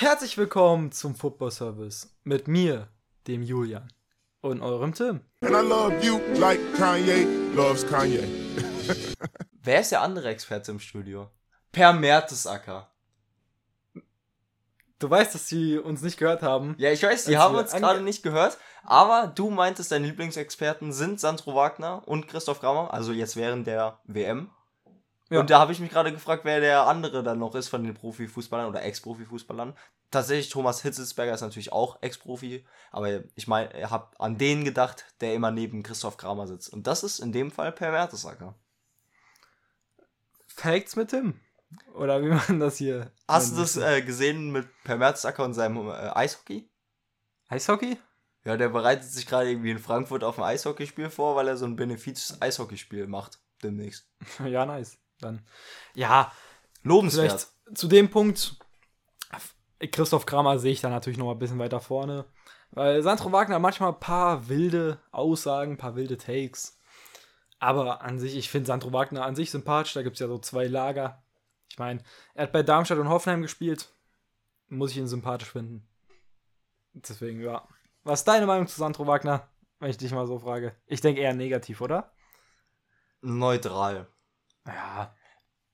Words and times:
Herzlich 0.00 0.38
willkommen 0.38 0.92
zum 0.92 1.14
Football 1.14 1.50
Service 1.50 2.16
mit 2.24 2.48
mir, 2.48 2.88
dem 3.26 3.42
Julian 3.42 3.92
und 4.40 4.62
eurem 4.62 4.94
Tim. 4.94 5.20
And 5.42 5.50
I 5.50 5.60
love 5.60 5.94
you 6.00 6.18
like 6.38 6.58
Kanye 6.78 7.26
loves 7.54 7.86
Kanye. 7.86 8.26
Wer 9.62 9.80
ist 9.80 9.92
der 9.92 10.00
andere 10.00 10.30
Experte 10.30 10.70
im 10.70 10.80
Studio? 10.80 11.30
Per 11.70 11.92
Mertesacker. 11.92 12.90
Du 14.98 15.10
weißt, 15.10 15.34
dass 15.34 15.48
sie 15.48 15.76
uns 15.76 16.00
nicht 16.00 16.16
gehört 16.16 16.40
haben. 16.40 16.76
Ja, 16.78 16.90
ich 16.90 17.02
weiß, 17.02 17.26
die 17.26 17.36
haben 17.36 17.54
uns 17.54 17.72
gerade 17.72 18.00
nicht 18.00 18.22
gehört, 18.22 18.56
aber 18.82 19.26
du 19.26 19.50
meintest, 19.50 19.92
deine 19.92 20.06
Lieblingsexperten 20.06 20.94
sind 20.94 21.20
Sandro 21.20 21.54
Wagner 21.54 22.08
und 22.08 22.26
Christoph 22.26 22.60
Grammer, 22.60 22.94
also 22.94 23.12
jetzt 23.12 23.36
während 23.36 23.66
der 23.66 24.00
WM. 24.04 24.48
Ja. 25.30 25.38
Und 25.40 25.48
da 25.48 25.60
habe 25.60 25.72
ich 25.72 25.78
mich 25.78 25.90
gerade 25.90 26.12
gefragt, 26.12 26.44
wer 26.44 26.58
der 26.58 26.88
andere 26.88 27.22
dann 27.22 27.38
noch 27.38 27.54
ist 27.54 27.68
von 27.68 27.84
den 27.84 27.94
Profifußballern 27.94 28.68
oder 28.68 28.82
Ex-Profifußballern. 28.82 29.76
Tatsächlich, 30.10 30.48
Thomas 30.48 30.82
Hitzelsberger 30.82 31.32
ist 31.32 31.40
natürlich 31.40 31.72
auch 31.72 32.02
Ex-Profi, 32.02 32.66
aber 32.90 33.22
ich 33.36 33.46
meine, 33.46 33.72
ich 33.78 33.88
habe 33.88 34.10
an 34.18 34.38
den 34.38 34.64
gedacht, 34.64 35.04
der 35.20 35.34
immer 35.34 35.52
neben 35.52 35.84
Christoph 35.84 36.16
Kramer 36.16 36.48
sitzt. 36.48 36.72
Und 36.72 36.88
das 36.88 37.04
ist 37.04 37.20
in 37.20 37.30
dem 37.30 37.52
Fall 37.52 37.70
Per 37.70 37.92
Mertesacker. 37.92 38.56
Facts 40.48 40.96
mit 40.96 41.10
Tim. 41.10 41.40
Oder 41.94 42.22
wie 42.22 42.28
man 42.48 42.58
das 42.58 42.76
hier. 42.76 43.12
Hast 43.28 43.52
du 43.52 43.60
das 43.60 43.76
äh, 43.76 44.02
gesehen 44.02 44.50
mit 44.50 44.68
Per 44.82 44.96
Mertesacker 44.96 45.44
und 45.44 45.54
seinem 45.54 45.88
äh, 45.88 45.92
Eishockey? 45.92 46.68
Eishockey? 47.48 47.96
Ja, 48.44 48.56
der 48.56 48.70
bereitet 48.70 49.04
sich 49.04 49.26
gerade 49.26 49.50
irgendwie 49.50 49.70
in 49.70 49.78
Frankfurt 49.78 50.24
auf 50.24 50.38
ein 50.38 50.44
Eishockeyspiel 50.44 51.10
vor, 51.10 51.36
weil 51.36 51.46
er 51.46 51.56
so 51.56 51.66
ein 51.66 51.76
Benefiz-Eishockeyspiel 51.76 53.06
macht. 53.06 53.38
Demnächst. 53.62 54.08
ja, 54.44 54.66
nice. 54.66 54.98
Dann. 55.20 55.46
Ja, 55.94 56.32
Lobenswert. 56.82 57.30
vielleicht 57.30 57.78
zu 57.78 57.88
dem 57.88 58.10
Punkt. 58.10 58.56
Christoph 59.92 60.26
Kramer 60.26 60.58
sehe 60.58 60.72
ich 60.72 60.80
da 60.80 60.90
natürlich 60.90 61.18
noch 61.18 61.26
mal 61.26 61.32
ein 61.32 61.38
bisschen 61.38 61.58
weiter 61.58 61.80
vorne. 61.80 62.26
Weil 62.72 63.02
Sandro 63.02 63.32
Wagner 63.32 63.56
hat 63.56 63.62
manchmal 63.62 63.92
ein 63.92 64.00
paar 64.00 64.48
wilde 64.48 64.98
Aussagen, 65.10 65.72
ein 65.72 65.78
paar 65.78 65.96
wilde 65.96 66.18
Takes. 66.18 66.78
Aber 67.58 68.02
an 68.02 68.18
sich, 68.18 68.36
ich 68.36 68.48
finde 68.50 68.66
Sandro 68.66 68.92
Wagner 68.92 69.24
an 69.24 69.34
sich 69.34 69.50
sympathisch. 69.50 69.94
Da 69.94 70.02
gibt 70.02 70.16
es 70.16 70.20
ja 70.20 70.28
so 70.28 70.38
zwei 70.38 70.66
Lager. 70.66 71.22
Ich 71.70 71.78
meine, 71.78 72.02
er 72.34 72.44
hat 72.44 72.52
bei 72.52 72.62
Darmstadt 72.62 72.98
und 72.98 73.08
Hoffenheim 73.08 73.42
gespielt. 73.42 73.92
Muss 74.68 74.92
ich 74.92 74.98
ihn 74.98 75.08
sympathisch 75.08 75.50
finden. 75.50 75.88
Deswegen, 76.92 77.40
ja. 77.40 77.66
Was 78.02 78.20
ist 78.20 78.28
deine 78.28 78.46
Meinung 78.46 78.66
zu 78.66 78.78
Sandro 78.78 79.06
Wagner? 79.06 79.48
Wenn 79.78 79.90
ich 79.90 79.98
dich 79.98 80.12
mal 80.12 80.26
so 80.26 80.38
frage. 80.38 80.76
Ich 80.86 81.00
denke 81.00 81.20
eher 81.20 81.34
negativ, 81.34 81.80
oder? 81.80 82.12
Neutral. 83.20 84.08
Ja. 84.74 85.14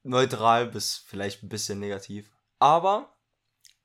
Neutral 0.03 0.67
bis 0.67 0.97
vielleicht 0.97 1.43
ein 1.43 1.49
bisschen 1.49 1.81
negativ. 1.81 2.31
Aber 2.59 3.17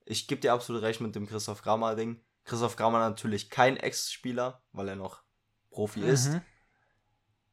ich 0.06 0.28
gebe 0.28 0.42
dir 0.42 0.54
absolut 0.54 0.82
recht 0.82 1.02
mit 1.02 1.16
dem 1.16 1.28
Christoph 1.28 1.62
Kramer-Ding. 1.62 2.24
Christoph 2.44 2.76
Kramer 2.76 3.00
natürlich 3.00 3.50
kein 3.50 3.78
Ex-Spieler, 3.78 4.64
weil 4.72 4.90
er 4.90 4.96
noch 4.96 5.24
Profi 5.70 6.02
ist. 6.02 6.30
Mhm. 6.30 6.42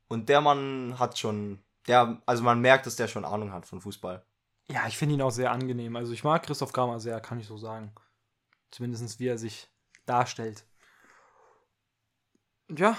Und 0.08 0.28
der 0.28 0.40
Mann 0.40 0.98
hat 0.98 1.18
schon, 1.18 1.62
der, 1.86 2.22
also 2.26 2.42
man 2.42 2.60
merkt, 2.60 2.86
dass 2.86 2.96
der 2.96 3.08
schon 3.08 3.24
Ahnung 3.24 3.52
hat 3.52 3.66
von 3.66 3.80
Fußball. 3.80 4.24
Ja, 4.68 4.86
ich 4.86 4.98
finde 4.98 5.14
ihn 5.14 5.22
auch 5.22 5.30
sehr 5.30 5.50
angenehm. 5.50 5.96
Also 5.96 6.12
ich 6.12 6.24
mag 6.24 6.42
Christoph 6.42 6.72
Kramer 6.72 7.00
sehr, 7.00 7.20
kann 7.20 7.40
ich 7.40 7.46
so 7.46 7.56
sagen. 7.56 7.94
Zumindest 8.70 9.18
wie 9.18 9.28
er 9.28 9.38
sich 9.38 9.68
darstellt. 10.04 10.66
Ja, 12.70 12.98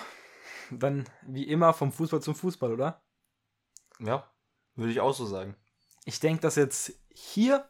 dann 0.71 1.07
wie 1.21 1.43
immer 1.47 1.73
vom 1.73 1.91
Fußball 1.91 2.21
zum 2.21 2.33
Fußball, 2.33 2.73
oder? 2.73 3.03
Ja, 3.99 4.31
würde 4.79 4.91
ich 4.91 4.99
auch 4.99 5.13
so 5.13 5.25
sagen. 5.25 5.55
Ich 6.05 6.19
denke, 6.19 6.41
dass 6.41 6.55
jetzt 6.55 6.93
hier, 7.13 7.69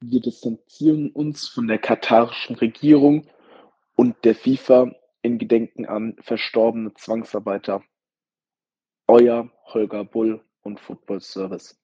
Wir 0.00 0.20
distanzieren 0.20 1.10
uns 1.10 1.48
von 1.48 1.68
der 1.68 1.78
katarischen 1.78 2.56
Regierung 2.56 3.28
und 3.94 4.24
der 4.24 4.34
FIFA 4.34 4.92
in 5.22 5.38
Gedenken 5.38 5.86
an 5.86 6.16
verstorbene 6.20 6.92
Zwangsarbeiter. 6.94 7.82
Euer 9.06 9.50
Holger 9.66 10.04
Bull 10.04 10.44
und 10.62 10.80
Football 10.80 11.20
Service. 11.20 11.78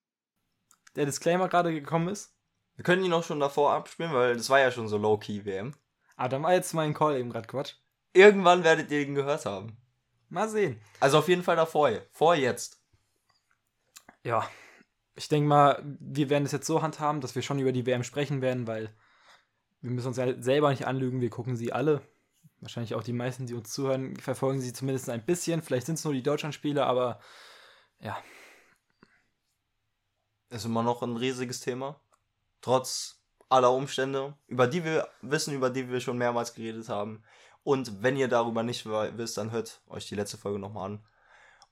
der 0.97 1.07
Disclaimer 1.07 1.49
gerade 1.49 1.73
gekommen 1.73 2.09
ist. 2.09 2.35
Wir 2.75 2.85
können 2.85 3.05
ihn 3.05 3.13
auch 3.13 3.23
schon 3.25 3.39
davor 3.41 3.73
abspielen, 3.73 4.13
weil 4.13 4.35
das 4.37 4.51
war 4.51 4.59
ja 4.59 4.71
schon 4.73 4.89
so 4.89 4.99
Low-Key-WM. 4.99 5.75
Ah, 6.17 6.29
dann 6.29 6.43
war 6.43 6.55
jetzt 6.55 6.73
mein 6.75 6.95
Call 6.95 7.19
eben 7.19 7.31
gerade 7.31 7.47
Quatsch. 7.47 7.75
Irgendwann 8.13 8.65
werdet 8.65 8.91
ihr 8.91 9.01
ihn 9.01 9.15
gehört 9.15 9.47
haben. 9.47 9.77
Mal 10.29 10.49
sehen. 10.49 10.81
Also 10.99 11.19
auf 11.19 11.29
jeden 11.29 11.43
Fall 11.45 11.57
davor. 11.57 11.91
Vor 12.11 12.35
jetzt. 12.35 12.78
Ja, 14.25 14.49
ich 15.15 15.29
denke 15.29 15.49
mal, 15.49 15.83
wir 16.01 16.31
werden 16.31 16.45
es 16.45 16.53
jetzt 16.53 16.67
so 16.67 16.83
handhaben, 16.83 17.21
dass 17.21 17.35
wir 17.35 17.43
schon 17.43 17.59
über 17.59 17.73
die 17.73 17.87
WM 17.87 18.05
sprechen 18.05 18.41
werden, 18.41 18.67
weil 18.67 18.95
wir 19.81 19.91
müssen 19.91 20.09
uns 20.09 20.17
ja 20.17 20.41
selber 20.43 20.71
nicht 20.71 20.87
anlügen, 20.87 21.21
wir 21.21 21.31
gucken 21.31 21.57
sie 21.57 21.73
alle. 21.73 22.03
Wahrscheinlich 22.61 22.95
auch 22.95 23.03
die 23.03 23.13
meisten, 23.13 23.47
die 23.47 23.55
uns 23.55 23.71
zuhören, 23.71 24.17
verfolgen 24.17 24.61
sie 24.61 24.73
zumindest 24.73 25.09
ein 25.11 25.25
bisschen. 25.25 25.63
Vielleicht 25.63 25.87
sind 25.87 25.95
es 25.95 26.05
nur 26.05 26.13
die 26.13 26.23
Deutschlandspiele, 26.23 26.85
aber 26.85 27.21
ja, 28.01 28.17
Ist 30.51 30.65
immer 30.65 30.83
noch 30.83 31.03
ein 31.03 31.17
riesiges 31.17 31.61
Thema. 31.61 32.01
Trotz 32.61 33.21
aller 33.49 33.73
Umstände, 33.73 34.37
über 34.47 34.67
die 34.67 34.85
wir 34.85 35.09
wissen, 35.21 35.55
über 35.55 35.71
die 35.71 35.91
wir 35.91 36.01
schon 36.01 36.19
mehrmals 36.19 36.55
geredet 36.55 36.89
haben. 36.89 37.23
Und 37.65 38.03
wenn 38.03 38.17
ihr 38.17 38.29
darüber 38.29 38.63
nicht 38.63 38.87
wisst, 38.87 39.37
dann 39.37 39.51
hört 39.51 39.83
euch 39.89 40.09
die 40.09 40.15
letzte 40.15 40.39
Folge 40.39 40.59
nochmal 40.59 40.91
an. 40.91 41.07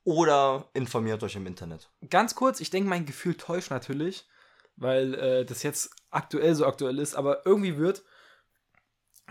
Oder 0.06 0.71
informiert 0.72 1.21
euch 1.25 1.34
im 1.34 1.49
Internet. 1.49 1.91
ganz 2.09 2.37
kurz, 2.37 2.61
ich 2.61 2.71
denke, 2.71 2.89
mein 2.89 3.06
Gefühl 3.06 3.34
täuscht 3.34 3.72
natürlich, 3.72 4.28
weil 4.77 5.15
äh, 5.15 5.44
das 5.44 5.65
jetzt 5.65 5.91
aktuell 6.11 6.55
so 6.55 6.65
aktuell 6.65 7.00
ist, 7.00 7.17
aber 7.17 7.44
irgendwie 7.44 7.77
wird 7.77 8.05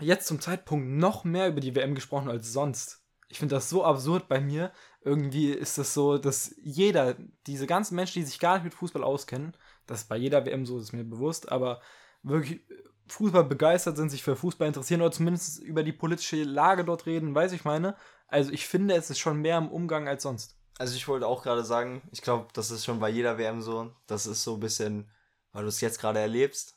jetzt 0.02 0.26
zum 0.26 0.38
Zeitpunkt 0.38 0.86
noch 0.86 1.24
mehr 1.24 1.48
über 1.48 1.62
die 1.62 1.74
WM 1.74 1.94
gesprochen 1.94 2.28
als 2.28 2.52
sonst. 2.52 3.00
Ich 3.28 3.38
finde 3.38 3.54
das 3.54 3.70
so 3.70 3.84
absurd 3.84 4.28
bei 4.28 4.38
mir. 4.38 4.70
Irgendwie 5.00 5.50
ist 5.50 5.78
das 5.78 5.94
so, 5.94 6.18
dass 6.18 6.54
jeder, 6.58 7.16
diese 7.46 7.66
ganzen 7.66 7.96
Menschen, 7.96 8.20
die 8.20 8.26
sich 8.26 8.38
gar 8.38 8.56
nicht 8.56 8.64
mit 8.64 8.74
Fußball 8.74 9.02
auskennen, 9.02 9.56
das 9.86 10.02
ist 10.02 10.08
bei 10.10 10.18
jeder 10.18 10.44
WM 10.44 10.66
so, 10.66 10.78
ist 10.78 10.92
mir 10.92 11.04
bewusst, 11.04 11.50
aber 11.50 11.80
wirklich 12.22 12.60
Fußball 13.06 13.44
begeistert 13.44 13.96
sind, 13.96 14.10
sich 14.10 14.22
für 14.22 14.36
Fußball 14.36 14.68
interessieren 14.68 15.00
oder 15.00 15.12
zumindest 15.12 15.58
über 15.62 15.82
die 15.82 15.92
politische 15.94 16.42
Lage 16.42 16.84
dort 16.84 17.06
reden, 17.06 17.34
weiß 17.34 17.52
ich 17.52 17.64
meine. 17.64 17.96
Also 18.28 18.52
ich 18.52 18.66
finde, 18.66 18.94
es 18.94 19.08
ist 19.08 19.20
schon 19.20 19.40
mehr 19.40 19.56
im 19.56 19.70
Umgang 19.70 20.06
als 20.06 20.24
sonst. 20.24 20.58
Also 20.78 20.96
ich 20.96 21.08
wollte 21.08 21.26
auch 21.26 21.42
gerade 21.42 21.64
sagen, 21.64 22.02
ich 22.12 22.22
glaube, 22.22 22.48
das 22.52 22.70
ist 22.70 22.84
schon 22.84 23.00
bei 23.00 23.08
jeder 23.08 23.38
WM 23.38 23.62
so. 23.62 23.92
Das 24.06 24.26
ist 24.26 24.42
so 24.42 24.54
ein 24.54 24.60
bisschen, 24.60 25.10
weil 25.52 25.62
du 25.62 25.68
es 25.68 25.80
jetzt 25.80 25.98
gerade 26.00 26.20
erlebst. 26.20 26.76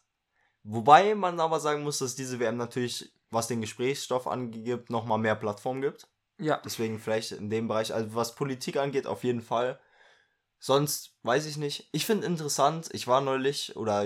Wobei 0.63 1.15
man 1.15 1.39
aber 1.39 1.59
sagen 1.59 1.83
muss, 1.83 1.99
dass 1.99 2.15
diese 2.15 2.39
WM 2.39 2.57
natürlich, 2.57 3.11
was 3.29 3.47
den 3.47 3.61
Gesprächsstoff 3.61 4.27
angibt, 4.27 4.89
nochmal 4.89 5.17
mehr 5.17 5.35
Plattform 5.35 5.81
gibt. 5.81 6.07
Ja, 6.37 6.61
Deswegen 6.63 6.99
vielleicht 6.99 7.33
in 7.33 7.49
dem 7.49 7.67
Bereich, 7.67 7.93
also 7.93 8.15
was 8.15 8.35
Politik 8.35 8.77
angeht, 8.77 9.07
auf 9.07 9.23
jeden 9.23 9.41
Fall. 9.41 9.79
Sonst 10.59 11.15
weiß 11.23 11.45
ich 11.45 11.57
nicht. 11.57 11.89
Ich 11.91 12.05
finde 12.05 12.27
interessant, 12.27 12.89
ich 12.93 13.07
war 13.07 13.21
neulich 13.21 13.75
oder 13.75 14.05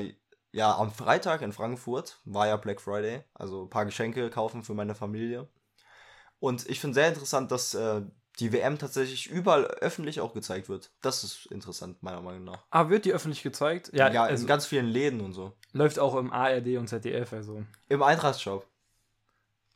ja 0.51 0.75
am 0.75 0.91
Freitag 0.91 1.41
in 1.41 1.53
Frankfurt, 1.53 2.19
war 2.25 2.47
ja 2.47 2.57
Black 2.57 2.81
Friday, 2.81 3.23
also 3.33 3.63
ein 3.63 3.69
paar 3.69 3.85
Geschenke 3.85 4.29
kaufen 4.29 4.63
für 4.63 4.73
meine 4.73 4.95
Familie. 4.95 5.47
Und 6.39 6.67
ich 6.69 6.79
finde 6.79 6.95
sehr 6.95 7.07
interessant, 7.09 7.51
dass 7.51 7.73
äh, 7.73 8.01
die 8.39 8.51
WM 8.51 8.79
tatsächlich 8.79 9.29
überall 9.29 9.65
öffentlich 9.65 10.19
auch 10.19 10.33
gezeigt 10.33 10.69
wird. 10.69 10.91
Das 11.01 11.23
ist 11.23 11.45
interessant, 11.47 12.01
meiner 12.01 12.21
Meinung 12.21 12.43
nach. 12.45 12.65
Ah, 12.71 12.89
wird 12.89 13.05
die 13.05 13.13
öffentlich 13.13 13.43
gezeigt? 13.43 13.91
Ja, 13.93 14.11
ja 14.11 14.23
also 14.23 14.43
in 14.43 14.47
ganz 14.47 14.65
vielen 14.65 14.87
Läden 14.87 15.21
und 15.21 15.33
so. 15.33 15.53
läuft 15.71 15.99
auch 15.99 16.15
im 16.15 16.31
ARD 16.31 16.77
und 16.77 16.87
ZDF, 16.87 17.33
also 17.33 17.63
Im 17.89 18.01
Eintracht-Shop. 18.01 18.67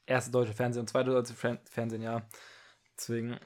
erste 0.05 0.31
deutsche 0.31 0.53
Fernsehen 0.53 0.81
und 0.81 0.89
zweite 0.89 1.11
deutsche 1.11 1.33
Fer 1.33 1.59
Fernsehen, 1.65 2.01
ja. 2.01 2.23
Deswegen 2.97 3.37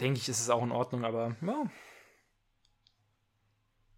denke 0.00 0.18
ich, 0.18 0.28
ist 0.28 0.40
es 0.40 0.50
auch 0.50 0.62
in 0.62 0.72
Ordnung, 0.72 1.04
aber 1.04 1.36
ja. 1.40 1.70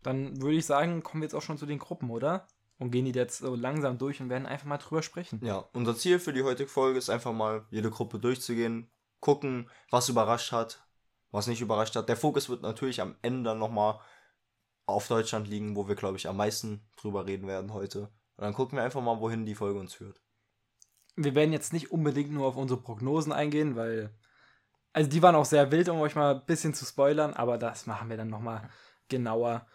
Dann 0.03 0.41
würde 0.41 0.57
ich 0.57 0.67
sagen, 0.67 1.03
kommen 1.03 1.23
wir 1.23 1.27
jetzt 1.27 1.35
auch 1.35 1.43
schon 1.43 1.59
zu 1.59 1.67
den 1.67 1.79
Gruppen, 1.79 2.11
oder? 2.11 2.47
Und 2.79 2.91
gehen 2.91 3.07
die 3.07 3.13
jetzt 3.13 3.39
so 3.39 3.55
langsam 3.55 3.97
durch 3.97 4.21
und 4.21 4.29
werden 4.29 4.47
einfach 4.47 4.67
mal 4.67 4.77
drüber 4.77 5.03
sprechen. 5.03 5.41
Ja, 5.43 5.67
unser 5.73 5.97
Ziel 5.97 6.19
für 6.19 6.35
die 6.35 6.43
heutige 6.43 6.69
Folge 6.69 6.99
ist 6.99 7.09
einfach 7.09 7.33
mal 7.33 7.65
jede 7.71 7.91
Gruppe 7.91 8.19
durchzugehen, 8.19 8.91
gucken, 9.21 9.71
was 9.91 10.09
überrascht 10.09 10.53
hat, 10.53 10.87
was 11.31 11.47
nicht 11.47 11.61
überrascht 11.61 11.97
hat. 11.97 12.09
Der 12.09 12.17
Fokus 12.17 12.49
wird 12.49 12.63
natürlich 12.63 13.01
am 13.01 13.17
Ende 13.23 13.51
dann 13.51 13.59
nochmal 13.59 14.01
auf 14.87 15.09
Deutschland 15.09 15.49
liegen, 15.49 15.77
wo 15.77 15.89
wir, 15.89 15.97
glaube 15.97 16.17
ich, 16.17 16.29
am 16.29 16.37
meisten 16.37 16.89
drüber 16.97 17.27
reden 17.27 17.47
werden 17.47 17.73
heute. 17.73 18.03
Und 18.37 18.45
dann 18.45 18.55
gucken 18.55 18.79
wir 18.79 18.85
einfach 18.85 19.03
mal, 19.03 19.21
wohin 19.21 19.47
die 19.47 19.55
Folge 19.55 19.81
uns 19.81 19.95
führt. 19.95 20.21
Wir 21.17 21.35
werden 21.35 21.53
jetzt 21.53 21.73
nicht 21.73 21.91
unbedingt 21.91 22.31
nur 22.31 22.47
auf 22.47 22.57
unsere 22.57 22.81
Prognosen 22.81 23.33
eingehen, 23.33 23.75
weil. 23.77 24.15
Also 24.93 25.11
die 25.11 25.23
waren 25.23 25.35
auch 25.35 25.45
sehr 25.45 25.71
wild, 25.73 25.89
um 25.89 26.01
euch 26.01 26.15
mal 26.15 26.37
ein 26.37 26.47
bisschen 26.47 26.73
zu 26.73 26.87
spoilern, 26.87 27.35
aber 27.35 27.59
das 27.59 27.87
machen 27.87 28.09
wir 28.09 28.17
dann 28.17 28.31
nochmal 28.31 28.71
genauer 29.09 29.67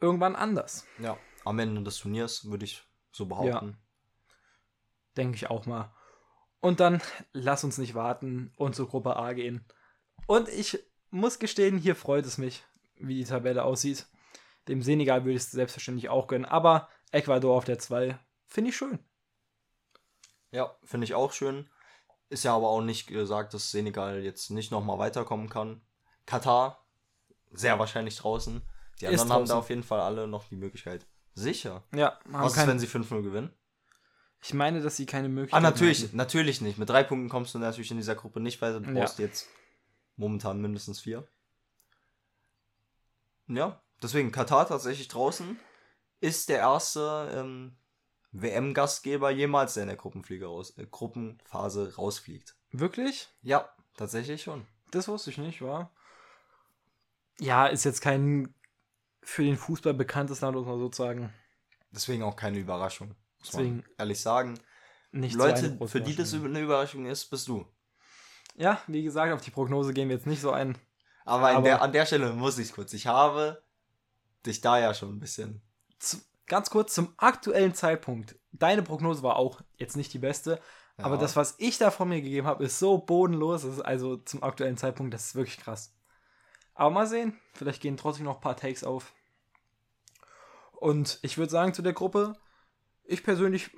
irgendwann 0.00 0.36
anders. 0.36 0.86
Ja, 0.98 1.16
am 1.44 1.58
Ende 1.58 1.82
des 1.82 1.98
Turniers 1.98 2.44
würde 2.50 2.64
ich 2.64 2.82
so 3.12 3.26
behaupten. 3.26 3.78
Denke 5.16 5.36
ich 5.36 5.48
auch 5.48 5.64
mal. 5.66 5.94
Und 6.62 6.78
dann 6.78 7.02
lass 7.32 7.64
uns 7.64 7.76
nicht 7.76 7.94
warten 7.94 8.52
und 8.56 8.76
zur 8.76 8.88
Gruppe 8.88 9.16
A 9.16 9.32
gehen. 9.32 9.64
Und 10.26 10.48
ich 10.48 10.78
muss 11.10 11.40
gestehen, 11.40 11.76
hier 11.76 11.96
freut 11.96 12.24
es 12.24 12.38
mich, 12.38 12.62
wie 12.94 13.16
die 13.16 13.24
Tabelle 13.24 13.64
aussieht. 13.64 14.06
Dem 14.68 14.80
Senegal 14.80 15.24
würde 15.24 15.32
ich 15.34 15.42
es 15.42 15.50
selbstverständlich 15.50 16.08
auch 16.08 16.28
gönnen. 16.28 16.44
Aber 16.44 16.88
Ecuador 17.10 17.56
auf 17.56 17.64
der 17.64 17.80
2. 17.80 18.16
Finde 18.46 18.70
ich 18.70 18.76
schön. 18.76 19.00
Ja, 20.52 20.72
finde 20.84 21.04
ich 21.04 21.14
auch 21.14 21.32
schön. 21.32 21.68
Ist 22.28 22.44
ja 22.44 22.54
aber 22.54 22.68
auch 22.68 22.80
nicht 22.80 23.08
gesagt, 23.08 23.54
dass 23.54 23.72
Senegal 23.72 24.22
jetzt 24.22 24.50
nicht 24.50 24.70
nochmal 24.70 25.00
weiterkommen 25.00 25.48
kann. 25.48 25.82
Katar, 26.26 26.86
sehr 27.50 27.80
wahrscheinlich 27.80 28.16
draußen. 28.16 28.62
Die 29.00 29.08
anderen 29.08 29.20
haben 29.20 29.28
da 29.28 29.38
draußen. 29.38 29.56
auf 29.56 29.68
jeden 29.68 29.82
Fall 29.82 30.00
alle 30.00 30.28
noch 30.28 30.44
die 30.48 30.56
Möglichkeit. 30.56 31.06
Sicher. 31.34 31.82
Ja, 31.92 32.20
haben 32.32 32.44
Was 32.44 32.56
ist, 32.56 32.66
wenn 32.68 32.78
sie 32.78 32.86
5-0 32.86 33.22
gewinnen? 33.22 33.52
Ich 34.42 34.54
meine, 34.54 34.80
dass 34.80 34.96
sie 34.96 35.06
keine 35.06 35.26
Ah, 35.26 35.30
Möglichkeit 35.30 35.62
natürlich, 35.62 36.02
hatten. 36.04 36.16
natürlich 36.16 36.60
nicht. 36.60 36.78
Mit 36.78 36.88
drei 36.88 37.02
Punkten 37.04 37.28
kommst 37.28 37.54
du 37.54 37.58
natürlich 37.58 37.90
in 37.90 37.96
dieser 37.98 38.14
Gruppe 38.16 38.40
nicht 38.40 38.60
weiter. 38.60 38.80
Du 38.80 38.90
Ja. 38.90 39.00
brauchst 39.00 39.18
jetzt 39.18 39.48
momentan 40.16 40.60
mindestens 40.60 41.00
vier. 41.00 41.26
Ja, 43.48 43.80
deswegen 44.02 44.32
Katar 44.32 44.66
tatsächlich 44.66 45.08
draußen 45.08 45.58
ist 46.20 46.48
der 46.48 46.58
erste 46.58 47.30
ähm, 47.34 47.76
WM-Gastgeber 48.32 49.30
jemals, 49.30 49.74
der 49.74 49.82
in 49.84 49.88
der 49.88 49.96
Gruppenfliege 49.96 50.46
raus, 50.46 50.76
äh, 50.78 50.86
Gruppenphase 50.90 51.96
rausfliegt. 51.96 52.56
Wirklich? 52.70 53.28
Ja, 53.42 53.68
tatsächlich 53.96 54.42
schon. 54.42 54.66
Das 54.90 55.08
wusste 55.08 55.30
ich 55.30 55.38
nicht, 55.38 55.60
war. 55.62 55.92
Ja, 57.40 57.66
ist 57.66 57.84
jetzt 57.84 58.00
kein 58.00 58.54
für 59.22 59.44
den 59.44 59.56
Fußball 59.56 59.94
bekanntes 59.94 60.40
Land, 60.40 60.56
muss 60.56 60.66
man 60.66 60.78
sozusagen. 60.78 61.32
Deswegen 61.90 62.22
auch 62.22 62.36
keine 62.36 62.58
Überraschung. 62.58 63.14
Muss 63.42 63.50
Deswegen 63.50 63.84
ehrlich 63.98 64.20
sagen. 64.20 64.58
Nicht 65.10 65.32
so 65.34 65.38
Leute, 65.38 65.76
große 65.76 65.90
für 65.92 66.00
die 66.00 66.16
das 66.16 66.32
eine 66.32 66.60
Überraschung 66.60 67.06
ist, 67.06 67.26
bist 67.26 67.46
du. 67.48 67.66
Ja, 68.56 68.80
wie 68.86 69.02
gesagt, 69.02 69.32
auf 69.32 69.40
die 69.42 69.50
Prognose 69.50 69.92
gehen 69.92 70.08
wir 70.08 70.16
jetzt 70.16 70.26
nicht 70.26 70.40
so 70.40 70.52
ein. 70.52 70.78
Aber, 71.24 71.50
Aber- 71.50 71.62
der, 71.62 71.82
an 71.82 71.92
der 71.92 72.06
Stelle 72.06 72.32
muss 72.32 72.58
ich 72.58 72.72
kurz. 72.72 72.92
Ich 72.94 73.06
habe 73.06 73.62
dich 74.46 74.60
da 74.60 74.78
ja 74.78 74.94
schon 74.94 75.10
ein 75.16 75.20
bisschen. 75.20 75.60
Zu, 75.98 76.18
ganz 76.46 76.70
kurz 76.70 76.94
zum 76.94 77.12
aktuellen 77.16 77.74
Zeitpunkt. 77.74 78.36
Deine 78.52 78.82
Prognose 78.82 79.22
war 79.22 79.36
auch 79.36 79.60
jetzt 79.76 79.96
nicht 79.96 80.12
die 80.12 80.18
beste, 80.18 80.60
aber 80.96 81.16
Ja. 81.16 81.20
das, 81.20 81.36
was 81.36 81.54
ich 81.58 81.78
da 81.78 81.90
von 81.90 82.08
mir 82.08 82.20
gegeben 82.22 82.46
habe, 82.46 82.64
ist 82.64 82.78
so 82.78 82.98
bodenlos. 82.98 83.64
Ist 83.64 83.80
also 83.80 84.16
zum 84.18 84.42
aktuellen 84.42 84.76
Zeitpunkt, 84.76 85.12
das 85.14 85.26
ist 85.26 85.34
wirklich 85.34 85.58
krass. 85.58 85.94
Aber 86.74 86.90
mal 86.90 87.06
sehen, 87.06 87.38
vielleicht 87.54 87.82
gehen 87.82 87.96
trotzdem 87.96 88.24
noch 88.24 88.36
ein 88.36 88.40
paar 88.40 88.56
Takes 88.56 88.82
auf. 88.84 89.12
Und 90.72 91.18
ich 91.22 91.38
würde 91.38 91.50
sagen 91.50 91.74
zu 91.74 91.82
der 91.82 91.92
Gruppe, 91.92 92.34
ich 93.04 93.22
persönlich 93.22 93.70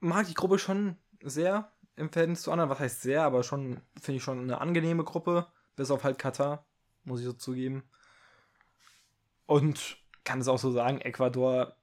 mag 0.00 0.26
die 0.26 0.34
Gruppe 0.34 0.58
schon 0.58 0.96
sehr 1.22 1.72
im 1.96 2.10
Verhältnis 2.10 2.42
zu 2.42 2.52
anderen. 2.52 2.70
Was 2.70 2.80
heißt 2.80 3.02
sehr, 3.02 3.22
aber 3.22 3.42
schon, 3.42 3.80
finde 4.00 4.18
ich 4.18 4.22
schon 4.22 4.40
eine 4.40 4.60
angenehme 4.60 5.04
Gruppe. 5.04 5.46
Bis 5.76 5.90
auf 5.90 6.04
halt 6.04 6.18
Katar, 6.18 6.66
muss 7.04 7.20
ich 7.20 7.26
so 7.26 7.32
zugeben. 7.32 7.84
Und 9.46 9.98
kann 10.24 10.40
es 10.40 10.48
auch 10.48 10.58
so 10.58 10.70
sagen, 10.70 11.00
Ecuador 11.00 11.76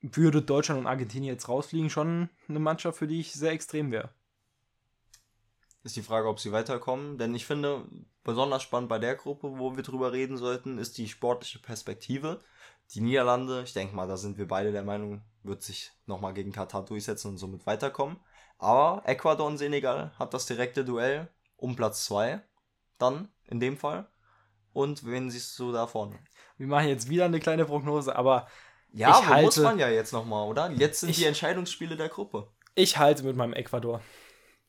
würde 0.00 0.42
Deutschland 0.42 0.80
und 0.80 0.86
Argentinien 0.86 1.34
jetzt 1.34 1.48
rausfliegen, 1.48 1.90
schon 1.90 2.28
eine 2.48 2.58
Mannschaft, 2.58 2.98
für 2.98 3.06
die 3.06 3.20
ich 3.20 3.32
sehr 3.32 3.52
extrem 3.52 3.92
wäre. 3.92 4.10
Ist 5.84 5.96
die 5.96 6.02
Frage, 6.02 6.28
ob 6.28 6.40
sie 6.40 6.52
weiterkommen. 6.52 7.18
Denn 7.18 7.34
ich 7.34 7.46
finde, 7.46 7.86
besonders 8.24 8.62
spannend 8.62 8.88
bei 8.88 8.98
der 8.98 9.16
Gruppe, 9.16 9.58
wo 9.58 9.76
wir 9.76 9.82
drüber 9.82 10.12
reden 10.12 10.36
sollten, 10.36 10.78
ist 10.78 10.98
die 10.98 11.08
sportliche 11.08 11.58
Perspektive. 11.58 12.40
Die 12.94 13.00
Niederlande, 13.00 13.62
ich 13.64 13.72
denke 13.72 13.94
mal, 13.96 14.06
da 14.06 14.16
sind 14.16 14.38
wir 14.38 14.46
beide 14.46 14.72
der 14.72 14.82
Meinung, 14.82 15.22
wird 15.42 15.62
sich 15.62 15.92
nochmal 16.06 16.34
gegen 16.34 16.52
Katar 16.52 16.84
durchsetzen 16.84 17.28
und 17.28 17.38
somit 17.38 17.66
weiterkommen. 17.66 18.18
Aber 18.58 19.02
Ecuador 19.06 19.46
und 19.46 19.58
Senegal 19.58 20.12
hat 20.18 20.34
das 20.34 20.46
direkte 20.46 20.84
Duell 20.84 21.28
um 21.56 21.74
Platz 21.74 22.04
2. 22.04 22.40
Dann, 22.98 23.28
in 23.48 23.60
dem 23.60 23.76
Fall. 23.76 24.08
Und 24.72 25.04
wen 25.06 25.30
siehst 25.30 25.58
du 25.58 25.72
da 25.72 25.86
vorne? 25.86 26.18
Wir 26.58 26.66
machen 26.66 26.88
jetzt 26.88 27.08
wieder 27.08 27.24
eine 27.24 27.40
kleine 27.40 27.64
Prognose, 27.64 28.14
aber 28.14 28.46
Ja, 28.94 29.08
Ich 29.08 29.14
aber 29.26 29.40
muss 29.42 29.56
halte- 29.56 29.62
man 29.62 29.78
ja 29.78 29.88
jetzt 29.88 30.12
nochmal, 30.12 30.46
oder? 30.46 30.70
Jetzt 30.72 31.00
sind 31.00 31.08
Ich- 31.10 31.16
die 31.16 31.24
Entscheidungsspiele 31.24 31.96
der 31.96 32.10
Gruppe. 32.10 32.48
ich 32.74 32.98
halte 32.98 33.22
mit 33.22 33.36
meinem 33.36 33.54
Ecuador. 33.54 34.02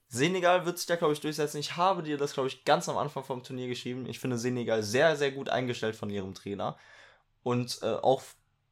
Senegal 0.08 0.66
wird 0.66 0.78
sich 0.78 0.88
da, 0.88 0.96
glaube 0.96 1.12
ich, 1.14 1.20
durchsetzen. 1.20 1.58
Ich 1.58 1.76
habe 1.76 2.04
dir 2.04 2.18
das, 2.18 2.34
glaube 2.34 2.48
ich, 2.48 2.64
ganz 2.64 2.88
am 2.88 2.98
Anfang 2.98 3.24
vom 3.26 3.44
Turnier 3.44 3.68
geschrieben. 3.68 4.06
Ich 4.06 4.20
finde 4.20 4.38
Senegal 4.38 4.82
sehr, 4.82 5.18
sehr 5.18 5.32
gut 5.34 5.50
eingestellt 5.50 5.96
von 5.98 6.10
ihrem 6.10 6.34
Trainer. 6.34 6.78
Und 7.44 7.80
äh, 7.82 7.94
auch, 7.94 8.24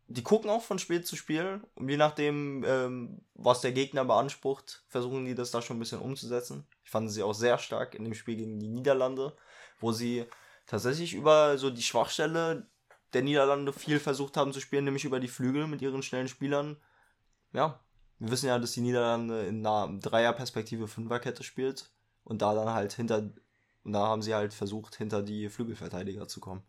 die 0.07 0.23
gucken 0.23 0.49
auch 0.49 0.63
von 0.63 0.79
Spiel 0.79 1.03
zu 1.03 1.15
Spiel. 1.15 1.61
Und 1.75 1.89
je 1.89 1.97
nachdem, 1.97 2.63
ähm, 2.65 3.21
was 3.35 3.61
der 3.61 3.73
Gegner 3.73 4.05
beansprucht, 4.05 4.83
versuchen 4.87 5.25
die 5.25 5.35
das 5.35 5.51
da 5.51 5.61
schon 5.61 5.77
ein 5.77 5.81
bisschen 5.81 6.01
umzusetzen. 6.01 6.65
Ich 6.83 6.89
fand 6.89 7.11
sie 7.11 7.23
auch 7.23 7.33
sehr 7.33 7.57
stark 7.57 7.95
in 7.95 8.03
dem 8.03 8.13
Spiel 8.13 8.37
gegen 8.37 8.59
die 8.59 8.69
Niederlande, 8.69 9.35
wo 9.79 9.91
sie 9.91 10.25
tatsächlich 10.65 11.13
über 11.13 11.57
so 11.57 11.69
die 11.69 11.83
Schwachstelle 11.83 12.67
der 13.13 13.23
Niederlande 13.23 13.73
viel 13.73 13.99
versucht 13.99 14.37
haben 14.37 14.53
zu 14.53 14.61
spielen, 14.61 14.85
nämlich 14.85 15.05
über 15.05 15.19
die 15.19 15.27
Flügel 15.27 15.67
mit 15.67 15.81
ihren 15.81 16.01
schnellen 16.01 16.29
Spielern. 16.29 16.77
Ja, 17.53 17.79
wir 18.19 18.31
wissen 18.31 18.47
ja, 18.47 18.57
dass 18.57 18.71
die 18.71 18.81
Niederlande 18.81 19.45
in 19.47 19.65
einer 19.65 19.99
Dreierperspektive 19.99 20.87
Fünferkette 20.87 21.43
spielt 21.43 21.91
und 22.23 22.41
da 22.41 22.53
dann 22.53 22.69
halt 22.69 22.93
hinter, 22.93 23.29
und 23.83 23.93
da 23.93 24.07
haben 24.07 24.21
sie 24.21 24.33
halt 24.33 24.53
versucht, 24.53 24.95
hinter 24.95 25.23
die 25.23 25.49
Flügelverteidiger 25.49 26.27
zu 26.27 26.39
kommen. 26.39 26.63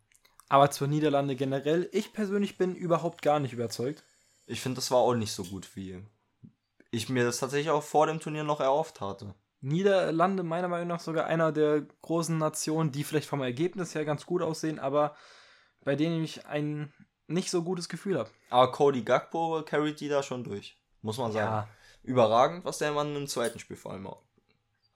Aber 0.53 0.71
zur 0.71 0.87
Niederlande 0.87 1.35
generell, 1.35 1.89
ich 1.93 2.13
persönlich 2.13 2.59
bin 2.59 2.75
überhaupt 2.75 3.23
gar 3.23 3.41
nicht 3.41 3.55
überzeugt. 3.55 4.05
Ich 4.45 4.61
finde, 4.61 4.77
das 4.77 4.91
war 4.91 4.99
auch 4.99 5.15
nicht 5.15 5.33
so 5.33 5.45
gut, 5.45 5.75
wie 5.77 6.05
ich 6.91 7.09
mir 7.09 7.25
das 7.25 7.39
tatsächlich 7.39 7.71
auch 7.71 7.83
vor 7.83 8.07
dem 8.07 8.21
Turnier 8.21 8.45
noch 8.45 8.61
erhofft 8.61 9.01
hatte. 9.01 9.35
Niederlande 9.63 10.43
meiner 10.43 10.69
Meinung 10.69 10.89
nach 10.89 11.01
sogar 11.01 11.25
einer 11.25 11.53
der 11.53 11.87
großen 12.03 12.37
Nationen, 12.37 12.93
die 12.93 13.03
vielleicht 13.03 13.31
vom 13.31 13.41
Ergebnis 13.41 13.95
her 13.95 14.05
ganz 14.05 14.27
gut 14.27 14.43
aussehen, 14.43 14.79
aber 14.79 15.17
bei 15.85 15.97
denen 15.97 16.23
ich 16.23 16.45
ein 16.45 16.93
nicht 17.29 17.51
so 17.51 17.63
gutes 17.63 17.89
Gefühl 17.89 18.19
habe. 18.19 18.29
Aber 18.51 18.73
Cody 18.73 19.01
Gagbo 19.01 19.63
carried 19.63 20.01
die 20.01 20.11
da 20.11 20.23
schon 20.23 20.45
durch, 20.45 20.77
muss 21.01 21.17
man 21.17 21.33
sagen. 21.33 21.47
Ja, 21.47 21.69
Überragend, 22.03 22.67
was 22.67 22.77
der 22.77 22.93
Mann 22.93 23.17
im 23.17 23.27
zweiten 23.27 23.59
Spiel 23.59 23.79
vor 23.79 23.93
allem 23.93 24.07
auch 24.07 24.21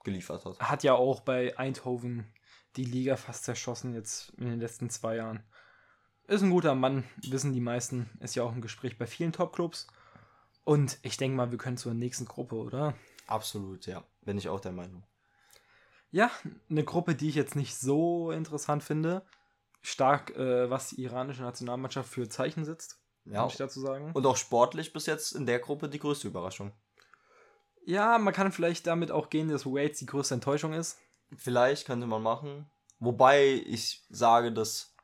geliefert 0.03 0.45
hat. 0.45 0.59
hat 0.59 0.83
ja 0.83 0.93
auch 0.93 1.21
bei 1.21 1.57
Eindhoven 1.57 2.31
die 2.77 2.85
Liga 2.85 3.15
fast 3.17 3.43
zerschossen 3.43 3.93
jetzt 3.93 4.31
in 4.37 4.45
den 4.47 4.59
letzten 4.59 4.89
zwei 4.89 5.15
Jahren. 5.17 5.43
Ist 6.27 6.41
ein 6.41 6.49
guter 6.49 6.75
Mann, 6.75 7.03
wissen 7.27 7.53
die 7.53 7.61
meisten. 7.61 8.09
Ist 8.19 8.35
ja 8.35 8.43
auch 8.43 8.53
im 8.53 8.61
Gespräch 8.61 8.97
bei 8.97 9.07
vielen 9.07 9.31
Top-Clubs. 9.31 9.87
Und 10.63 10.99
ich 11.01 11.17
denke 11.17 11.37
mal, 11.37 11.51
wir 11.51 11.57
können 11.57 11.77
zur 11.77 11.93
nächsten 11.93 12.25
Gruppe, 12.25 12.55
oder? 12.55 12.93
Absolut, 13.27 13.85
ja. 13.85 14.03
Bin 14.21 14.37
ich 14.37 14.49
auch 14.49 14.59
der 14.59 14.73
Meinung. 14.73 15.03
Ja, 16.11 16.29
eine 16.69 16.83
Gruppe, 16.83 17.15
die 17.15 17.29
ich 17.29 17.35
jetzt 17.35 17.55
nicht 17.55 17.77
so 17.77 18.31
interessant 18.31 18.83
finde. 18.83 19.25
Stark, 19.81 20.35
äh, 20.35 20.69
was 20.69 20.89
die 20.89 21.01
iranische 21.03 21.41
Nationalmannschaft 21.43 22.09
für 22.09 22.27
Zeichen 22.27 22.65
setzt, 22.65 22.99
Ja. 23.25 23.43
muss 23.43 23.53
ich 23.53 23.57
dazu 23.57 23.79
sagen. 23.79 24.11
Und 24.13 24.25
auch 24.25 24.37
sportlich 24.37 24.91
bis 24.91 25.05
jetzt 25.05 25.33
in 25.33 25.45
der 25.45 25.59
Gruppe 25.59 25.87
die 25.87 25.99
größte 25.99 26.27
Überraschung. 26.27 26.73
Ja, 27.85 28.17
man 28.17 28.33
kann 28.33 28.51
vielleicht 28.51 28.85
damit 28.85 29.11
auch 29.11 29.29
gehen, 29.29 29.47
dass 29.47 29.65
Wales 29.65 29.99
die 29.99 30.05
größte 30.05 30.33
Enttäuschung 30.33 30.73
ist. 30.73 30.97
Vielleicht 31.35 31.85
könnte 31.85 32.07
man 32.07 32.23
machen. 32.23 32.69
Wobei 32.99 33.61
ich 33.65 34.03
sage, 34.09 34.51
dass 34.51 34.95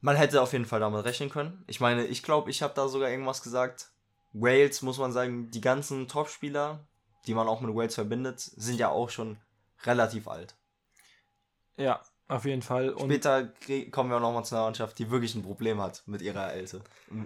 man 0.00 0.16
hätte 0.16 0.42
auf 0.42 0.52
jeden 0.52 0.66
Fall 0.66 0.80
damit 0.80 1.04
rechnen 1.04 1.30
können. 1.30 1.64
Ich 1.68 1.80
meine, 1.80 2.04
ich 2.06 2.22
glaube, 2.22 2.50
ich 2.50 2.62
habe 2.62 2.74
da 2.74 2.88
sogar 2.88 3.10
irgendwas 3.10 3.42
gesagt. 3.42 3.90
Wales, 4.32 4.82
muss 4.82 4.98
man 4.98 5.12
sagen, 5.12 5.50
die 5.50 5.60
ganzen 5.60 6.08
Topspieler, 6.08 6.80
die 7.26 7.34
man 7.34 7.46
auch 7.46 7.60
mit 7.60 7.74
Wales 7.74 7.94
verbindet, 7.94 8.40
sind 8.40 8.78
ja 8.78 8.88
auch 8.88 9.10
schon 9.10 9.38
relativ 9.84 10.26
alt. 10.26 10.56
Ja, 11.76 12.02
auf 12.28 12.44
jeden 12.44 12.62
Fall. 12.62 12.90
Und 12.90 13.10
Später 13.10 13.52
kommen 13.90 14.10
wir 14.10 14.16
auch 14.16 14.20
nochmal 14.20 14.44
zu 14.44 14.54
einer 14.54 14.64
Mannschaft, 14.64 14.98
die 14.98 15.10
wirklich 15.10 15.34
ein 15.34 15.42
Problem 15.42 15.80
hat 15.80 16.02
mit 16.06 16.22
ihrer 16.22 16.52
Älte. 16.52 16.82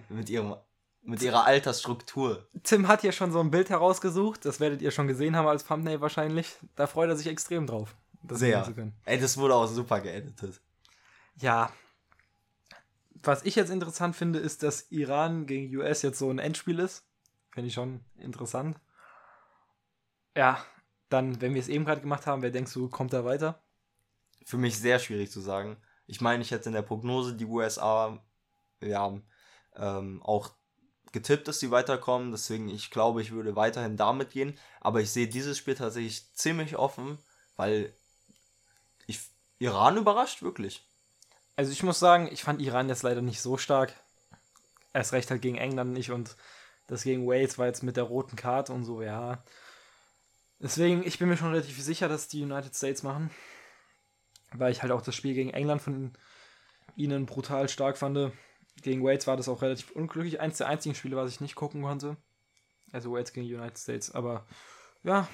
Mit, 0.08 0.28
ihrem, 0.28 0.56
mit 1.06 1.22
ihrer 1.22 1.44
Altersstruktur. 1.44 2.46
Tim 2.62 2.88
hat 2.88 3.02
ja 3.02 3.12
schon 3.12 3.32
so 3.32 3.40
ein 3.40 3.50
Bild 3.50 3.70
herausgesucht. 3.70 4.44
Das 4.44 4.60
werdet 4.60 4.82
ihr 4.82 4.90
schon 4.90 5.08
gesehen 5.08 5.36
haben 5.36 5.46
als 5.46 5.64
Thumbnail 5.64 6.00
wahrscheinlich. 6.00 6.56
Da 6.74 6.86
freut 6.86 7.08
er 7.08 7.16
sich 7.16 7.26
extrem 7.26 7.66
drauf. 7.66 7.96
das 8.22 8.40
Sehr. 8.40 8.58
sehen 8.58 8.64
zu 8.64 8.74
können. 8.74 8.92
Ey, 9.04 9.18
das 9.18 9.36
wurde 9.38 9.54
auch 9.54 9.66
super 9.66 10.00
geeditet. 10.00 10.60
Ja. 11.36 11.70
Was 13.22 13.44
ich 13.44 13.54
jetzt 13.54 13.70
interessant 13.70 14.14
finde, 14.16 14.38
ist, 14.38 14.62
dass 14.62 14.90
Iran 14.90 15.46
gegen 15.46 15.74
US 15.76 16.02
jetzt 16.02 16.18
so 16.18 16.30
ein 16.30 16.38
Endspiel 16.38 16.78
ist. 16.78 17.04
Finde 17.50 17.68
ich 17.68 17.74
schon 17.74 18.00
interessant. 18.18 18.78
Ja, 20.36 20.58
dann, 21.08 21.40
wenn 21.40 21.54
wir 21.54 21.60
es 21.60 21.68
eben 21.68 21.84
gerade 21.84 22.00
gemacht 22.00 22.26
haben, 22.26 22.42
wer 22.42 22.50
denkst 22.50 22.72
du, 22.74 22.88
kommt 22.88 23.12
da 23.12 23.24
weiter? 23.24 23.62
für 24.46 24.58
mich 24.58 24.78
sehr 24.78 25.00
schwierig 25.00 25.30
zu 25.30 25.40
sagen. 25.40 25.76
Ich 26.06 26.20
meine, 26.20 26.40
ich 26.40 26.52
hätte 26.52 26.68
in 26.68 26.74
der 26.74 26.82
Prognose 26.82 27.34
die 27.34 27.44
USA 27.44 28.24
ja, 28.80 29.20
ähm, 29.74 30.22
auch 30.22 30.50
getippt, 31.12 31.48
dass 31.48 31.60
sie 31.60 31.70
weiterkommen. 31.70 32.32
Deswegen, 32.32 32.68
ich 32.68 32.90
glaube, 32.90 33.22
ich 33.22 33.32
würde 33.32 33.56
weiterhin 33.56 33.96
damit 33.96 34.30
gehen. 34.30 34.58
Aber 34.80 35.00
ich 35.00 35.10
sehe 35.10 35.28
dieses 35.28 35.58
Spiel 35.58 35.74
tatsächlich 35.74 36.32
ziemlich 36.34 36.76
offen, 36.76 37.18
weil 37.56 37.92
ich 39.06 39.20
Iran 39.58 39.96
überrascht 39.96 40.42
wirklich. 40.42 40.86
Also 41.56 41.72
ich 41.72 41.82
muss 41.82 41.98
sagen, 41.98 42.28
ich 42.30 42.42
fand 42.42 42.60
Iran 42.60 42.88
jetzt 42.88 43.02
leider 43.02 43.22
nicht 43.22 43.40
so 43.40 43.56
stark. 43.56 43.94
Erst 44.92 45.12
recht 45.12 45.30
halt 45.30 45.42
gegen 45.42 45.56
England 45.56 45.92
nicht 45.92 46.10
und 46.10 46.36
das 46.86 47.02
gegen 47.02 47.26
Wales 47.26 47.58
war 47.58 47.66
jetzt 47.66 47.82
mit 47.82 47.96
der 47.96 48.04
roten 48.04 48.36
Karte 48.36 48.72
und 48.72 48.84
so, 48.84 49.02
ja. 49.02 49.42
Deswegen, 50.58 51.06
ich 51.06 51.18
bin 51.18 51.28
mir 51.28 51.36
schon 51.36 51.50
relativ 51.50 51.82
sicher, 51.82 52.08
dass 52.08 52.28
die 52.28 52.42
United 52.42 52.74
States 52.74 53.02
machen. 53.02 53.30
Weil 54.52 54.72
ich 54.72 54.82
halt 54.82 54.92
auch 54.92 55.02
das 55.02 55.14
Spiel 55.14 55.34
gegen 55.34 55.50
England 55.50 55.82
von 55.82 56.12
ihnen 56.94 57.26
brutal 57.26 57.68
stark 57.68 57.98
fand. 57.98 58.32
Gegen 58.82 59.02
Wales 59.02 59.26
war 59.26 59.36
das 59.36 59.48
auch 59.48 59.62
relativ 59.62 59.90
unglücklich. 59.92 60.40
Eins 60.40 60.58
der 60.58 60.68
einzigen 60.68 60.94
Spiele, 60.94 61.16
was 61.16 61.30
ich 61.30 61.40
nicht 61.40 61.54
gucken 61.54 61.82
konnte. 61.82 62.16
Also 62.92 63.12
Wales 63.12 63.32
gegen 63.32 63.46
United 63.46 63.78
States. 63.78 64.10
Aber 64.10 64.46
ja, 65.02 65.28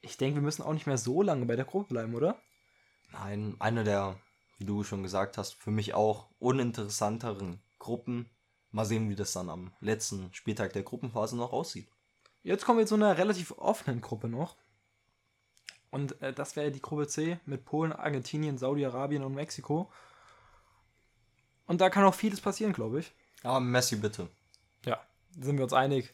ich 0.00 0.16
denke, 0.16 0.36
wir 0.36 0.42
müssen 0.42 0.62
auch 0.62 0.72
nicht 0.72 0.86
mehr 0.86 0.98
so 0.98 1.22
lange 1.22 1.46
bei 1.46 1.56
der 1.56 1.64
Gruppe 1.64 1.88
bleiben, 1.88 2.14
oder? 2.14 2.40
Nein, 3.12 3.56
eine 3.58 3.84
der, 3.84 4.18
wie 4.58 4.64
du 4.64 4.84
schon 4.84 5.02
gesagt 5.02 5.38
hast, 5.38 5.54
für 5.54 5.70
mich 5.70 5.94
auch 5.94 6.30
uninteressanteren 6.38 7.62
Gruppen. 7.78 8.30
Mal 8.70 8.84
sehen, 8.84 9.08
wie 9.08 9.16
das 9.16 9.32
dann 9.32 9.48
am 9.48 9.72
letzten 9.80 10.32
Spieltag 10.34 10.74
der 10.74 10.82
Gruppenphase 10.82 11.36
noch 11.36 11.52
aussieht. 11.52 11.88
Jetzt 12.42 12.64
kommen 12.64 12.78
wir 12.78 12.86
zu 12.86 12.96
einer 12.96 13.16
relativ 13.16 13.52
offenen 13.52 14.00
Gruppe 14.02 14.28
noch. 14.28 14.56
Und 15.90 16.20
äh, 16.20 16.34
das 16.34 16.54
wäre 16.54 16.70
die 16.70 16.82
Gruppe 16.82 17.08
C 17.08 17.40
mit 17.46 17.64
Polen, 17.64 17.92
Argentinien, 17.92 18.58
Saudi-Arabien 18.58 19.24
und 19.24 19.34
Mexiko. 19.34 19.90
Und 21.68 21.80
da 21.80 21.90
kann 21.90 22.04
auch 22.04 22.14
vieles 22.14 22.40
passieren, 22.40 22.72
glaube 22.72 22.98
ich. 23.00 23.12
Aber 23.44 23.60
Messi, 23.60 23.94
bitte. 23.94 24.28
Ja, 24.84 25.00
sind 25.38 25.56
wir 25.56 25.64
uns 25.64 25.72
einig. 25.72 26.12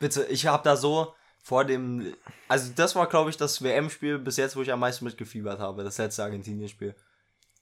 Bitte, 0.00 0.24
ich 0.24 0.46
habe 0.46 0.64
da 0.64 0.76
so 0.76 1.14
vor 1.40 1.64
dem. 1.64 2.14
Also, 2.48 2.72
das 2.74 2.96
war, 2.96 3.06
glaube 3.06 3.30
ich, 3.30 3.36
das 3.36 3.62
WM-Spiel 3.62 4.18
bis 4.18 4.36
jetzt, 4.36 4.56
wo 4.56 4.62
ich 4.62 4.72
am 4.72 4.80
meisten 4.80 5.04
mitgefiebert 5.04 5.60
habe. 5.60 5.84
Das 5.84 5.98
letzte 5.98 6.24
Argentinien-Spiel. 6.24 6.96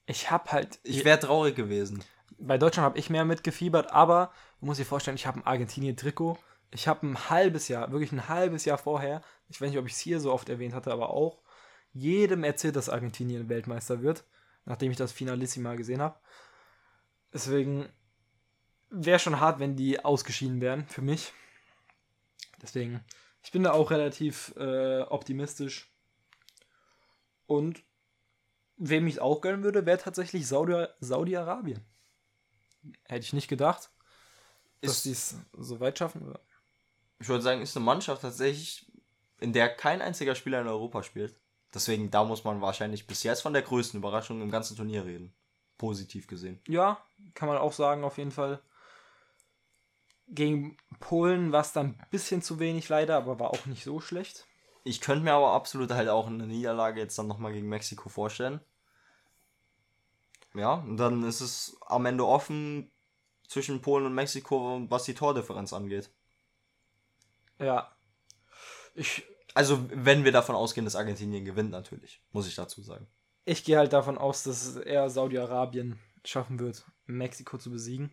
Ich 0.07 0.31
habe 0.31 0.51
halt. 0.53 0.79
Ich 0.83 1.05
wäre 1.05 1.19
traurig 1.19 1.55
gewesen. 1.55 2.03
Bei 2.39 2.57
Deutschland 2.57 2.85
habe 2.85 2.99
ich 2.99 3.11
mehr 3.11 3.25
mitgefiebert, 3.25 3.93
aber 3.93 4.33
du 4.61 4.67
musst 4.67 4.81
dir 4.81 4.85
vorstellen, 4.85 5.17
ich 5.17 5.27
habe 5.27 5.41
ein 5.41 5.47
Argentinien-Trikot. 5.47 6.39
Ich 6.71 6.89
habe 6.89 7.07
ein 7.07 7.31
halbes 7.31 7.69
Jahr, 7.69 7.91
wirklich 7.93 8.13
ein 8.13 8.29
halbes 8.29 8.65
Jahr 8.65 8.77
vorher, 8.77 9.23
ich 9.49 9.61
weiß 9.61 9.71
nicht, 9.71 9.79
ob 9.79 9.87
ich 9.87 9.93
es 9.93 9.99
hier 9.99 10.21
so 10.21 10.33
oft 10.33 10.49
erwähnt 10.49 10.75
hatte, 10.75 10.93
aber 10.93 11.11
auch 11.11 11.39
jedem 11.93 12.45
erzählt, 12.45 12.77
dass 12.77 12.89
Argentinien 12.89 13.49
Weltmeister 13.49 14.03
wird, 14.03 14.25
nachdem 14.65 14.91
ich 14.91 14.97
das 14.97 15.13
Finalissima 15.13 15.75
gesehen 15.77 16.03
habe. 16.03 16.17
Deswegen 17.37 17.87
wäre 18.89 19.19
schon 19.19 19.41
hart, 19.41 19.59
wenn 19.59 19.77
die 19.77 20.03
ausgeschieden 20.03 20.63
wären 20.63 20.89
für 20.89 21.03
mich. 21.03 21.35
Deswegen, 22.63 23.05
ich 23.43 23.53
bin 23.53 23.63
da 23.63 23.73
auch 23.73 23.91
relativ 23.91 24.55
äh, 24.57 25.03
optimistisch. 25.03 25.93
Und 27.45 27.83
wem 28.79 29.07
ich 29.07 29.21
auch 29.21 29.43
gönnen 29.43 29.65
würde, 29.65 29.85
wäre 29.85 29.99
tatsächlich 29.99 30.47
Saudi- 30.47 30.89
Saudi-Arabien. 31.01 31.85
Hätte 33.05 33.27
ich 33.27 33.35
nicht 33.35 33.49
gedacht, 33.49 33.91
dass 34.81 35.03
die 35.03 35.11
es 35.11 35.37
so 35.59 35.79
weit 35.79 35.99
schaffen. 35.99 36.23
Oder? 36.27 36.41
Ich 37.19 37.29
würde 37.29 37.43
sagen, 37.43 37.61
ist 37.61 37.77
eine 37.77 37.85
Mannschaft 37.85 38.23
tatsächlich, 38.23 38.91
in 39.41 39.53
der 39.53 39.69
kein 39.69 40.01
einziger 40.01 40.35
Spieler 40.35 40.63
in 40.63 40.69
Europa 40.69 41.03
spielt. 41.03 41.39
Deswegen, 41.75 42.11
da 42.11 42.25
muss 42.25 42.45
man 42.45 42.63
wahrscheinlich 42.63 43.07
bis 43.07 43.25
jetzt 43.25 43.43
von 43.43 43.53
der 43.53 43.61
größten 43.61 43.99
Überraschung 44.01 44.41
im 44.41 44.51
ganzen 44.51 44.75
Turnier 44.75 45.05
reden. 45.05 45.35
Positiv 45.79 46.27
gesehen. 46.27 46.61
Ja, 46.67 46.99
kann 47.35 47.49
man 47.49 47.59
auch 47.59 47.73
sagen, 47.73 48.05
auf 48.05 48.19
jeden 48.19 48.31
Fall. 48.33 48.61
Gegen 50.29 50.77
Polen 50.99 51.53
war 51.53 51.61
es 51.61 51.73
dann 51.73 51.99
ein 51.99 52.07
bisschen 52.11 52.43
zu 52.43 52.59
wenig 52.59 52.89
leider, 52.89 53.17
aber 53.17 53.39
war 53.39 53.51
auch 53.51 53.67
nicht 53.67 53.85
so 53.85 54.01
schlecht. 54.01 54.47
Ich 54.85 55.01
könnte 55.01 55.25
mir 55.25 55.33
aber 55.33 55.53
absolut 55.53 55.91
halt 55.91 56.09
auch 56.09 56.27
eine 56.27 56.47
Niederlage 56.47 57.01
jetzt 57.01 57.19
dann 57.19 57.27
nochmal 57.27 57.53
gegen 57.53 57.69
Mexiko 57.69 58.09
vorstellen. 58.09 58.61
Ja, 60.55 60.75
und 60.75 60.97
dann 60.97 61.23
ist 61.25 61.41
es 61.41 61.77
am 61.87 62.07
Ende 62.07 62.27
offen 62.27 62.91
zwischen 63.47 63.83
Polen 63.83 64.07
und 64.07 64.15
Mexiko, 64.15 64.87
was 64.89 65.05
die 65.05 65.15
Tordifferenz 65.15 65.73
angeht. 65.73 66.11
Ja. 67.59 67.95
Ich, 68.95 69.25
Also, 69.55 69.89
wenn 69.91 70.25
wir 70.25 70.33
davon 70.33 70.55
ausgehen, 70.55 70.85
dass 70.85 70.97
Argentinien 70.97 71.45
gewinnt, 71.45 71.71
natürlich, 71.71 72.23
muss 72.33 72.47
ich 72.47 72.55
dazu 72.55 72.83
sagen. 72.83 73.07
Ich 73.47 73.65
gehe 73.65 73.79
halt 73.79 73.93
davon 73.93 74.19
aus, 74.19 74.43
dass 74.43 74.67
es 74.67 74.77
eher 74.77 75.09
Saudi-Arabien 75.09 75.99
schaffen 76.25 76.59
wird, 76.59 76.85
Mexiko 77.07 77.57
zu 77.57 77.71
besiegen. 77.71 78.11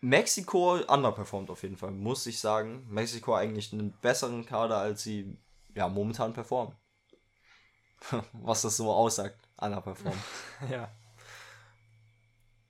Mexiko 0.00 0.74
underperformt 0.74 1.50
auf 1.50 1.62
jeden 1.62 1.76
Fall, 1.76 1.92
muss 1.92 2.26
ich 2.26 2.40
sagen. 2.40 2.84
Mexiko 2.88 3.34
eigentlich 3.34 3.72
einen 3.72 3.92
besseren 4.00 4.44
Kader, 4.44 4.78
als 4.78 5.02
sie 5.02 5.38
ja 5.74 5.88
momentan 5.88 6.32
performen. 6.32 6.76
Was 8.32 8.62
das 8.62 8.76
so 8.76 8.92
aussagt, 8.92 9.40
underperformt. 9.56 10.18
Ja. 10.70 10.90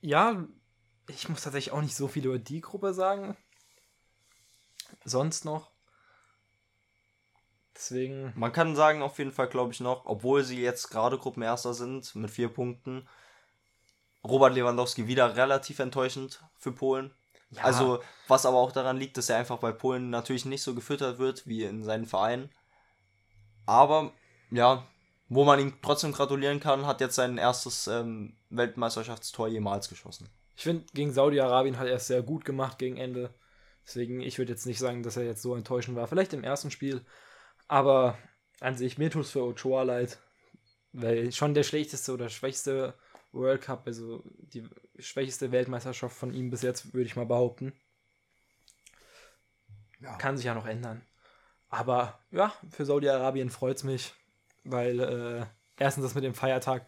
Ja, 0.00 0.46
ich 1.08 1.28
muss 1.28 1.42
tatsächlich 1.42 1.72
auch 1.72 1.80
nicht 1.80 1.96
so 1.96 2.06
viel 2.08 2.26
über 2.26 2.38
die 2.38 2.60
Gruppe 2.60 2.94
sagen. 2.94 3.36
Sonst 5.04 5.44
noch. 5.44 5.67
Deswegen, 7.78 8.32
Man 8.34 8.52
kann 8.52 8.74
sagen, 8.74 9.02
auf 9.02 9.18
jeden 9.18 9.30
Fall, 9.30 9.46
glaube 9.46 9.72
ich, 9.72 9.78
noch, 9.78 10.04
obwohl 10.04 10.42
sie 10.42 10.60
jetzt 10.60 10.90
gerade 10.90 11.16
Gruppenerster 11.16 11.74
sind 11.74 12.12
mit 12.16 12.28
vier 12.28 12.48
Punkten, 12.48 13.06
Robert 14.24 14.54
Lewandowski 14.54 15.06
wieder 15.06 15.36
relativ 15.36 15.78
enttäuschend 15.78 16.42
für 16.56 16.72
Polen. 16.72 17.12
Ja. 17.50 17.62
Also, 17.62 18.02
was 18.26 18.46
aber 18.46 18.56
auch 18.56 18.72
daran 18.72 18.96
liegt, 18.96 19.16
dass 19.16 19.30
er 19.30 19.36
einfach 19.36 19.58
bei 19.58 19.70
Polen 19.70 20.10
natürlich 20.10 20.44
nicht 20.44 20.62
so 20.62 20.74
gefüttert 20.74 21.20
wird 21.20 21.46
wie 21.46 21.62
in 21.62 21.84
seinen 21.84 22.06
Vereinen. 22.06 22.50
Aber, 23.64 24.12
ja, 24.50 24.84
wo 25.28 25.44
man 25.44 25.60
ihm 25.60 25.74
trotzdem 25.80 26.10
gratulieren 26.10 26.58
kann, 26.58 26.84
hat 26.84 27.00
jetzt 27.00 27.14
sein 27.14 27.38
erstes 27.38 27.86
ähm, 27.86 28.36
Weltmeisterschaftstor 28.50 29.46
jemals 29.46 29.88
geschossen. 29.88 30.28
ich 30.56 30.64
finde, 30.64 30.84
gegen 30.94 31.12
Saudi-Arabien 31.12 31.78
hat 31.78 31.86
er 31.86 31.94
es 31.94 32.08
sehr 32.08 32.22
gut 32.22 32.44
gemacht 32.44 32.78
gegen 32.78 32.96
Ende. 32.96 33.32
Deswegen, 33.86 34.20
ich 34.20 34.36
würde 34.36 34.50
jetzt 34.52 34.66
nicht 34.66 34.80
sagen, 34.80 35.04
dass 35.04 35.16
er 35.16 35.24
jetzt 35.24 35.42
so 35.42 35.54
enttäuschend 35.54 35.96
war. 35.96 36.08
Vielleicht 36.08 36.32
im 36.32 36.42
ersten 36.42 36.72
Spiel. 36.72 37.04
Aber 37.68 38.18
an 38.60 38.76
sich, 38.76 38.98
mir 38.98 39.10
tut 39.10 39.24
es 39.24 39.30
für 39.30 39.44
Ochoa 39.44 39.82
leid. 39.82 40.18
Weil 40.92 41.30
schon 41.32 41.54
der 41.54 41.62
schlechteste 41.62 42.12
oder 42.12 42.28
schwächste 42.28 42.94
World 43.32 43.62
Cup, 43.62 43.86
also 43.86 44.22
die 44.24 44.66
schwächste 44.98 45.52
Weltmeisterschaft 45.52 46.16
von 46.16 46.32
ihm 46.32 46.50
bis 46.50 46.62
jetzt, 46.62 46.94
würde 46.94 47.06
ich 47.06 47.16
mal 47.16 47.26
behaupten. 47.26 47.72
Kann 50.18 50.36
sich 50.36 50.46
ja 50.46 50.54
noch 50.54 50.66
ändern. 50.66 51.04
Aber 51.68 52.18
ja, 52.30 52.52
für 52.70 52.86
Saudi-Arabien 52.86 53.50
freut 53.50 53.76
es 53.76 53.84
mich, 53.84 54.14
weil 54.64 55.00
äh, 55.00 55.46
erstens 55.76 56.04
das 56.04 56.14
mit 56.14 56.24
dem 56.24 56.34
Feiertag 56.34 56.86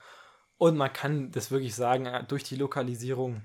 und 0.60 0.76
man 0.76 0.92
kann 0.92 1.30
das 1.30 1.50
wirklich 1.50 1.74
sagen, 1.74 2.04
äh, 2.04 2.22
durch 2.24 2.44
die 2.44 2.56
Lokalisierung 2.56 3.42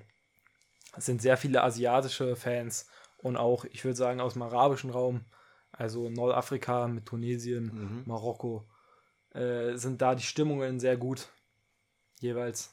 sind 0.98 1.22
sehr 1.22 1.38
viele 1.38 1.62
asiatische 1.62 2.36
Fans 2.36 2.90
und 3.16 3.38
auch, 3.38 3.64
ich 3.64 3.84
würde 3.84 3.96
sagen, 3.96 4.20
aus 4.20 4.34
dem 4.34 4.42
arabischen 4.42 4.90
Raum, 4.90 5.24
also 5.76 6.08
Nordafrika 6.10 6.88
mit 6.88 7.06
Tunesien, 7.06 7.66
Mhm. 7.66 8.02
Marokko, 8.06 8.66
äh, 9.34 9.76
sind 9.76 10.00
da 10.02 10.14
die 10.14 10.22
Stimmungen 10.22 10.80
sehr 10.80 10.96
gut. 10.96 11.28
Jeweils. 12.20 12.72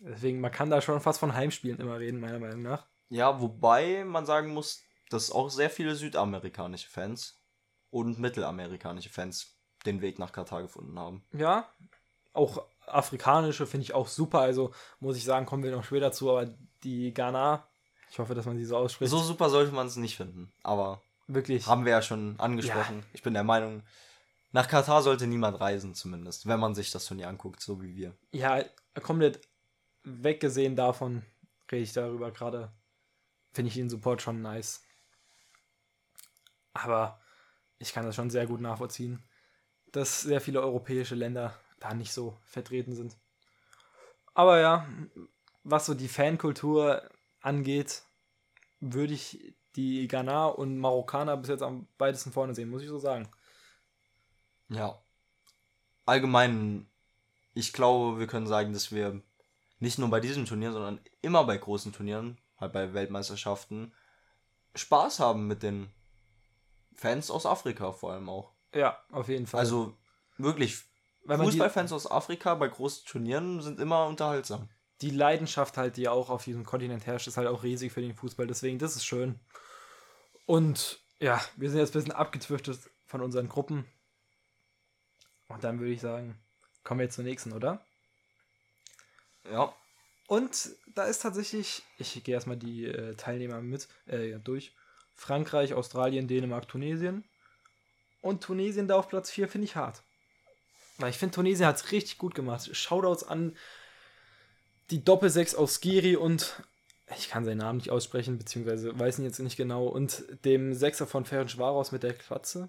Deswegen, 0.00 0.40
man 0.40 0.52
kann 0.52 0.70
da 0.70 0.80
schon 0.80 1.00
fast 1.00 1.18
von 1.18 1.34
Heimspielen 1.34 1.80
immer 1.80 1.98
reden, 1.98 2.20
meiner 2.20 2.38
Meinung 2.38 2.62
nach. 2.62 2.86
Ja, 3.08 3.40
wobei 3.40 4.04
man 4.04 4.26
sagen 4.26 4.52
muss, 4.52 4.82
dass 5.10 5.30
auch 5.30 5.48
sehr 5.48 5.70
viele 5.70 5.94
südamerikanische 5.94 6.88
Fans 6.88 7.40
und 7.90 8.18
mittelamerikanische 8.18 9.08
Fans 9.08 9.56
den 9.86 10.00
Weg 10.02 10.18
nach 10.18 10.32
Katar 10.32 10.62
gefunden 10.62 10.98
haben. 10.98 11.24
Ja, 11.32 11.68
auch 12.32 12.66
afrikanische 12.86 13.66
finde 13.66 13.84
ich 13.84 13.94
auch 13.94 14.08
super. 14.08 14.40
Also 14.40 14.72
muss 15.00 15.16
ich 15.16 15.24
sagen, 15.24 15.46
kommen 15.46 15.62
wir 15.62 15.70
noch 15.70 15.84
später 15.84 16.12
zu, 16.12 16.30
aber 16.30 16.52
die 16.82 17.14
Ghana, 17.14 17.66
ich 18.10 18.18
hoffe, 18.18 18.34
dass 18.34 18.46
man 18.46 18.56
sie 18.58 18.64
so 18.64 18.76
ausspricht, 18.76 19.10
So 19.10 19.18
super 19.18 19.48
sollte 19.48 19.72
man 19.72 19.86
es 19.86 19.96
nicht 19.96 20.16
finden, 20.16 20.52
aber 20.62 21.00
wirklich. 21.26 21.66
haben 21.66 21.84
wir 21.84 21.92
ja 21.92 22.02
schon 22.02 22.38
angesprochen. 22.38 23.04
Ich 23.12 23.22
bin 23.22 23.34
der 23.34 23.44
Meinung, 23.44 23.82
nach 24.52 24.68
Katar 24.68 25.02
sollte 25.02 25.26
niemand 25.26 25.60
reisen, 25.60 25.94
zumindest, 25.94 26.46
wenn 26.46 26.60
man 26.60 26.74
sich 26.74 26.90
das 26.90 27.06
Turnier 27.06 27.28
anguckt, 27.28 27.60
so 27.60 27.82
wie 27.82 27.94
wir. 27.94 28.16
Ja, 28.32 28.64
komplett 29.02 29.40
weggesehen 30.02 30.76
davon 30.76 31.22
rede 31.70 31.82
ich 31.82 31.92
darüber 31.92 32.30
gerade. 32.30 32.72
Finde 33.52 33.68
ich 33.68 33.74
den 33.74 33.90
Support 33.90 34.22
schon 34.22 34.42
nice. 34.42 34.82
Aber 36.72 37.20
ich 37.78 37.92
kann 37.92 38.04
das 38.06 38.14
schon 38.14 38.30
sehr 38.30 38.46
gut 38.46 38.60
nachvollziehen, 38.60 39.22
dass 39.92 40.22
sehr 40.22 40.40
viele 40.40 40.60
europäische 40.60 41.14
Länder 41.14 41.58
da 41.80 41.94
nicht 41.94 42.12
so 42.12 42.38
vertreten 42.44 42.94
sind. 42.94 43.16
Aber 44.34 44.60
ja, 44.60 44.86
was 45.64 45.86
so 45.86 45.94
die 45.94 46.08
Fankultur 46.08 47.02
angeht, 47.40 48.02
würde 48.80 49.14
ich 49.14 49.54
die 49.76 50.08
Ghana 50.08 50.46
und 50.46 50.78
Marokkaner 50.78 51.36
bis 51.36 51.50
jetzt 51.50 51.62
am 51.62 51.86
weitesten 51.98 52.32
vorne 52.32 52.54
sehen, 52.54 52.70
muss 52.70 52.82
ich 52.82 52.88
so 52.88 52.98
sagen. 52.98 53.28
Ja. 54.68 54.98
Allgemein, 56.06 56.88
ich 57.54 57.72
glaube, 57.72 58.18
wir 58.18 58.26
können 58.26 58.46
sagen, 58.46 58.72
dass 58.72 58.90
wir 58.90 59.20
nicht 59.78 59.98
nur 59.98 60.08
bei 60.08 60.20
diesem 60.20 60.46
Turnier, 60.46 60.72
sondern 60.72 61.00
immer 61.20 61.44
bei 61.44 61.56
großen 61.56 61.92
Turnieren, 61.92 62.38
halt 62.58 62.72
bei 62.72 62.94
Weltmeisterschaften, 62.94 63.92
Spaß 64.74 65.20
haben 65.20 65.46
mit 65.46 65.62
den 65.62 65.90
Fans 66.94 67.30
aus 67.30 67.44
Afrika 67.46 67.92
vor 67.92 68.12
allem 68.12 68.28
auch. 68.28 68.52
Ja, 68.74 68.98
auf 69.12 69.28
jeden 69.28 69.46
Fall. 69.46 69.60
Also 69.60 69.94
wirklich, 70.38 70.82
Fußballfans 71.26 71.92
aus 71.92 72.10
Afrika 72.10 72.54
bei 72.54 72.68
großen 72.68 73.06
Turnieren 73.06 73.60
sind 73.60 73.80
immer 73.80 74.06
unterhaltsam. 74.06 74.68
die 75.02 75.10
Leidenschaft 75.10 75.76
halt, 75.76 75.96
die 75.96 76.08
auch 76.08 76.30
auf 76.30 76.44
diesem 76.44 76.64
Kontinent 76.64 77.06
herrscht, 77.06 77.26
ist 77.26 77.36
halt 77.36 77.48
auch 77.48 77.62
riesig 77.62 77.92
für 77.92 78.00
den 78.00 78.14
Fußball. 78.14 78.46
Deswegen, 78.46 78.78
das 78.78 78.96
ist 78.96 79.04
schön. 79.04 79.38
Und 80.46 81.00
ja, 81.18 81.40
wir 81.56 81.70
sind 81.70 81.80
jetzt 81.80 81.90
ein 81.90 82.00
bisschen 82.00 82.12
abgedriftet 82.12 82.78
von 83.06 83.20
unseren 83.20 83.48
Gruppen. 83.48 83.84
Und 85.48 85.64
dann 85.64 85.78
würde 85.78 85.92
ich 85.92 86.00
sagen, 86.00 86.38
kommen 86.82 87.00
wir 87.00 87.04
jetzt 87.04 87.16
zur 87.16 87.24
nächsten, 87.24 87.52
oder? 87.52 87.84
Ja. 89.50 89.74
Und 90.28 90.70
da 90.94 91.04
ist 91.04 91.22
tatsächlich, 91.22 91.82
ich 91.98 92.22
gehe 92.24 92.34
erstmal 92.34 92.56
die 92.56 92.86
äh, 92.86 93.14
Teilnehmer 93.14 93.60
mit 93.60 93.88
äh, 94.06 94.38
durch. 94.38 94.74
Frankreich, 95.14 95.72
Australien, 95.72 96.28
Dänemark, 96.28 96.68
Tunesien. 96.68 97.24
Und 98.22 98.42
Tunesien 98.42 98.88
da 98.88 98.96
auf 98.96 99.08
Platz 99.08 99.30
4 99.30 99.48
finde 99.48 99.66
ich 99.66 99.76
hart. 99.76 100.02
Weil 100.98 101.10
ich 101.10 101.18
finde, 101.18 101.34
Tunesien 101.34 101.66
hat 101.66 101.76
es 101.76 101.92
richtig 101.92 102.18
gut 102.18 102.34
gemacht. 102.34 102.74
Shoutouts 102.74 103.24
an 103.24 103.56
die 104.90 105.04
Doppelsechs 105.04 105.54
aus 105.54 105.80
Giri 105.80 106.16
und 106.16 106.62
ich 107.16 107.28
kann 107.28 107.44
seinen 107.44 107.58
Namen 107.58 107.78
nicht 107.78 107.90
aussprechen, 107.90 108.38
beziehungsweise 108.38 108.98
weiß 108.98 109.18
ihn 109.18 109.24
jetzt 109.24 109.38
nicht 109.38 109.56
genau. 109.56 109.86
Und 109.86 110.24
dem 110.44 110.74
Sechser 110.74 111.06
von 111.06 111.24
Ferenc 111.24 111.50
Schwaros 111.50 111.92
mit 111.92 112.02
der 112.02 112.14
Klatze. 112.14 112.68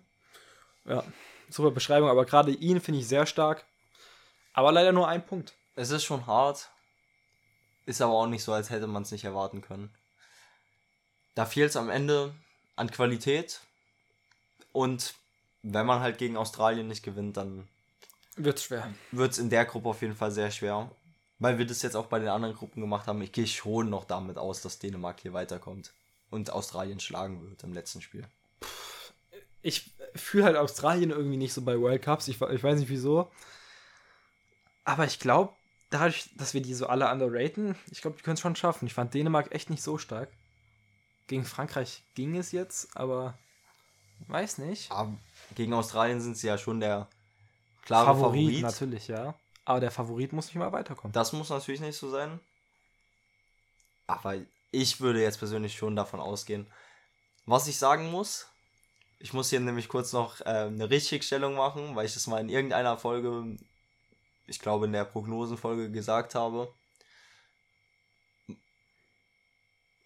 Ja, 0.86 1.04
super 1.50 1.72
Beschreibung, 1.72 2.10
aber 2.10 2.26
gerade 2.26 2.52
ihn 2.52 2.80
finde 2.80 3.00
ich 3.00 3.08
sehr 3.08 3.26
stark. 3.26 3.66
Aber 4.54 4.72
leider 4.72 4.92
nur 4.92 5.08
ein 5.08 5.26
Punkt. 5.26 5.54
Es 5.76 5.90
ist 5.92 6.04
schon 6.04 6.28
hart. 6.28 6.70
Ist 7.86 8.02
aber 8.02 8.14
auch 8.14 8.28
nicht 8.28 8.44
so, 8.44 8.54
als 8.54 8.70
hätte 8.70 8.88
man 8.88 9.04
es 9.04 9.12
nicht 9.12 9.24
erwarten 9.24 9.62
können. 9.62 9.94
Da 11.36 11.46
fehlt 11.46 11.70
es 11.70 11.76
am 11.76 11.90
Ende 11.90 12.34
an 12.76 12.92
Qualität. 12.92 13.62
Und 14.72 15.16
wenn 15.64 15.86
man 15.86 16.00
halt 16.02 16.18
gegen 16.18 16.38
Australien 16.38 16.88
nicht 16.88 17.04
gewinnt, 17.04 17.38
dann 17.38 17.68
Wird 18.36 18.60
schwer. 18.60 18.94
wird 19.12 19.32
es 19.32 19.38
in 19.40 19.50
der 19.50 19.66
Gruppe 19.66 19.90
auf 19.90 20.02
jeden 20.02 20.16
Fall 20.16 20.32
sehr 20.32 20.52
schwer. 20.52 20.92
Weil 21.40 21.58
wir 21.58 21.68
das 21.68 21.82
jetzt 21.84 21.96
auch 21.96 22.08
bei 22.08 22.20
den 22.20 22.30
anderen 22.30 22.56
Gruppen 22.56 22.82
gemacht 22.82 23.08
haben. 23.08 23.22
Ich 23.22 23.32
gehe 23.32 23.48
schon 23.48 23.90
noch 23.90 24.06
damit 24.06 24.38
aus, 24.38 24.62
dass 24.62 24.80
Dänemark 24.80 25.20
hier 25.20 25.34
weiterkommt. 25.34 25.94
Und 26.30 26.52
Australien 26.52 27.00
schlagen 27.00 27.42
wird 27.42 27.64
im 27.64 27.74
letzten 27.74 28.02
Spiel. 28.02 28.28
Ich 29.62 29.92
fühle 30.16 30.46
halt 30.46 30.58
Australien 30.58 31.12
irgendwie 31.12 31.38
nicht 31.38 31.54
so 31.54 31.62
bei 31.62 31.80
World 31.80 32.02
Cups. 32.02 32.28
Ich, 32.28 32.42
ich 32.42 32.64
weiß 32.64 32.80
nicht 32.80 32.90
wieso. 32.90 33.32
Aber 34.84 35.06
ich 35.06 35.20
glaube, 35.20 35.54
dadurch, 35.90 36.30
dass 36.36 36.54
wir 36.54 36.62
die 36.62 36.74
so 36.74 36.88
alle 36.88 37.12
underraten, 37.12 37.76
ich 37.92 38.02
glaube, 38.02 38.18
die 38.18 38.24
können 38.24 38.36
es 38.36 38.42
schon 38.42 38.56
schaffen. 38.56 38.88
Ich 38.88 38.94
fand 38.94 39.14
Dänemark 39.14 39.54
echt 39.54 39.70
nicht 39.70 39.84
so 39.84 39.98
stark. 39.98 40.30
Gegen 41.28 41.44
Frankreich 41.44 42.04
ging 42.16 42.38
es 42.38 42.52
jetzt, 42.52 42.96
aber 42.96 43.38
weiß 44.28 44.60
nicht. 44.60 44.92
Aber 44.92 45.18
gegen 45.56 45.74
Australien 45.74 46.22
sind 46.22 46.38
sie 46.38 46.48
ja 46.48 46.58
schon 46.58 46.80
der 46.80 47.08
klare 47.86 48.06
Favorit, 48.06 48.46
Favorit. 48.46 48.62
natürlich, 48.62 49.08
ja. 49.08 49.36
Aber 49.68 49.82
der 49.82 49.92
Favorit 49.92 50.32
muss 50.32 50.46
nicht 50.46 50.56
mal 50.56 50.72
weiterkommen. 50.72 51.12
Das 51.12 51.34
muss 51.34 51.50
natürlich 51.50 51.82
nicht 51.82 51.98
so 51.98 52.10
sein. 52.10 52.40
Aber 54.08 54.36
ich 54.72 55.02
würde 55.02 55.22
jetzt 55.22 55.40
persönlich 55.40 55.76
schon 55.76 55.94
davon 55.94 56.22
ausgehen. 56.22 56.72
Was 57.46 57.68
ich 57.68 57.78
sagen 57.78 58.10
muss, 58.10 58.48
ich 59.20 59.34
muss 59.34 59.50
hier 59.50 59.60
nämlich 59.60 59.90
kurz 59.90 60.14
noch 60.14 60.40
äh, 60.40 60.68
eine 60.68 60.90
Richtigstellung 60.90 61.56
machen, 61.56 61.98
weil 61.98 62.06
ich 62.06 62.14
das 62.14 62.28
mal 62.28 62.40
in 62.40 62.48
irgendeiner 62.48 62.98
Folge, 62.98 63.58
ich 64.46 64.60
glaube 64.60 64.86
in 64.86 64.94
der 64.94 65.04
Prognosenfolge 65.04 65.92
gesagt 65.92 66.34
habe. 66.34 66.74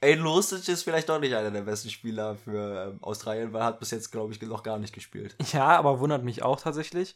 Aiden 0.02 0.24
Lustig 0.24 0.68
ist 0.70 0.82
vielleicht 0.82 1.08
doch 1.08 1.20
nicht 1.20 1.36
einer 1.36 1.52
der 1.52 1.62
besten 1.62 1.92
Spieler 1.92 2.36
für 2.36 2.94
ähm, 2.94 3.04
Australien, 3.04 3.54
weil 3.54 3.62
er 3.62 3.66
hat 3.66 3.80
bis 3.80 3.92
jetzt, 3.92 4.12
glaube 4.12 4.34
ich, 4.34 4.42
noch 4.42 4.64
gar 4.64 4.80
nicht 4.80 4.96
gespielt. 4.96 5.36
Ja, 5.54 5.68
aber 5.78 6.00
wundert 6.00 6.24
mich 6.24 6.42
auch 6.42 6.60
tatsächlich. 6.60 7.16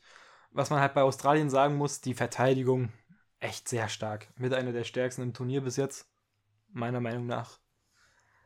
Was 0.56 0.70
man 0.70 0.80
halt 0.80 0.94
bei 0.94 1.02
Australien 1.02 1.50
sagen 1.50 1.76
muss, 1.76 2.00
die 2.00 2.14
Verteidigung 2.14 2.94
echt 3.42 3.68
sehr 3.68 3.90
stark. 3.90 4.30
Mit 4.38 4.54
einer 4.54 4.72
der 4.72 4.86
stärksten 4.86 5.22
im 5.22 5.34
Turnier 5.34 5.60
bis 5.60 5.76
jetzt. 5.76 6.08
Meiner 6.72 7.02
Meinung 7.02 7.26
nach. 7.26 7.60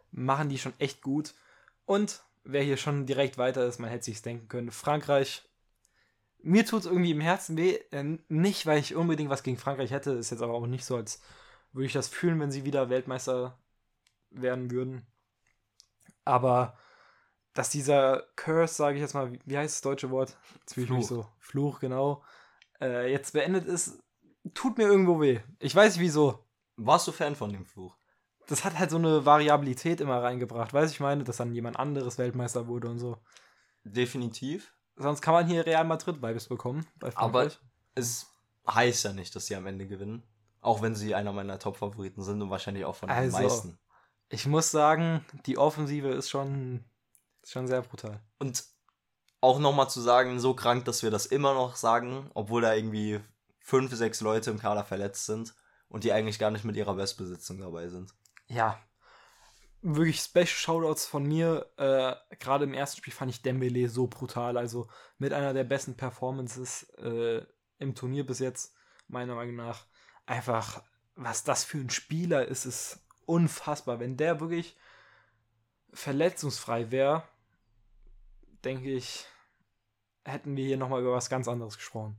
Machen 0.09 0.49
die 0.49 0.57
schon 0.57 0.73
echt 0.79 1.03
gut. 1.03 1.35
Und 1.85 2.23
wer 2.43 2.63
hier 2.63 2.77
schon 2.77 3.05
direkt 3.05 3.37
weiter 3.37 3.63
ist, 3.63 3.77
man 3.77 3.91
hätte 3.91 4.05
sich's 4.05 4.23
denken 4.23 4.47
können. 4.47 4.71
Frankreich. 4.71 5.47
Mir 6.39 6.65
tut's 6.65 6.87
irgendwie 6.87 7.11
im 7.11 7.21
Herzen 7.21 7.55
weh. 7.57 7.75
Äh, 7.91 8.17
nicht, 8.27 8.65
weil 8.65 8.79
ich 8.79 8.95
unbedingt 8.95 9.29
was 9.29 9.43
gegen 9.43 9.57
Frankreich 9.57 9.91
hätte. 9.91 10.13
Ist 10.13 10.31
jetzt 10.31 10.41
aber 10.41 10.55
auch 10.55 10.65
nicht 10.65 10.85
so, 10.85 10.95
als 10.95 11.21
würde 11.73 11.85
ich 11.85 11.93
das 11.93 12.07
fühlen, 12.07 12.39
wenn 12.39 12.51
sie 12.51 12.65
wieder 12.65 12.89
Weltmeister 12.89 13.55
werden 14.31 14.71
würden. 14.71 15.05
Aber 16.25 16.75
dass 17.59 17.69
dieser 17.69 18.23
Curse, 18.37 18.73
sage 18.73 18.95
ich 18.95 19.01
jetzt 19.01 19.13
mal, 19.13 19.33
wie- 19.45 19.57
heißt 19.57 19.75
das 19.75 19.81
deutsche 19.81 20.09
Wort? 20.11 20.37
Jetzt 20.61 20.75
fühle 20.75 20.85
ich 20.85 20.91
mich 20.91 21.07
Fluch. 21.07 21.23
so. 21.25 21.29
Fluch, 21.39 21.79
genau. 21.81 22.23
Äh, 22.79 23.11
jetzt 23.11 23.33
beendet 23.33 23.65
ist, 23.65 24.01
tut 24.53 24.77
mir 24.77 24.85
irgendwo 24.85 25.19
weh. 25.19 25.41
Ich 25.59 25.75
weiß 25.75 25.95
nicht 25.95 26.01
wieso. 26.03 26.45
Warst 26.77 27.05
du 27.07 27.11
Fan 27.11 27.35
von 27.35 27.51
dem 27.51 27.65
Fluch? 27.65 27.97
Das 28.47 28.63
hat 28.63 28.79
halt 28.79 28.89
so 28.91 28.97
eine 28.97 29.25
Variabilität 29.25 29.99
immer 29.99 30.23
reingebracht. 30.23 30.73
Weiß 30.73 30.89
ich 30.91 31.01
meine, 31.01 31.25
dass 31.25 31.35
dann 31.37 31.53
jemand 31.53 31.77
anderes 31.77 32.17
Weltmeister 32.17 32.67
wurde 32.67 32.87
und 32.89 32.97
so. 32.99 33.17
Definitiv. 33.83 34.73
Sonst 34.95 35.21
kann 35.21 35.33
man 35.33 35.45
hier 35.47 35.65
Real 35.65 35.83
Madrid-Vibes 35.83 36.47
bekommen. 36.47 36.85
Bei 36.99 37.11
Aber 37.15 37.49
es 37.95 38.27
heißt 38.69 39.03
ja 39.05 39.13
nicht, 39.13 39.35
dass 39.35 39.47
sie 39.47 39.55
am 39.55 39.65
Ende 39.67 39.85
gewinnen. 39.87 40.23
Auch 40.61 40.81
wenn 40.81 40.95
sie 40.95 41.13
einer 41.15 41.31
meiner 41.33 41.59
Top-Favoriten 41.59 42.21
sind 42.23 42.41
und 42.41 42.49
wahrscheinlich 42.49 42.85
auch 42.85 42.95
von 42.95 43.09
Also. 43.09 43.37
den 43.37 43.43
meisten. 43.45 43.79
ich 44.29 44.45
muss 44.47 44.71
sagen, 44.71 45.25
die 45.45 45.57
Offensive 45.57 46.09
ist 46.09 46.29
schon, 46.29 46.83
ist 47.41 47.51
schon 47.51 47.67
sehr 47.67 47.81
brutal. 47.81 48.21
Und 48.37 48.63
auch 49.41 49.59
nochmal 49.59 49.89
zu 49.89 50.01
sagen, 50.01 50.39
so 50.39 50.53
krank, 50.53 50.85
dass 50.85 51.03
wir 51.03 51.11
das 51.11 51.25
immer 51.25 51.53
noch 51.53 51.75
sagen, 51.75 52.29
obwohl 52.33 52.61
da 52.61 52.73
irgendwie 52.73 53.19
fünf, 53.59 53.93
sechs 53.93 54.21
Leute 54.21 54.51
im 54.51 54.59
Kader 54.59 54.83
verletzt 54.83 55.25
sind 55.25 55.53
und 55.87 56.03
die 56.03 56.11
eigentlich 56.11 56.39
gar 56.39 56.51
nicht 56.51 56.65
mit 56.65 56.75
ihrer 56.75 56.95
Bestbesitzung 56.95 57.59
dabei 57.59 57.87
sind. 57.87 58.13
ja, 58.47 58.79
wirklich 59.81 60.19
Special 60.19 60.47
Shoutouts 60.47 61.05
von 61.05 61.23
mir. 61.23 61.69
Äh, 61.77 62.15
Gerade 62.37 62.65
im 62.65 62.73
ersten 62.73 62.97
Spiel 62.97 63.13
fand 63.13 63.31
ich 63.31 63.41
Dembele 63.41 63.89
so 63.89 64.07
brutal. 64.07 64.57
Also 64.57 64.87
mit 65.17 65.33
einer 65.33 65.53
der 65.53 65.63
besten 65.63 65.95
Performances 65.95 66.83
äh, 66.97 67.45
im 67.77 67.95
Turnier 67.95 68.25
bis 68.25 68.39
jetzt, 68.39 68.75
meiner 69.07 69.35
Meinung 69.35 69.55
nach. 69.55 69.85
Einfach, 70.25 70.83
was 71.15 71.43
das 71.43 71.63
für 71.63 71.77
ein 71.77 71.89
Spieler 71.89 72.45
ist, 72.45 72.65
ist 72.65 72.99
unfassbar. 73.25 73.99
Wenn 73.99 74.17
der 74.17 74.39
wirklich 74.39 74.75
verletzungsfrei 75.93 76.91
wäre, 76.91 77.23
denke 78.63 78.91
ich, 78.91 79.25
hätten 80.25 80.55
wir 80.55 80.65
hier 80.65 80.77
nochmal 80.77 81.01
über 81.01 81.13
was 81.13 81.29
ganz 81.29 81.47
anderes 81.47 81.77
gesprochen. 81.77 82.17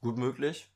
Gut 0.00 0.16
möglich. 0.18 0.68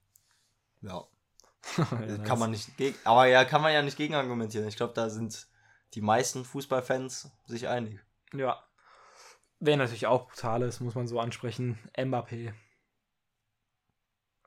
Ja. 0.81 1.05
Ja, 1.77 2.19
kann 2.19 2.39
man 2.39 2.53
nicht 2.53 2.77
gegen, 2.77 2.97
aber 3.05 3.27
ja, 3.27 3.45
kann 3.45 3.61
man 3.61 3.73
ja 3.73 3.83
nicht 3.83 3.97
gegen 3.97 4.15
argumentieren. 4.15 4.67
Ich 4.69 4.77
glaube, 4.77 4.95
da 4.95 5.11
sind 5.11 5.49
die 5.95 6.01
meisten 6.01 6.45
Fußballfans 6.45 7.31
sich 7.47 7.69
einig. 7.69 8.01
Ja. 8.33 8.65
Wer 9.61 9.77
natürlich 9.77 10.07
auch 10.07 10.29
brutal 10.29 10.63
ist, 10.63 10.81
muss 10.81 10.95
man 10.95 11.09
so 11.09 11.21
ansprechen. 11.21 11.79
Mbappé. 11.97 12.55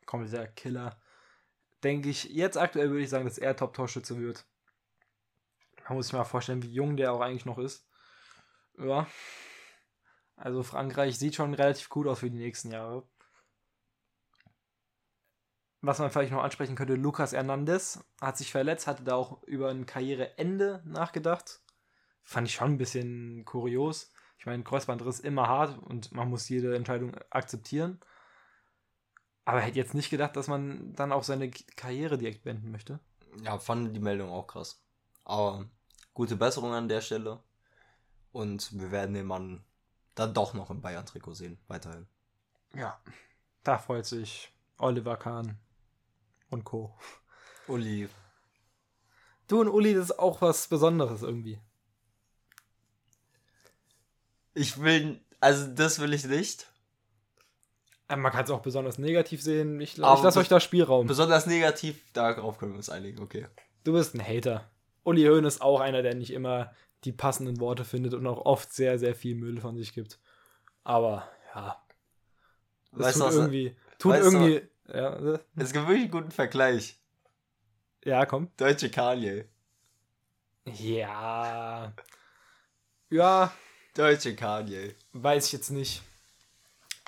Kompletter 0.05 0.47
Killer. 0.47 0.99
Denke 1.83 2.09
ich, 2.09 2.25
jetzt 2.25 2.57
aktuell 2.57 2.89
würde 2.89 3.03
ich 3.03 3.09
sagen, 3.09 3.25
dass 3.25 3.37
er 3.37 3.55
Top-Torschütze 3.55 4.17
wird. 4.17 4.45
Man 5.91 5.97
muss 5.97 6.05
sich 6.05 6.13
mal 6.13 6.23
vorstellen, 6.23 6.63
wie 6.63 6.71
jung 6.71 6.95
der 6.95 7.11
auch 7.11 7.19
eigentlich 7.19 7.45
noch 7.45 7.57
ist. 7.57 7.85
Ja. 8.77 9.07
Also 10.37 10.63
Frankreich 10.63 11.19
sieht 11.19 11.35
schon 11.35 11.53
relativ 11.53 11.89
gut 11.89 12.07
aus 12.07 12.19
für 12.19 12.31
die 12.31 12.37
nächsten 12.37 12.71
Jahre. 12.71 13.05
Was 15.81 15.99
man 15.99 16.09
vielleicht 16.09 16.31
noch 16.31 16.43
ansprechen 16.43 16.75
könnte, 16.75 16.93
Lucas 16.93 17.33
Hernandez 17.33 18.05
hat 18.21 18.37
sich 18.37 18.53
verletzt, 18.53 18.87
hatte 18.87 19.03
da 19.03 19.15
auch 19.15 19.43
über 19.43 19.67
ein 19.67 19.85
Karriereende 19.85 20.81
nachgedacht. 20.85 21.59
Fand 22.23 22.47
ich 22.47 22.53
schon 22.53 22.71
ein 22.71 22.77
bisschen 22.77 23.43
kurios. 23.43 24.13
Ich 24.37 24.45
meine, 24.45 24.63
Kreuzbandriss 24.63 25.19
immer 25.19 25.49
hart 25.49 25.77
und 25.77 26.13
man 26.13 26.29
muss 26.29 26.47
jede 26.47 26.73
Entscheidung 26.73 27.17
akzeptieren. 27.31 27.99
Aber 29.43 29.59
hätte 29.59 29.77
jetzt 29.77 29.93
nicht 29.93 30.09
gedacht, 30.09 30.37
dass 30.37 30.47
man 30.47 30.93
dann 30.93 31.11
auch 31.11 31.23
seine 31.23 31.51
Karriere 31.51 32.17
direkt 32.17 32.43
beenden 32.43 32.71
möchte. 32.71 33.01
Ja, 33.43 33.59
fand 33.59 33.93
die 33.93 33.99
Meldung 33.99 34.29
auch 34.29 34.47
krass. 34.47 34.81
Aber 35.23 35.69
gute 36.13 36.35
Besserung 36.35 36.73
an 36.73 36.87
der 36.87 37.01
Stelle. 37.01 37.39
Und 38.31 38.79
wir 38.79 38.91
werden 38.91 39.13
den 39.13 39.25
Mann 39.25 39.63
dann 40.15 40.33
doch 40.33 40.53
noch 40.53 40.69
im 40.69 40.81
Bayern-Trikot 40.81 41.33
sehen, 41.33 41.57
weiterhin. 41.67 42.07
Ja. 42.73 42.99
Da 43.63 43.77
freut 43.77 44.05
sich 44.05 44.51
Oliver 44.77 45.17
Kahn 45.17 45.57
und 46.49 46.63
Co. 46.63 46.93
Uli, 47.67 48.09
Du 49.47 49.59
und 49.59 49.67
Uli, 49.67 49.93
das 49.93 50.05
ist 50.05 50.19
auch 50.19 50.41
was 50.41 50.67
Besonderes 50.67 51.21
irgendwie. 51.23 51.59
ich 54.53 54.81
will, 54.81 55.19
also 55.41 55.67
das 55.67 55.99
will 55.99 56.13
ich 56.13 56.25
nicht. 56.25 56.67
Äh, 58.07 58.15
Man 58.15 58.31
kann 58.31 58.45
es 58.45 58.49
auch 58.49 58.61
besonders 58.61 58.97
negativ 58.97 59.41
sehen. 59.41 59.79
Ich, 59.81 59.91
ich 59.91 59.97
lasse 59.97 60.39
euch 60.39 60.47
da 60.47 60.59
Spielraum. 60.61 61.05
Besonders 61.07 61.45
negativ, 61.47 62.01
darauf 62.13 62.57
können 62.57 62.71
wir 62.71 62.77
uns 62.77 62.89
einigen, 62.89 63.19
okay. 63.21 63.47
Du 63.83 63.91
bist 63.93 64.15
ein 64.15 64.25
Hater. 64.25 64.70
Uli 65.03 65.23
Hoen 65.25 65.45
ist 65.45 65.61
auch 65.61 65.79
einer, 65.79 66.01
der 66.01 66.15
nicht 66.15 66.31
immer 66.31 66.73
die 67.03 67.11
passenden 67.11 67.59
Worte 67.59 67.83
findet 67.85 68.13
und 68.13 68.27
auch 68.27 68.45
oft 68.45 68.73
sehr, 68.73 68.99
sehr 68.99 69.15
viel 69.15 69.35
Müll 69.35 69.59
von 69.59 69.75
sich 69.77 69.93
gibt. 69.93 70.19
Aber 70.83 71.27
ja. 71.55 71.81
Das 72.91 72.99
Weißt 73.07 73.13
tut 73.13 73.21
du, 73.21 73.25
was- 73.27 73.35
irgendwie. 73.35 73.75
Tut 73.97 74.11
weißt 74.13 74.23
du- 74.33 74.37
irgendwie. 74.37 74.67
Ja, 74.93 75.39
Es 75.55 75.71
gibt 75.73 75.85
wirklich 75.87 76.03
einen 76.03 76.11
guten 76.11 76.31
Vergleich. 76.31 76.97
ja, 78.03 78.25
komm. 78.25 78.49
Deutsche 78.57 78.89
Kanye. 78.91 79.45
Ja. 80.65 81.93
Ja, 83.09 83.51
Deutsche 83.95 84.35
Kanye. 84.35 84.95
weiß 85.13 85.47
ich 85.47 85.51
jetzt 85.53 85.69
nicht. 85.71 86.01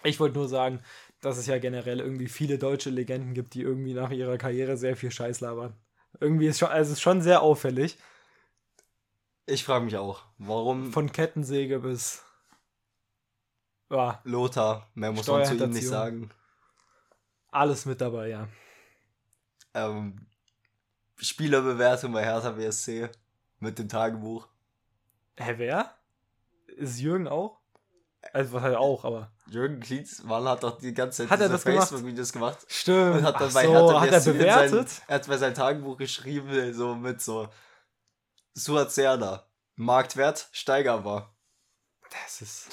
Ich 0.04 0.20
wollte 0.20 0.38
nur 0.38 0.48
sagen, 0.50 0.82
dass 1.22 1.38
es 1.38 1.46
ja 1.48 1.58
generell 1.60 2.00
irgendwie 2.00 2.28
viele 2.28 2.58
deutsche 2.58 2.90
Legenden 2.90 3.34
gibt, 3.34 3.54
die 3.54 3.62
irgendwie 3.62 3.94
nach 3.94 4.12
ihrer 4.12 4.38
Karriere 4.38 4.76
sehr 4.76 4.96
viel 4.98 5.12
Scheiß 5.12 5.40
labern. 5.40 5.74
Irgendwie 6.20 6.48
ist 6.48 6.60
schon, 6.60 6.70
also 6.70 6.92
es 6.92 6.98
ist 6.98 7.02
schon 7.02 7.22
sehr 7.22 7.42
auffällig. 7.42 7.98
Ich 9.46 9.64
frage 9.64 9.86
mich 9.86 9.98
auch, 9.98 10.24
warum 10.38 10.92
Von 10.92 11.12
Kettensäge 11.12 11.80
bis. 11.80 12.24
Ja, 13.90 14.22
Lothar, 14.24 14.88
mehr 14.94 15.12
muss 15.12 15.28
man 15.28 15.46
zu 15.46 15.56
ihm 15.56 15.70
nicht 15.72 15.88
sagen. 15.88 16.32
alles 17.52 17.86
mit 17.86 18.02
dabei, 18.02 18.30
ja. 18.30 18.48
Ähm, 19.74 20.26
Spielerbewertung 21.18 22.14
bei 22.14 22.24
Hertha 22.24 22.52
BSC 22.52 23.10
mit 23.60 23.78
dem 23.78 23.90
Tagebuch. 23.90 24.48
Hä, 25.38 25.54
wer? 25.58 25.96
Ist 26.68 27.00
Jürgen 27.00 27.28
auch? 27.28 27.60
Also, 28.32 28.54
was 28.54 28.64
halt 28.64 28.76
auch, 28.76 29.04
aber. 29.04 29.32
Jürgen 29.48 29.80
Klinsmann 29.80 30.48
hat 30.48 30.64
doch 30.64 30.80
die 30.80 30.94
ganze 30.94 31.24
Zeit 31.24 31.30
Hat 31.30 31.40
er 31.42 31.48
diese 31.48 31.54
das 31.54 31.64
gemacht? 31.66 31.90
Facebook-Videos 31.90 32.32
gemacht. 32.32 32.60
Stimmt. 32.68 33.18
Und 33.18 33.24
hat 33.24 33.36
dann 33.36 33.50
Ach 33.50 33.54
bei 33.54 33.66
so, 33.66 34.00
hat 34.00 34.08
er 34.10 34.12
BSC 34.12 34.32
in 34.32 34.38
bewertet? 34.38 34.90
Sein, 34.90 35.02
er 35.08 35.16
hat 35.16 35.28
bei 35.28 35.38
seinem 35.38 35.54
Tagebuch 35.54 35.98
geschrieben, 35.98 36.74
so 36.74 36.96
mit 36.96 37.22
so 37.22 37.50
Suat 38.54 38.92
Serda. 38.92 39.48
Marktwert 39.76 40.48
steigerbar. 40.52 41.36
Das 42.10 42.42
ist. 42.42 42.70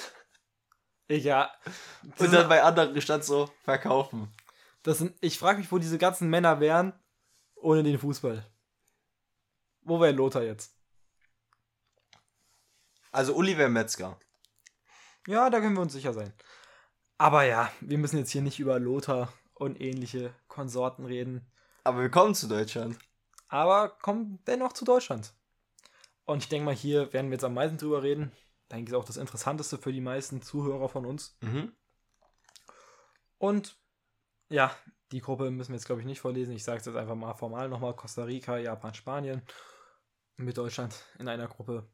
Ja. 1.09 1.51
Und 2.17 2.31
dann 2.31 2.47
bei 2.47 2.63
anderen 2.63 2.99
stand 3.01 3.25
so 3.25 3.49
verkaufen. 3.63 4.31
das 4.83 4.99
sind, 4.99 5.15
ich 5.19 5.37
frage 5.37 5.59
mich, 5.59 5.71
wo 5.71 5.77
diese 5.77 5.97
ganzen 5.97 6.29
Männer 6.29 6.59
wären 6.59 6.93
ohne 7.55 7.83
den 7.83 7.99
Fußball. 7.99 8.45
Wo 9.81 9.99
wäre 9.99 10.13
Lothar 10.13 10.43
jetzt? 10.43 10.75
Also 13.11 13.35
Oliver 13.35 13.67
Metzger. 13.67 14.17
Ja, 15.27 15.49
da 15.49 15.59
können 15.59 15.75
wir 15.75 15.81
uns 15.81 15.93
sicher 15.93 16.13
sein. 16.13 16.33
Aber 17.17 17.43
ja, 17.43 17.71
wir 17.81 17.97
müssen 17.97 18.17
jetzt 18.17 18.31
hier 18.31 18.41
nicht 18.41 18.59
über 18.59 18.79
Lothar 18.79 19.31
und 19.53 19.79
ähnliche 19.79 20.33
Konsorten 20.47 21.05
reden. 21.05 21.45
Aber 21.83 22.01
wir 22.01 22.09
kommen 22.09 22.33
zu 22.33 22.47
Deutschland. 22.47 22.97
Aber 23.47 23.89
kommen 23.89 24.39
dennoch 24.47 24.73
zu 24.73 24.85
Deutschland. 24.85 25.33
Und 26.25 26.43
ich 26.43 26.49
denke 26.49 26.65
mal, 26.65 26.75
hier 26.75 27.11
werden 27.13 27.29
wir 27.29 27.35
jetzt 27.35 27.43
am 27.43 27.53
meisten 27.53 27.77
drüber 27.77 28.01
reden. 28.01 28.31
Denke 28.71 28.83
ich, 28.83 28.89
ist 28.89 28.95
auch 28.95 29.05
das 29.05 29.17
Interessanteste 29.17 29.77
für 29.77 29.91
die 29.91 30.01
meisten 30.01 30.41
Zuhörer 30.41 30.87
von 30.87 31.05
uns. 31.05 31.37
Mhm. 31.41 31.73
Und 33.37 33.77
ja, 34.49 34.75
die 35.11 35.19
Gruppe 35.19 35.51
müssen 35.51 35.71
wir 35.71 35.75
jetzt, 35.75 35.85
glaube 35.85 36.01
ich, 36.01 36.07
nicht 36.07 36.21
vorlesen. 36.21 36.55
Ich 36.55 36.63
sage 36.63 36.79
es 36.79 36.85
jetzt 36.85 36.95
einfach 36.95 37.15
mal 37.15 37.33
formal 37.33 37.69
nochmal. 37.69 37.95
Costa 37.95 38.23
Rica, 38.23 38.57
Japan, 38.57 38.93
Spanien. 38.93 39.41
Mit 40.37 40.57
Deutschland 40.57 40.95
in 41.19 41.27
einer 41.27 41.47
Gruppe. 41.47 41.87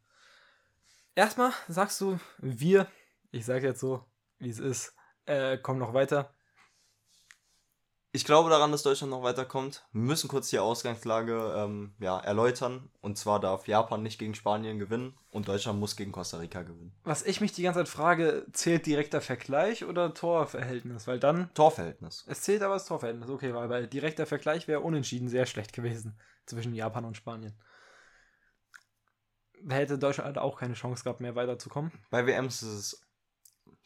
Erstmal 1.15 1.51
sagst 1.67 1.99
du, 1.99 2.19
wir, 2.37 2.87
ich 3.31 3.45
sage 3.45 3.67
jetzt 3.67 3.79
so, 3.79 4.05
wie 4.39 4.49
es 4.49 4.59
ist, 4.59 4.95
äh, 5.25 5.57
kommen 5.57 5.79
noch 5.79 5.93
weiter. 5.93 6.33
Ich 8.17 8.25
glaube 8.25 8.49
daran, 8.49 8.71
dass 8.71 8.81
Deutschland 8.81 9.11
noch 9.11 9.21
weiterkommt. 9.21 9.85
Wir 9.91 10.01
müssen 10.01 10.27
kurz 10.27 10.49
die 10.49 10.57
Ausgangslage 10.57 11.53
ähm, 11.55 11.93
ja, 11.99 12.19
erläutern. 12.19 12.89
Und 12.99 13.17
zwar 13.17 13.39
darf 13.39 13.67
Japan 13.67 14.01
nicht 14.01 14.17
gegen 14.17 14.33
Spanien 14.33 14.79
gewinnen 14.79 15.15
und 15.29 15.47
Deutschland 15.47 15.79
muss 15.79 15.95
gegen 15.95 16.11
Costa 16.11 16.37
Rica 16.37 16.63
gewinnen. 16.63 16.95
Was 17.03 17.23
ich 17.23 17.41
mich 17.41 17.51
die 17.51 17.61
ganze 17.61 17.81
Zeit 17.81 17.89
frage, 17.89 18.47
zählt 18.53 18.87
direkter 18.87 19.21
Vergleich 19.21 19.85
oder 19.85 20.15
Torverhältnis? 20.15 21.05
Weil 21.05 21.19
dann, 21.19 21.53
Torverhältnis. 21.53 22.25
es 22.27 22.41
zählt 22.41 22.63
aber 22.63 22.75
das 22.75 22.85
Torverhältnis. 22.85 23.29
Okay, 23.29 23.53
weil, 23.53 23.69
weil 23.69 23.87
direkter 23.87 24.25
Vergleich 24.25 24.67
wäre 24.67 24.79
unentschieden 24.79 25.27
sehr 25.27 25.45
schlecht 25.45 25.73
gewesen 25.73 26.19
zwischen 26.47 26.73
Japan 26.73 27.05
und 27.05 27.17
Spanien. 27.17 27.59
Hätte 29.69 29.99
Deutschland 29.99 30.39
auch 30.39 30.57
keine 30.57 30.75
Chance 30.75 31.03
gehabt, 31.03 31.19
mehr 31.19 31.35
weiterzukommen. 31.35 31.91
Bei 32.09 32.25
WMs 32.25 32.63
ist 32.63 32.69
es 32.69 33.06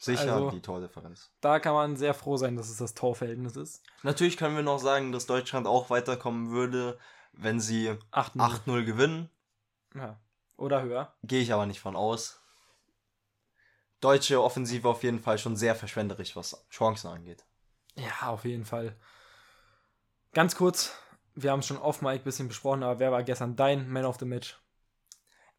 sicher 0.04 0.34
Also- 0.34 0.50
die 0.50 0.60
Tordifferenz. 0.60 1.30
Da 1.40 1.58
kann 1.60 1.74
man 1.74 1.96
sehr 1.96 2.14
froh 2.14 2.36
sein, 2.36 2.56
dass 2.56 2.68
es 2.68 2.76
das 2.78 2.94
Torverhältnis 2.94 3.56
ist. 3.56 3.82
Natürlich 4.02 4.36
können 4.36 4.56
wir 4.56 4.62
noch 4.62 4.78
sagen, 4.78 5.12
dass 5.12 5.26
Deutschland 5.26 5.66
auch 5.66 5.90
weiterkommen 5.90 6.50
würde, 6.50 6.98
wenn 7.32 7.60
sie 7.60 7.96
8 8.10 8.36
8-0 8.36 8.84
gewinnen. 8.84 9.30
Ja. 9.94 10.20
Oder 10.56 10.82
höher. 10.82 11.14
Gehe 11.22 11.42
ich 11.42 11.52
aber 11.52 11.66
nicht 11.66 11.80
von 11.80 11.96
aus. 11.96 12.40
Deutsche 14.00 14.42
Offensive 14.42 14.88
auf 14.88 15.02
jeden 15.02 15.20
Fall 15.20 15.38
schon 15.38 15.56
sehr 15.56 15.74
verschwenderisch, 15.74 16.34
was 16.34 16.66
Chancen 16.70 17.08
angeht. 17.08 17.44
Ja, 17.94 18.28
auf 18.28 18.44
jeden 18.44 18.64
Fall. 18.64 18.96
Ganz 20.32 20.56
kurz, 20.56 20.92
wir 21.34 21.50
haben 21.52 21.60
es 21.60 21.66
schon 21.66 21.78
off 21.78 22.02
Mike 22.02 22.22
ein 22.22 22.24
bisschen 22.24 22.48
besprochen, 22.48 22.82
aber 22.82 22.98
wer 22.98 23.12
war 23.12 23.22
gestern 23.22 23.54
dein 23.54 23.88
Man 23.88 24.04
of 24.04 24.16
the 24.18 24.24
Match? 24.24 24.58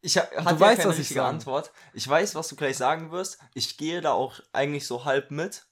Ich 0.06 0.18
ha- 0.18 0.22
hatte 0.30 0.36
ja 0.36 0.60
weißt, 0.60 0.78
keine 0.80 0.90
was 0.90 0.96
ich 0.96 1.00
richtige 1.02 1.22
sage. 1.22 1.30
Antwort. 1.30 1.72
Ich 1.94 2.06
weiß, 2.08 2.36
was 2.36 2.50
du 2.50 2.58
gleich 2.58 2.76
sagen 2.76 3.12
wirst. 3.12 3.40
Ich 3.54 3.78
gehe 3.78 4.02
da 4.02 4.12
auch 4.12 4.40
eigentlich 4.52 4.86
so 4.86 5.06
halb 5.06 5.32
mit. 5.32 5.66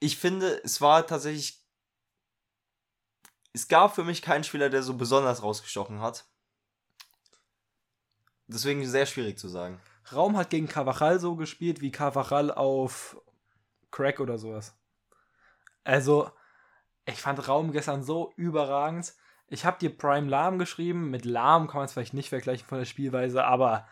Ich 0.00 0.18
finde, 0.18 0.60
es 0.64 0.80
war 0.80 1.06
tatsächlich. 1.06 1.64
Es 3.52 3.68
gab 3.68 3.94
für 3.94 4.02
mich 4.02 4.20
keinen 4.20 4.42
Spieler, 4.42 4.68
der 4.68 4.82
so 4.82 4.94
besonders 4.94 5.42
rausgestochen 5.44 6.00
hat. 6.00 6.24
Deswegen 8.48 8.84
sehr 8.84 9.06
schwierig 9.06 9.38
zu 9.38 9.48
sagen. 9.48 9.80
Raum 10.12 10.36
hat 10.36 10.50
gegen 10.50 10.66
Carvajal 10.66 11.20
so 11.20 11.36
gespielt 11.36 11.80
wie 11.80 11.92
Carvajal 11.92 12.50
auf 12.50 13.16
Crack 13.92 14.18
oder 14.18 14.38
sowas. 14.38 14.74
Also, 15.84 16.30
ich 17.04 17.20
fand 17.20 17.46
Raum 17.46 17.70
gestern 17.70 18.02
so 18.02 18.32
überragend. 18.36 19.14
Ich 19.52 19.66
habe 19.66 19.78
dir 19.78 19.94
Prime 19.94 20.28
Lahm 20.28 20.58
geschrieben. 20.58 21.10
Mit 21.10 21.26
Lahm 21.26 21.66
kann 21.66 21.80
man 21.80 21.84
es 21.84 21.92
vielleicht 21.92 22.14
nicht 22.14 22.30
vergleichen 22.30 22.66
von 22.66 22.78
der 22.78 22.86
Spielweise, 22.86 23.44
aber 23.44 23.86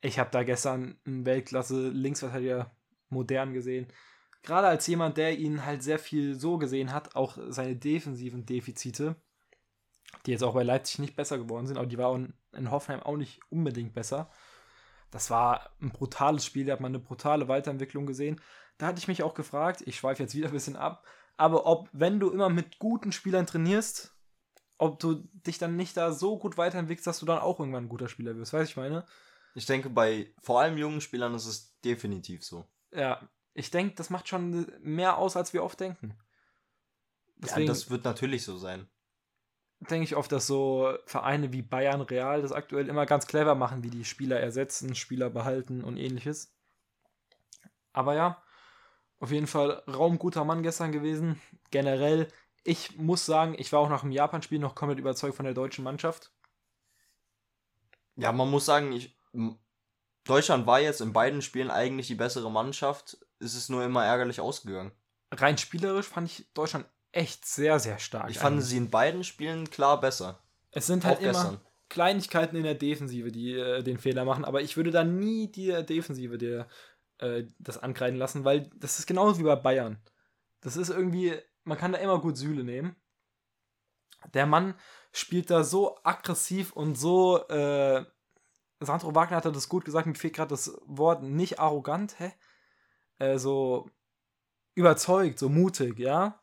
ich 0.00 0.18
habe 0.18 0.30
da 0.32 0.42
gestern 0.42 0.98
einen 1.06 1.24
Weltklasse 1.24 1.90
Linksverteidiger 1.90 2.72
modern 3.08 3.52
gesehen. 3.52 3.86
Gerade 4.42 4.66
als 4.66 4.84
jemand, 4.88 5.16
der 5.16 5.38
ihn 5.38 5.64
halt 5.64 5.84
sehr 5.84 6.00
viel 6.00 6.34
so 6.34 6.58
gesehen 6.58 6.92
hat, 6.92 7.14
auch 7.14 7.38
seine 7.50 7.76
defensiven 7.76 8.46
Defizite, 8.46 9.14
die 10.26 10.32
jetzt 10.32 10.42
auch 10.42 10.54
bei 10.54 10.64
Leipzig 10.64 10.98
nicht 10.98 11.14
besser 11.14 11.38
geworden 11.38 11.68
sind, 11.68 11.76
aber 11.76 11.86
die 11.86 11.98
waren 11.98 12.34
in 12.52 12.72
Hoffenheim 12.72 13.04
auch 13.04 13.16
nicht 13.16 13.40
unbedingt 13.48 13.94
besser. 13.94 14.28
Das 15.12 15.30
war 15.30 15.70
ein 15.80 15.90
brutales 15.90 16.44
Spiel, 16.44 16.66
da 16.66 16.72
hat 16.72 16.80
man 16.80 16.90
eine 16.90 16.98
brutale 16.98 17.46
Weiterentwicklung 17.46 18.06
gesehen. 18.06 18.40
Da 18.76 18.86
hatte 18.86 18.98
ich 18.98 19.06
mich 19.06 19.22
auch 19.22 19.34
gefragt, 19.34 19.84
ich 19.86 19.98
schweife 19.98 20.24
jetzt 20.24 20.34
wieder 20.34 20.48
ein 20.48 20.52
bisschen 20.52 20.76
ab, 20.76 21.06
aber 21.36 21.64
ob, 21.64 21.88
wenn 21.92 22.18
du 22.18 22.30
immer 22.30 22.48
mit 22.48 22.80
guten 22.80 23.12
Spielern 23.12 23.46
trainierst, 23.46 24.15
ob 24.78 24.98
du 24.98 25.28
dich 25.46 25.58
dann 25.58 25.76
nicht 25.76 25.96
da 25.96 26.12
so 26.12 26.38
gut 26.38 26.58
weiterentwickelst, 26.58 27.06
dass 27.06 27.20
du 27.20 27.26
dann 27.26 27.38
auch 27.38 27.58
irgendwann 27.58 27.84
ein 27.84 27.88
guter 27.88 28.08
Spieler 28.08 28.36
wirst. 28.36 28.52
Weißt 28.52 28.68
du, 28.68 28.72
ich 28.72 28.76
meine? 28.76 29.04
Ich 29.54 29.66
denke, 29.66 29.88
bei 29.88 30.34
vor 30.42 30.60
allem 30.60 30.76
jungen 30.76 31.00
Spielern 31.00 31.34
ist 31.34 31.46
es 31.46 31.80
definitiv 31.80 32.44
so. 32.44 32.66
Ja, 32.92 33.26
ich 33.54 33.70
denke, 33.70 33.94
das 33.94 34.10
macht 34.10 34.28
schon 34.28 34.70
mehr 34.80 35.16
aus, 35.16 35.36
als 35.36 35.52
wir 35.54 35.64
oft 35.64 35.80
denken. 35.80 36.14
Deswegen 37.36 37.66
ja, 37.66 37.72
das 37.72 37.90
wird 37.90 38.04
natürlich 38.04 38.44
so 38.44 38.58
sein. 38.58 38.86
denke 39.80 40.04
ich 40.04 40.16
oft, 40.16 40.30
dass 40.32 40.46
so 40.46 40.96
Vereine 41.06 41.52
wie 41.52 41.62
Bayern 41.62 42.00
Real 42.00 42.42
das 42.42 42.52
aktuell 42.52 42.88
immer 42.88 43.06
ganz 43.06 43.26
clever 43.26 43.54
machen, 43.54 43.82
wie 43.82 43.90
die 43.90 44.04
Spieler 44.04 44.40
ersetzen, 44.40 44.94
Spieler 44.94 45.30
behalten 45.30 45.84
und 45.84 45.96
ähnliches. 45.96 46.54
Aber 47.92 48.14
ja, 48.14 48.42
auf 49.18 49.30
jeden 49.30 49.46
Fall 49.46 49.82
raumguter 49.88 50.44
Mann 50.44 50.62
gestern 50.62 50.92
gewesen. 50.92 51.40
Generell, 51.70 52.28
ich 52.66 52.96
muss 52.96 53.24
sagen, 53.24 53.54
ich 53.58 53.72
war 53.72 53.80
auch 53.80 53.88
nach 53.88 54.00
dem 54.00 54.10
Japan-Spiel 54.10 54.58
noch 54.58 54.74
komplett 54.74 54.98
überzeugt 54.98 55.36
von 55.36 55.44
der 55.44 55.54
deutschen 55.54 55.84
Mannschaft. 55.84 56.32
Ja, 58.16 58.32
man 58.32 58.50
muss 58.50 58.66
sagen, 58.66 58.92
ich, 58.92 59.16
Deutschland 60.24 60.66
war 60.66 60.80
jetzt 60.80 61.00
in 61.00 61.12
beiden 61.12 61.42
Spielen 61.42 61.70
eigentlich 61.70 62.08
die 62.08 62.14
bessere 62.14 62.50
Mannschaft. 62.50 63.18
Es 63.38 63.54
ist 63.54 63.68
nur 63.68 63.84
immer 63.84 64.04
ärgerlich 64.04 64.40
ausgegangen. 64.40 64.92
Rein 65.30 65.58
spielerisch 65.58 66.06
fand 66.06 66.30
ich 66.30 66.52
Deutschland 66.54 66.86
echt 67.12 67.44
sehr, 67.44 67.78
sehr 67.78 67.98
stark. 67.98 68.30
Ich 68.30 68.38
fand 68.38 68.62
sie 68.62 68.76
in 68.76 68.90
beiden 68.90 69.24
Spielen 69.24 69.70
klar 69.70 70.00
besser. 70.00 70.40
Es 70.70 70.86
sind 70.86 71.04
halt 71.04 71.18
auch 71.18 71.22
immer 71.22 71.32
gestern. 71.32 71.60
Kleinigkeiten 71.88 72.56
in 72.56 72.64
der 72.64 72.74
Defensive, 72.74 73.30
die 73.30 73.52
äh, 73.52 73.82
den 73.82 73.98
Fehler 73.98 74.24
machen, 74.24 74.44
aber 74.44 74.60
ich 74.60 74.76
würde 74.76 74.90
da 74.90 75.04
nie 75.04 75.50
die 75.50 75.72
Defensive 75.84 76.36
der, 76.36 76.66
äh, 77.18 77.44
das 77.58 77.78
ankreiden 77.78 78.18
lassen, 78.18 78.44
weil 78.44 78.68
das 78.74 78.98
ist 78.98 79.06
genauso 79.06 79.38
wie 79.38 79.44
bei 79.44 79.56
Bayern. 79.56 79.98
Das 80.60 80.76
ist 80.76 80.90
irgendwie, 80.90 81.34
man 81.66 81.78
kann 81.78 81.92
da 81.92 81.98
immer 81.98 82.20
gut 82.20 82.36
Sühle 82.36 82.64
nehmen. 82.64 82.96
Der 84.34 84.46
Mann 84.46 84.74
spielt 85.12 85.50
da 85.50 85.64
so 85.64 85.98
aggressiv 86.02 86.72
und 86.72 86.96
so, 86.96 87.46
äh, 87.48 88.04
Sandro 88.80 89.14
Wagner 89.14 89.36
hat 89.36 89.46
das 89.46 89.68
gut 89.68 89.84
gesagt, 89.84 90.06
mir 90.06 90.14
fehlt 90.14 90.34
gerade 90.34 90.50
das 90.50 90.78
Wort 90.86 91.22
nicht 91.22 91.60
arrogant, 91.60 92.18
hä? 92.18 92.32
Äh, 93.18 93.38
so 93.38 93.90
überzeugt, 94.74 95.38
so 95.38 95.48
mutig, 95.48 95.98
ja? 95.98 96.42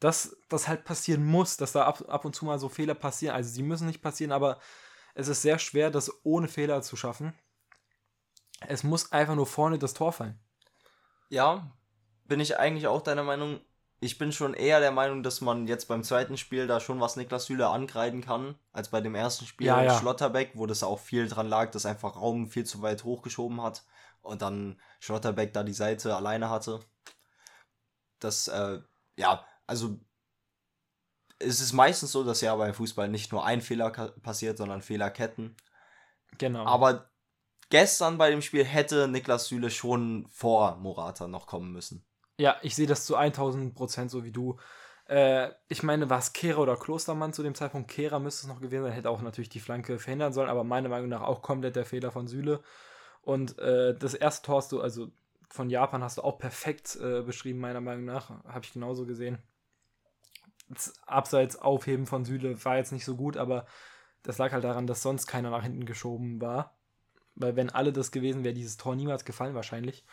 dass 0.00 0.36
das 0.48 0.66
halt 0.66 0.84
passieren 0.84 1.24
muss, 1.24 1.58
dass 1.58 1.72
da 1.72 1.84
ab, 1.84 2.02
ab 2.08 2.24
und 2.24 2.34
zu 2.34 2.46
mal 2.46 2.58
so 2.58 2.68
Fehler 2.68 2.94
passieren. 2.94 3.36
Also 3.36 3.50
sie 3.50 3.62
müssen 3.62 3.86
nicht 3.86 4.02
passieren, 4.02 4.32
aber 4.32 4.58
es 5.14 5.28
ist 5.28 5.42
sehr 5.42 5.58
schwer, 5.58 5.90
das 5.90 6.24
ohne 6.24 6.48
Fehler 6.48 6.82
zu 6.82 6.96
schaffen. 6.96 7.34
Es 8.66 8.82
muss 8.82 9.12
einfach 9.12 9.34
nur 9.34 9.46
vorne 9.46 9.78
das 9.78 9.94
Tor 9.94 10.12
fallen. 10.12 10.40
Ja, 11.28 11.70
bin 12.24 12.40
ich 12.40 12.58
eigentlich 12.58 12.86
auch 12.86 13.02
deiner 13.02 13.22
Meinung. 13.22 13.60
Ich 14.02 14.16
bin 14.16 14.32
schon 14.32 14.54
eher 14.54 14.80
der 14.80 14.92
Meinung, 14.92 15.22
dass 15.22 15.42
man 15.42 15.66
jetzt 15.66 15.86
beim 15.86 16.02
zweiten 16.02 16.38
Spiel 16.38 16.66
da 16.66 16.80
schon 16.80 17.00
was 17.00 17.16
Niklas 17.16 17.44
Süle 17.44 17.68
ankreiden 17.68 18.22
kann, 18.22 18.58
als 18.72 18.88
bei 18.88 19.02
dem 19.02 19.14
ersten 19.14 19.44
Spiel 19.44 19.66
Ja, 19.66 19.82
ja. 19.82 19.98
Schlotterbeck, 19.98 20.52
wo 20.54 20.64
das 20.66 20.82
auch 20.82 20.98
viel 20.98 21.28
dran 21.28 21.48
lag, 21.48 21.70
dass 21.70 21.84
einfach 21.84 22.16
Raum 22.16 22.48
viel 22.48 22.64
zu 22.64 22.80
weit 22.80 23.04
hochgeschoben 23.04 23.62
hat 23.62 23.84
und 24.22 24.40
dann 24.40 24.80
Schlotterbeck 25.00 25.52
da 25.52 25.62
die 25.62 25.74
Seite 25.74 26.16
alleine 26.16 26.48
hatte. 26.48 26.80
dass, 28.20 28.48
äh, 28.48 28.80
ja, 29.16 29.44
also 29.66 29.98
es 31.38 31.60
ist 31.60 31.72
meistens 31.72 32.12
so, 32.12 32.22
dass 32.22 32.42
ja 32.42 32.54
beim 32.54 32.74
Fußball 32.74 33.08
nicht 33.08 33.32
nur 33.32 33.44
ein 33.44 33.62
Fehler 33.62 33.90
passiert, 33.90 34.58
sondern 34.58 34.82
Fehlerketten. 34.82 35.56
Genau. 36.38 36.66
Aber 36.66 37.10
gestern 37.70 38.18
bei 38.18 38.30
dem 38.30 38.42
Spiel 38.42 38.64
hätte 38.64 39.08
Niklas 39.08 39.46
Süle 39.46 39.70
schon 39.70 40.26
vor 40.28 40.76
Morata 40.76 41.28
noch 41.28 41.46
kommen 41.46 41.72
müssen. 41.72 42.04
Ja, 42.40 42.56
ich 42.62 42.74
sehe 42.74 42.86
das 42.86 43.04
zu 43.04 43.16
1000 43.16 43.74
Prozent 43.74 44.10
so 44.10 44.24
wie 44.24 44.32
du. 44.32 44.56
Äh, 45.06 45.50
ich 45.68 45.82
meine, 45.82 46.08
war 46.08 46.20
es 46.20 46.32
Kehrer 46.32 46.60
oder 46.60 46.74
Klostermann 46.74 47.34
zu 47.34 47.42
dem 47.42 47.54
Zeitpunkt? 47.54 47.90
Kehrer 47.90 48.18
müsste 48.18 48.46
es 48.46 48.48
noch 48.48 48.62
gewesen 48.62 48.84
sein, 48.84 48.92
hätte 48.92 49.10
auch 49.10 49.20
natürlich 49.20 49.50
die 49.50 49.60
Flanke 49.60 49.98
verhindern 49.98 50.32
sollen, 50.32 50.48
aber 50.48 50.64
meiner 50.64 50.88
Meinung 50.88 51.10
nach 51.10 51.20
auch 51.20 51.42
komplett 51.42 51.76
der 51.76 51.84
Fehler 51.84 52.10
von 52.10 52.28
Süle. 52.28 52.62
Und 53.20 53.58
äh, 53.58 53.94
das 53.94 54.14
erste 54.14 54.46
Tor 54.46 54.56
hast 54.56 54.72
du, 54.72 54.80
also 54.80 55.10
von 55.50 55.68
Japan 55.68 56.02
hast 56.02 56.16
du 56.16 56.22
auch 56.22 56.38
perfekt 56.38 56.96
äh, 56.96 57.20
beschrieben, 57.20 57.58
meiner 57.58 57.82
Meinung 57.82 58.06
nach. 58.06 58.30
Habe 58.44 58.64
ich 58.64 58.72
genauso 58.72 59.04
gesehen. 59.04 59.36
Das 60.70 60.94
Abseits 61.06 61.56
Aufheben 61.56 62.06
von 62.06 62.24
Süle 62.24 62.64
war 62.64 62.78
jetzt 62.78 62.92
nicht 62.92 63.04
so 63.04 63.16
gut, 63.16 63.36
aber 63.36 63.66
das 64.22 64.38
lag 64.38 64.52
halt 64.52 64.64
daran, 64.64 64.86
dass 64.86 65.02
sonst 65.02 65.26
keiner 65.26 65.50
nach 65.50 65.64
hinten 65.64 65.84
geschoben 65.84 66.40
war. 66.40 66.74
Weil 67.34 67.54
wenn 67.56 67.68
alle 67.68 67.92
das 67.92 68.12
gewesen 68.12 68.44
wäre, 68.44 68.54
dieses 68.54 68.78
Tor 68.78 68.96
niemals 68.96 69.26
gefallen 69.26 69.54
wahrscheinlich. 69.54 70.06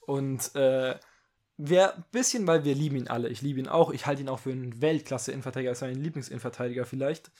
Und 0.00 0.56
äh, 0.56 0.98
Wäre 1.60 1.96
ein 1.96 2.04
bisschen, 2.12 2.46
weil 2.46 2.64
wir 2.64 2.74
lieben 2.74 2.96
ihn 2.96 3.08
alle. 3.08 3.28
Ich 3.28 3.42
liebe 3.42 3.58
ihn 3.58 3.66
auch. 3.68 3.90
Ich 3.90 4.06
halte 4.06 4.22
ihn 4.22 4.28
auch 4.28 4.38
für 4.38 4.52
einen 4.52 4.80
Weltklasse-Innenverteidiger, 4.80 5.72
ist 5.72 5.80
mein 5.80 6.00
Lieblings-Innenverteidiger 6.00 6.86
vielleicht. 6.86 7.32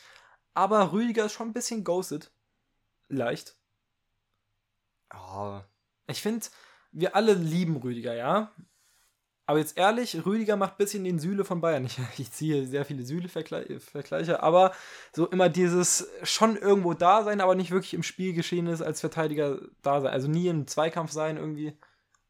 Aber 0.55 0.93
Rüdiger 0.93 1.27
ist 1.27 1.33
schon 1.33 1.49
ein 1.49 1.53
bisschen 1.53 1.85
ghosted. 1.85 2.33
Leicht. 3.09 3.57
Ja, 5.13 5.65
Ich 6.09 6.21
finde, 6.21 6.47
wir 6.91 7.15
alle 7.15 7.35
lieben 7.35 7.77
Rüdiger, 7.77 8.15
ja. 8.15 8.53
Aber 9.47 9.61
jetzt 9.61 9.79
ehrlich, 9.79 10.27
Rüdiger 10.27 10.57
macht 10.57 10.75
ein 10.75 10.79
bisschen 10.79 11.05
den 11.05 11.19
Sühle 11.19 11.45
von 11.45 11.61
Bayern. 11.61 11.85
Ich, 11.87 11.99
ich 12.19 12.33
ziehe 12.33 12.67
sehr 12.67 12.85
viele 12.85 13.05
Sühle-Vergleiche, 13.05 14.43
aber 14.43 14.75
so 15.13 15.27
immer 15.29 15.49
dieses 15.49 16.09
schon 16.25 16.57
irgendwo 16.57 16.93
da 16.93 17.23
sein, 17.23 17.41
aber 17.41 17.55
nicht 17.55 17.71
wirklich 17.71 17.95
im 17.95 18.03
Spiel 18.03 18.35
geschehen 18.35 18.67
ist, 18.67 18.83
als 18.83 19.01
Verteidiger 19.01 19.61
da 19.83 20.01
sein. 20.01 20.13
Also 20.13 20.29
nie 20.29 20.49
im 20.49 20.67
Zweikampf 20.67 21.13
sein 21.13 21.37
irgendwie. 21.37 21.79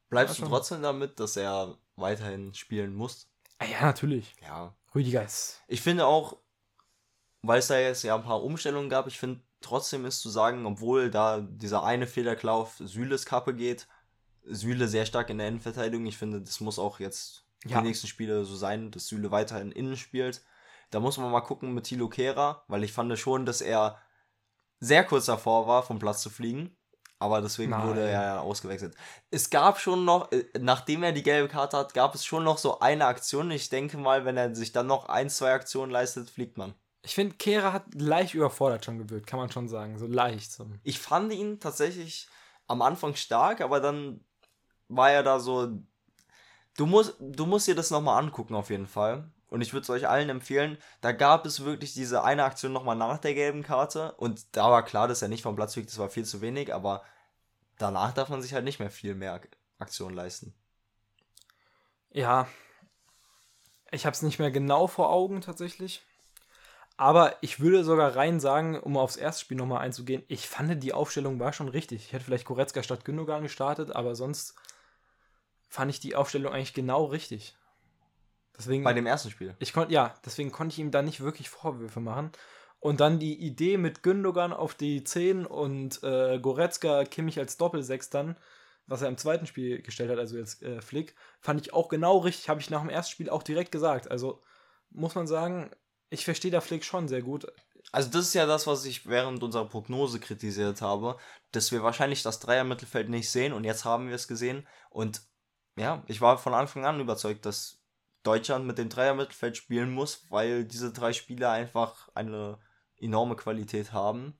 Bleibst 0.08 0.38
Ja, 0.38 0.44
du 0.44 0.50
trotzdem 0.50 0.82
damit, 0.82 1.20
dass 1.20 1.36
er 1.36 1.76
weiterhin 1.96 2.54
spielen 2.54 2.94
muss? 2.94 3.28
Ah, 3.58 3.66
ja, 3.66 3.82
natürlich. 3.82 4.34
Ja. 4.42 4.74
Rüdiger 4.94 5.24
ist. 5.24 5.60
Ich 5.68 5.80
finde 5.82 6.06
auch, 6.06 6.36
weil 7.42 7.58
es 7.58 7.66
da 7.68 7.78
jetzt 7.78 8.02
ja 8.02 8.14
ein 8.14 8.22
paar 8.22 8.42
Umstellungen 8.42 8.88
gab, 8.88 9.06
ich 9.06 9.18
finde 9.18 9.40
trotzdem 9.60 10.04
ist 10.04 10.20
zu 10.20 10.30
sagen, 10.30 10.64
obwohl 10.66 11.10
da 11.10 11.40
dieser 11.40 11.82
eine 11.82 12.06
Fehlerklau 12.06 12.60
auf 12.62 12.76
Süles 12.78 13.26
Kappe 13.26 13.54
geht, 13.54 13.88
Süle 14.44 14.88
sehr 14.88 15.04
stark 15.06 15.30
in 15.30 15.38
der 15.38 15.48
Innenverteidigung. 15.48 16.06
Ich 16.06 16.16
finde, 16.16 16.40
das 16.40 16.60
muss 16.60 16.78
auch 16.78 17.00
jetzt 17.00 17.44
Ja. 17.64 17.80
die 17.80 17.88
nächsten 17.88 18.06
Spiele 18.06 18.44
so 18.44 18.56
sein, 18.56 18.90
dass 18.90 19.08
Süle 19.08 19.30
weiterhin 19.30 19.72
innen 19.72 19.96
spielt. 19.96 20.42
Da 20.90 21.00
muss 21.00 21.18
man 21.18 21.30
mal 21.30 21.40
gucken 21.42 21.74
mit 21.74 21.84
Thilo 21.84 22.08
Kehrer, 22.08 22.64
weil 22.68 22.82
ich 22.82 22.92
fand 22.92 23.16
schon, 23.18 23.44
dass 23.44 23.60
er 23.60 23.98
sehr 24.80 25.04
kurz 25.04 25.26
davor 25.26 25.66
war, 25.66 25.82
vom 25.82 25.98
Platz 25.98 26.22
zu 26.22 26.30
fliegen. 26.30 26.76
Aber 27.20 27.40
deswegen 27.40 27.70
Nein. 27.70 27.86
wurde 27.88 28.02
er 28.02 28.22
ja 28.22 28.40
ausgewechselt. 28.40 28.94
Es 29.30 29.50
gab 29.50 29.80
schon 29.80 30.04
noch, 30.04 30.30
äh, 30.30 30.44
nachdem 30.60 31.02
er 31.02 31.12
die 31.12 31.24
gelbe 31.24 31.48
Karte 31.48 31.76
hat, 31.76 31.92
gab 31.92 32.14
es 32.14 32.24
schon 32.24 32.44
noch 32.44 32.58
so 32.58 32.78
eine 32.78 33.06
Aktion. 33.06 33.50
Ich 33.50 33.68
denke 33.68 33.98
mal, 33.98 34.24
wenn 34.24 34.36
er 34.36 34.54
sich 34.54 34.72
dann 34.72 34.86
noch 34.86 35.08
ein, 35.08 35.28
zwei 35.28 35.52
Aktionen 35.52 35.90
leistet, 35.90 36.30
fliegt 36.30 36.56
man. 36.56 36.74
Ich 37.02 37.14
finde, 37.14 37.36
Kehrer 37.36 37.72
hat 37.72 37.86
leicht 37.94 38.34
überfordert 38.34 38.84
schon 38.84 38.98
gewirkt, 38.98 39.26
kann 39.26 39.38
man 39.40 39.50
schon 39.50 39.68
sagen. 39.68 39.98
So 39.98 40.06
leicht. 40.06 40.52
So. 40.52 40.66
Ich 40.84 40.98
fand 40.98 41.32
ihn 41.32 41.58
tatsächlich 41.58 42.28
am 42.66 42.82
Anfang 42.82 43.14
stark, 43.16 43.60
aber 43.60 43.80
dann 43.80 44.24
war 44.88 45.10
er 45.10 45.22
da 45.22 45.40
so. 45.40 45.78
Du 46.76 46.86
musst, 46.86 47.16
du 47.18 47.46
musst 47.46 47.66
dir 47.66 47.74
das 47.74 47.90
nochmal 47.90 48.22
angucken, 48.22 48.54
auf 48.54 48.70
jeden 48.70 48.86
Fall. 48.86 49.28
Und 49.48 49.62
ich 49.62 49.72
würde 49.72 49.82
es 49.82 49.90
euch 49.90 50.08
allen 50.08 50.28
empfehlen. 50.28 50.78
Da 51.00 51.12
gab 51.12 51.46
es 51.46 51.64
wirklich 51.64 51.94
diese 51.94 52.22
eine 52.22 52.44
Aktion 52.44 52.72
nochmal 52.72 52.96
nach 52.96 53.18
der 53.18 53.34
gelben 53.34 53.62
Karte. 53.62 54.12
Und 54.12 54.56
da 54.56 54.70
war 54.70 54.84
klar, 54.84 55.08
dass 55.08 55.22
er 55.22 55.28
nicht 55.28 55.42
vom 55.42 55.56
Platz 55.56 55.72
fliegt, 55.74 55.88
das 55.88 55.98
war 55.98 56.10
viel 56.10 56.24
zu 56.24 56.40
wenig, 56.40 56.74
aber 56.74 57.02
danach 57.78 58.12
darf 58.12 58.28
man 58.28 58.42
sich 58.42 58.52
halt 58.52 58.64
nicht 58.64 58.78
mehr 58.78 58.90
viel 58.90 59.14
mehr 59.14 59.34
Ak- 59.34 59.48
Aktionen 59.78 60.14
leisten. 60.14 60.54
Ja. 62.10 62.48
Ich 63.90 64.04
habe 64.04 64.14
es 64.14 64.22
nicht 64.22 64.38
mehr 64.38 64.50
genau 64.50 64.86
vor 64.86 65.10
Augen 65.10 65.40
tatsächlich. 65.40 66.02
Aber 66.98 67.36
ich 67.42 67.60
würde 67.60 67.84
sogar 67.84 68.16
rein 68.16 68.40
sagen, 68.40 68.78
um 68.78 68.96
aufs 68.96 69.16
erste 69.16 69.42
Spiel 69.42 69.56
nochmal 69.56 69.82
einzugehen, 69.82 70.24
ich 70.26 70.48
fand, 70.48 70.82
die 70.82 70.92
Aufstellung 70.92 71.38
war 71.38 71.52
schon 71.52 71.68
richtig. 71.68 72.04
Ich 72.04 72.12
hätte 72.12 72.24
vielleicht 72.24 72.44
Goretzka 72.44 72.82
statt 72.82 73.04
Gündogan 73.04 73.44
gestartet, 73.44 73.94
aber 73.94 74.16
sonst 74.16 74.56
fand 75.68 75.90
ich 75.92 76.00
die 76.00 76.16
Aufstellung 76.16 76.52
eigentlich 76.52 76.74
genau 76.74 77.04
richtig. 77.04 77.56
Deswegen, 78.58 78.82
Bei 78.82 78.92
dem 78.92 79.06
ersten 79.06 79.30
Spiel. 79.30 79.54
ich 79.60 79.72
konnte, 79.72 79.94
ja, 79.94 80.14
deswegen 80.24 80.50
konnte 80.50 80.72
ich 80.72 80.78
ihm 80.80 80.90
da 80.90 81.02
nicht 81.02 81.20
wirklich 81.20 81.48
Vorwürfe 81.48 82.00
machen. 82.00 82.32
Und 82.80 83.00
dann 83.00 83.18
die 83.18 83.40
Idee 83.40 83.76
mit 83.76 84.02
Gündogan 84.02 84.52
auf 84.52 84.74
die 84.74 85.02
10 85.02 85.46
und 85.46 86.02
äh, 86.02 86.38
Goretzka, 86.38 87.04
Kimmich 87.04 87.38
als 87.38 87.56
Doppelsechs 87.56 88.10
dann, 88.10 88.36
was 88.86 89.02
er 89.02 89.08
im 89.08 89.18
zweiten 89.18 89.46
Spiel 89.46 89.82
gestellt 89.82 90.10
hat, 90.10 90.18
also 90.18 90.36
jetzt 90.36 90.62
äh, 90.62 90.80
Flick, 90.80 91.14
fand 91.40 91.60
ich 91.60 91.72
auch 91.72 91.88
genau 91.88 92.18
richtig, 92.18 92.48
habe 92.48 92.60
ich 92.60 92.70
nach 92.70 92.80
dem 92.80 92.90
ersten 92.90 93.12
Spiel 93.12 93.30
auch 93.30 93.42
direkt 93.42 93.72
gesagt. 93.72 94.10
Also 94.10 94.42
muss 94.90 95.14
man 95.14 95.26
sagen, 95.26 95.70
ich 96.10 96.24
verstehe 96.24 96.50
da 96.50 96.60
Flick 96.60 96.84
schon 96.84 97.08
sehr 97.08 97.22
gut. 97.22 97.46
Also 97.92 98.10
das 98.10 98.26
ist 98.26 98.34
ja 98.34 98.46
das, 98.46 98.66
was 98.66 98.84
ich 98.84 99.06
während 99.06 99.42
unserer 99.42 99.68
Prognose 99.68 100.20
kritisiert 100.20 100.82
habe, 100.82 101.16
dass 101.52 101.72
wir 101.72 101.82
wahrscheinlich 101.82 102.22
das 102.22 102.38
Dreier-Mittelfeld 102.40 103.08
nicht 103.08 103.30
sehen 103.30 103.52
und 103.52 103.64
jetzt 103.64 103.84
haben 103.84 104.08
wir 104.08 104.14
es 104.14 104.28
gesehen 104.28 104.66
und 104.90 105.22
ja, 105.76 106.02
ich 106.06 106.20
war 106.20 106.38
von 106.38 106.54
Anfang 106.54 106.84
an 106.84 107.00
überzeugt, 107.00 107.46
dass 107.46 107.77
Deutschland 108.28 108.66
mit 108.66 108.76
dem 108.76 108.90
Dreier-Mittelfeld 108.90 109.56
spielen 109.56 109.90
muss, 109.90 110.30
weil 110.30 110.66
diese 110.66 110.92
drei 110.92 111.14
Spieler 111.14 111.50
einfach 111.50 112.10
eine 112.14 112.58
enorme 112.98 113.36
Qualität 113.36 113.94
haben 113.94 114.38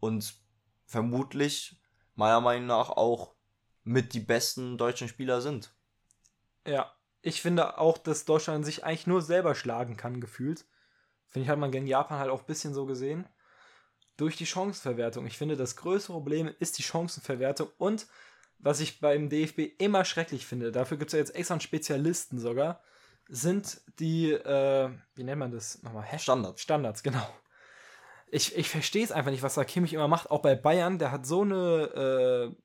und 0.00 0.34
vermutlich 0.84 1.80
meiner 2.14 2.42
Meinung 2.42 2.66
nach 2.66 2.90
auch 2.90 3.34
mit 3.84 4.12
die 4.12 4.20
besten 4.20 4.76
deutschen 4.76 5.08
Spieler 5.08 5.40
sind. 5.40 5.74
Ja, 6.66 6.92
ich 7.22 7.40
finde 7.40 7.78
auch, 7.78 7.96
dass 7.96 8.26
Deutschland 8.26 8.66
sich 8.66 8.84
eigentlich 8.84 9.06
nur 9.06 9.22
selber 9.22 9.54
schlagen 9.54 9.96
kann, 9.96 10.20
gefühlt. 10.20 10.66
Finde 11.28 11.44
ich, 11.44 11.48
hat 11.48 11.58
man 11.58 11.72
gegen 11.72 11.86
Japan 11.86 12.18
halt 12.18 12.28
auch 12.28 12.40
ein 12.40 12.46
bisschen 12.46 12.74
so 12.74 12.84
gesehen. 12.84 13.26
Durch 14.18 14.36
die 14.36 14.44
Chancenverwertung. 14.44 15.24
Ich 15.24 15.38
finde, 15.38 15.56
das 15.56 15.76
größte 15.76 16.12
Problem 16.12 16.54
ist 16.58 16.76
die 16.76 16.82
Chancenverwertung 16.82 17.70
und 17.78 18.06
was 18.58 18.80
ich 18.80 19.00
beim 19.00 19.30
DFB 19.30 19.72
immer 19.78 20.04
schrecklich 20.04 20.44
finde, 20.44 20.70
dafür 20.70 20.98
gibt 20.98 21.08
es 21.08 21.12
ja 21.14 21.18
jetzt 21.18 21.34
extra 21.34 21.54
einen 21.54 21.62
Spezialisten 21.62 22.38
sogar, 22.38 22.82
sind 23.28 23.80
die, 23.98 24.32
äh, 24.32 24.90
wie 25.14 25.24
nennt 25.24 25.38
man 25.38 25.50
das 25.50 25.82
nochmal? 25.82 26.04
Hä? 26.04 26.18
Standards. 26.18 26.60
Standards, 26.62 27.02
genau. 27.02 27.26
Ich, 28.30 28.56
ich 28.56 28.68
verstehe 28.68 29.04
es 29.04 29.12
einfach 29.12 29.30
nicht, 29.30 29.42
was 29.42 29.54
da 29.54 29.64
Kimmich 29.64 29.92
immer 29.92 30.08
macht. 30.08 30.30
Auch 30.30 30.40
bei 30.40 30.54
Bayern, 30.54 30.98
der 30.98 31.12
hat 31.12 31.26
so 31.26 31.42
eine, 31.42 32.54
äh, 32.54 32.56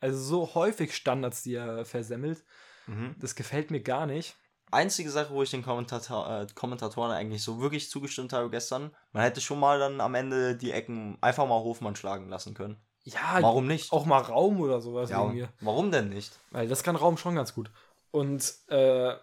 also 0.00 0.18
so 0.18 0.54
häufig 0.54 0.94
Standards, 0.94 1.42
die 1.42 1.54
er 1.54 1.84
versemmelt. 1.84 2.44
Mhm. 2.86 3.16
Das 3.18 3.34
gefällt 3.34 3.70
mir 3.70 3.80
gar 3.82 4.06
nicht. 4.06 4.36
einzige 4.70 5.10
Sache, 5.10 5.34
wo 5.34 5.42
ich 5.42 5.50
den 5.50 5.62
Kommentator, 5.62 6.42
äh, 6.42 6.46
Kommentatoren 6.54 7.10
eigentlich 7.10 7.42
so 7.42 7.60
wirklich 7.60 7.90
zugestimmt 7.90 8.32
habe 8.32 8.50
gestern, 8.50 8.94
man 9.12 9.24
hätte 9.24 9.40
schon 9.40 9.58
mal 9.58 9.78
dann 9.78 10.00
am 10.00 10.14
Ende 10.14 10.56
die 10.56 10.70
Ecken 10.72 11.18
einfach 11.20 11.46
mal 11.46 11.58
Hofmann 11.60 11.96
schlagen 11.96 12.28
lassen 12.28 12.54
können. 12.54 12.76
Ja, 13.02 13.38
Warum 13.40 13.66
nicht? 13.66 13.92
auch 13.92 14.04
mal 14.04 14.20
Raum 14.20 14.60
oder 14.60 14.80
sowas 14.80 15.10
ja, 15.10 15.24
mir. 15.24 15.48
warum 15.60 15.90
denn 15.90 16.10
nicht? 16.10 16.38
Weil 16.50 16.68
das 16.68 16.82
kann 16.82 16.96
Raum 16.96 17.16
schon 17.16 17.34
ganz 17.34 17.54
gut. 17.54 17.70
Und 18.10 18.54
äh, 18.68 19.14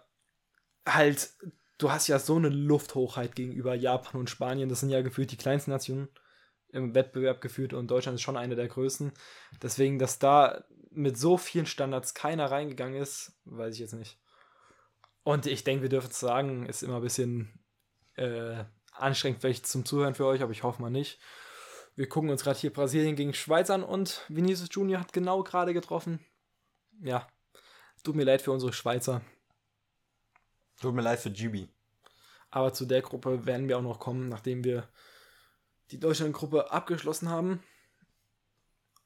halt, 0.94 1.30
du 1.78 1.90
hast 1.90 2.08
ja 2.08 2.18
so 2.18 2.36
eine 2.36 2.48
Lufthochheit 2.48 3.34
gegenüber 3.34 3.74
Japan 3.74 4.20
und 4.20 4.30
Spanien. 4.30 4.68
Das 4.68 4.80
sind 4.80 4.90
ja 4.90 5.02
gefühlt 5.02 5.30
die 5.30 5.36
kleinsten 5.36 5.70
Nationen 5.70 6.08
im 6.70 6.94
Wettbewerb 6.94 7.40
geführt 7.40 7.72
und 7.72 7.90
Deutschland 7.90 8.16
ist 8.16 8.22
schon 8.22 8.36
eine 8.36 8.56
der 8.56 8.68
größten. 8.68 9.12
Deswegen, 9.62 9.98
dass 9.98 10.18
da 10.18 10.64
mit 10.90 11.16
so 11.16 11.36
vielen 11.36 11.66
Standards 11.66 12.14
keiner 12.14 12.50
reingegangen 12.50 13.00
ist, 13.00 13.38
weiß 13.44 13.74
ich 13.74 13.80
jetzt 13.80 13.94
nicht. 13.94 14.18
Und 15.22 15.46
ich 15.46 15.64
denke, 15.64 15.82
wir 15.82 15.88
dürfen 15.88 16.10
es 16.10 16.20
sagen, 16.20 16.66
ist 16.66 16.82
immer 16.82 16.96
ein 16.96 17.02
bisschen 17.02 17.60
äh, 18.16 18.64
anstrengend 18.92 19.40
vielleicht 19.40 19.66
zum 19.66 19.84
Zuhören 19.84 20.14
für 20.14 20.26
euch, 20.26 20.42
aber 20.42 20.52
ich 20.52 20.62
hoffe 20.62 20.82
mal 20.82 20.90
nicht. 20.90 21.18
Wir 21.94 22.08
gucken 22.08 22.30
uns 22.30 22.44
gerade 22.44 22.58
hier 22.58 22.72
Brasilien 22.72 23.16
gegen 23.16 23.34
Schweiz 23.34 23.70
an 23.70 23.82
und 23.82 24.24
Vinicius 24.28 24.68
Junior 24.70 25.00
hat 25.00 25.12
genau 25.12 25.42
gerade 25.42 25.74
getroffen. 25.74 26.24
Ja, 27.00 27.26
tut 28.04 28.14
mir 28.14 28.24
leid 28.24 28.42
für 28.42 28.52
unsere 28.52 28.72
Schweizer. 28.72 29.22
Tut 30.80 30.94
mir 30.94 31.02
leid 31.02 31.18
für 31.18 31.30
GB. 31.30 31.68
Aber 32.50 32.72
zu 32.72 32.86
der 32.86 33.02
Gruppe 33.02 33.46
werden 33.46 33.68
wir 33.68 33.78
auch 33.78 33.82
noch 33.82 33.98
kommen, 33.98 34.28
nachdem 34.28 34.64
wir 34.64 34.88
die 35.90 36.00
Deutschland-Gruppe 36.00 36.70
abgeschlossen 36.70 37.28
haben. 37.28 37.62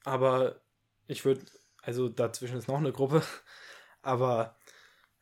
Aber 0.05 0.61
ich 1.07 1.25
würde, 1.25 1.45
also 1.83 2.09
dazwischen 2.09 2.59
ist 2.59 2.69
noch 2.69 2.79
eine 2.79 2.93
Gruppe. 2.93 3.23
Aber 4.03 4.57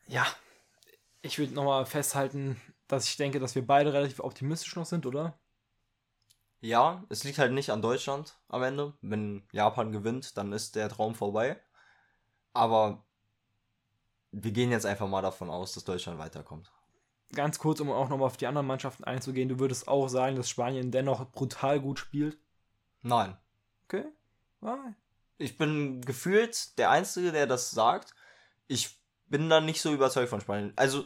ja, 0.07 0.25
ich 1.21 1.37
würde 1.37 1.53
nochmal 1.53 1.85
festhalten, 1.85 2.59
dass 2.87 3.05
ich 3.07 3.17
denke, 3.17 3.39
dass 3.39 3.55
wir 3.55 3.65
beide 3.65 3.93
relativ 3.93 4.19
optimistisch 4.19 4.75
noch 4.75 4.85
sind, 4.85 5.05
oder? 5.05 5.39
Ja, 6.59 7.03
es 7.09 7.23
liegt 7.23 7.39
halt 7.39 7.53
nicht 7.53 7.71
an 7.71 7.81
Deutschland 7.81 8.37
am 8.47 8.61
Ende. 8.63 8.93
Wenn 9.01 9.47
Japan 9.51 9.91
gewinnt, 9.91 10.37
dann 10.37 10.51
ist 10.51 10.75
der 10.75 10.89
Traum 10.89 11.15
vorbei. 11.15 11.59
Aber 12.53 13.05
wir 14.31 14.51
gehen 14.51 14.71
jetzt 14.71 14.85
einfach 14.85 15.07
mal 15.07 15.21
davon 15.21 15.49
aus, 15.49 15.73
dass 15.73 15.83
Deutschland 15.83 16.19
weiterkommt. 16.19 16.71
Ganz 17.33 17.59
kurz, 17.59 17.79
um 17.79 17.91
auch 17.91 18.09
nochmal 18.09 18.27
auf 18.27 18.37
die 18.37 18.47
anderen 18.47 18.67
Mannschaften 18.67 19.03
einzugehen, 19.03 19.49
du 19.49 19.59
würdest 19.59 19.87
auch 19.87 20.07
sagen, 20.09 20.35
dass 20.35 20.49
Spanien 20.49 20.91
dennoch 20.91 21.31
brutal 21.31 21.79
gut 21.79 21.99
spielt. 21.99 22.37
Nein. 23.01 23.37
Okay. 23.85 24.05
Ah, 24.61 24.93
Ich 25.37 25.57
bin 25.57 26.01
gefühlt 26.01 26.77
der 26.77 26.91
Einzige, 26.91 27.31
der 27.31 27.47
das 27.47 27.71
sagt. 27.71 28.13
Ich 28.67 28.99
bin 29.27 29.49
da 29.49 29.61
nicht 29.61 29.81
so 29.81 29.93
überzeugt 29.93 30.29
von 30.29 30.41
Spanien. 30.41 30.73
Also, 30.75 31.05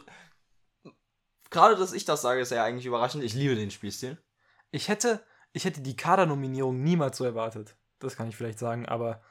gerade 1.50 1.76
dass 1.76 1.92
ich 1.92 2.04
das 2.04 2.22
sage, 2.22 2.40
ist 2.40 2.50
ja 2.50 2.64
eigentlich 2.64 2.86
überraschend. 2.86 3.24
Ich 3.24 3.34
liebe 3.34 3.54
den 3.54 3.70
Spielstil. 3.70 4.18
Ich 4.72 4.88
hätte, 4.88 5.24
ich 5.52 5.64
hätte 5.64 5.80
die 5.80 5.96
Kadernominierung 5.96 6.82
niemals 6.82 7.16
so 7.16 7.24
erwartet. 7.24 7.76
Das 7.98 8.16
kann 8.16 8.28
ich 8.28 8.36
vielleicht 8.36 8.58
sagen, 8.58 8.86
aber 8.86 9.22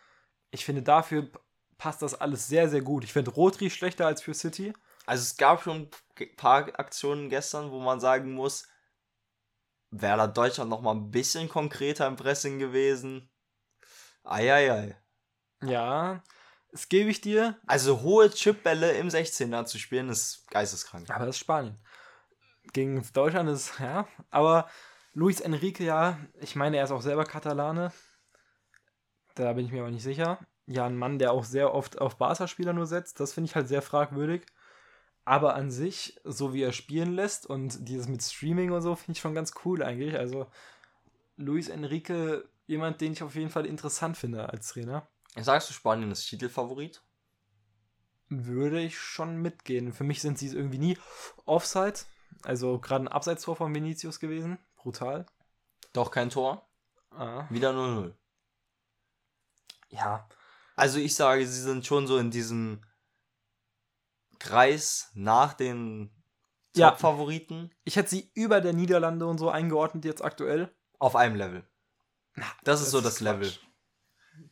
ich 0.50 0.66
finde, 0.66 0.82
dafür 0.82 1.30
passt 1.78 2.02
das 2.02 2.14
alles 2.16 2.48
sehr, 2.48 2.70
sehr 2.70 2.82
gut. 2.82 3.04
Ich 3.04 3.14
finde 3.14 3.32
Rodri 3.32 3.70
schlechter 3.70 4.06
als 4.08 4.22
für 4.22 4.34
City. 4.34 4.74
Also, 5.06 5.22
es 5.22 5.38
gab 5.38 5.62
schon 5.64 5.90
ein 6.20 6.36
paar 6.36 6.68
Aktionen 6.80 7.30
gestern, 7.30 7.72
wo 7.72 7.80
man 7.80 8.00
sagen 8.00 8.32
muss, 8.34 8.68
wäre 9.92 10.18
da 10.18 10.28
Deutschland 10.28 10.70
noch 10.70 10.82
mal 10.82 10.96
ein 10.96 11.12
bisschen 11.12 11.48
konkreter 11.48 12.08
im 12.08 12.16
Pressing 12.16 12.60
gewesen. 12.60 13.30
Eieiei. 14.24 14.98
Ja, 15.64 16.24
das 16.72 16.90
gebe 16.90 17.10
ich 17.10 17.22
dir, 17.22 17.60
Also, 17.68 18.02
hohe 18.02 18.30
Chipbälle 18.30 18.94
im 18.94 19.08
16er 19.10 19.66
zu 19.66 19.78
spielen, 19.80 20.10
ist 20.10 20.48
geisteskrank. 20.50 21.10
aber 21.10 21.26
das 21.26 21.36
ist 21.36 21.40
Spanien. 21.40 21.80
Gegen 22.74 23.08
Deutschland 23.14 23.50
ist, 23.50 23.80
ja, 23.80 24.08
aber 24.32 24.68
Luis 25.14 25.40
Enrique, 25.40 25.82
ja, 25.84 26.20
ich 26.42 26.56
meine, 26.56 26.78
er 26.78 26.84
ist 26.84 26.92
auch 26.92 27.02
selber 27.02 27.24
Katalane. 27.26 27.94
Da 29.36 29.54
bin 29.54 29.66
ich 29.66 29.72
mir 29.72 29.82
aber 29.82 29.92
nicht 29.92 30.04
sicher. 30.04 30.40
Ja, 30.68 30.86
ein 30.86 30.98
Mann, 30.98 31.20
der 31.20 31.32
auch 31.32 31.44
sehr 31.44 31.74
oft 31.74 32.00
auf 32.00 32.18
Barca-Spieler 32.18 32.74
nur 32.74 32.88
setzt, 32.88 33.20
das 33.20 33.34
finde 33.34 33.50
ich 33.50 33.56
halt 33.56 33.68
sehr 33.68 33.82
fragwürdig. 33.82 34.46
Aber 35.24 35.56
an 35.56 35.72
sich, 35.72 36.20
so 36.24 36.54
wie 36.54 36.62
er 36.62 36.72
spielen 36.72 37.14
lässt 37.14 37.48
und 37.48 37.88
dieses 37.88 38.08
mit 38.08 38.22
Streaming 38.22 38.72
und 38.72 38.82
so, 38.82 38.96
finde 38.96 39.14
ich 39.14 39.20
schon 39.20 39.36
ganz 39.36 39.54
cool 39.64 39.84
eigentlich. 39.84 40.18
Also, 40.18 40.48
Luis 41.38 41.70
Enrique, 41.70 42.48
jemand, 42.68 43.02
den 43.02 43.14
ich 43.14 43.24
auf 43.24 43.36
jeden 43.36 43.50
Fall 43.50 43.66
interessant 43.66 44.18
finde 44.18 44.50
als 44.50 44.70
Trainer, 44.70 45.08
Sagst 45.38 45.70
du, 45.70 45.74
Spanien 45.74 46.12
ist 46.12 46.26
Titelfavorit? 46.28 47.02
würde 48.30 48.82
ich 48.82 48.98
schon 48.98 49.38
mitgehen. 49.42 49.94
Für 49.94 50.04
mich 50.04 50.22
sind 50.22 50.38
sie 50.40 50.48
es 50.48 50.54
irgendwie 50.54 50.80
nie 50.80 50.98
Offside. 51.46 52.00
Also, 52.44 52.80
gerade 52.80 53.06
ein 53.06 53.08
Abseitstor 53.08 53.56
von 53.56 53.74
Vinicius 53.74 54.20
gewesen. 54.20 54.58
Brutal. 54.76 55.26
Doch 55.94 56.12
kein 56.12 56.30
Tor. 56.30 56.68
Ah. 57.12 57.46
Wieder 57.50 57.72
0-0. 57.72 58.14
Ja, 59.90 60.28
Also 60.76 61.00
ich 61.00 61.16
sage, 61.16 61.46
sie 61.48 61.62
sind 61.62 61.86
schon 61.86 62.08
so 62.08 62.18
in 62.18 62.32
diesem 62.32 62.84
Kreis 64.40 65.10
nach 65.14 65.54
den 65.54 66.12
Ja. 66.76 66.90
Top-Favoriten 66.92 67.72
ich 67.86 67.96
hätte 67.96 68.10
sie 68.10 68.30
über 68.34 68.60
der 68.62 68.74
Niederlande 68.74 69.26
und 69.26 69.38
so 69.38 69.50
eingeordnet 69.50 70.04
jetzt 70.06 70.24
aktuell. 70.24 70.74
auf 71.00 71.16
einem 71.16 71.36
Level. 71.36 71.64
Das 72.64 72.82
ist 72.82 72.92
so 72.92 73.00
das 73.00 73.20
Level. 73.22 73.52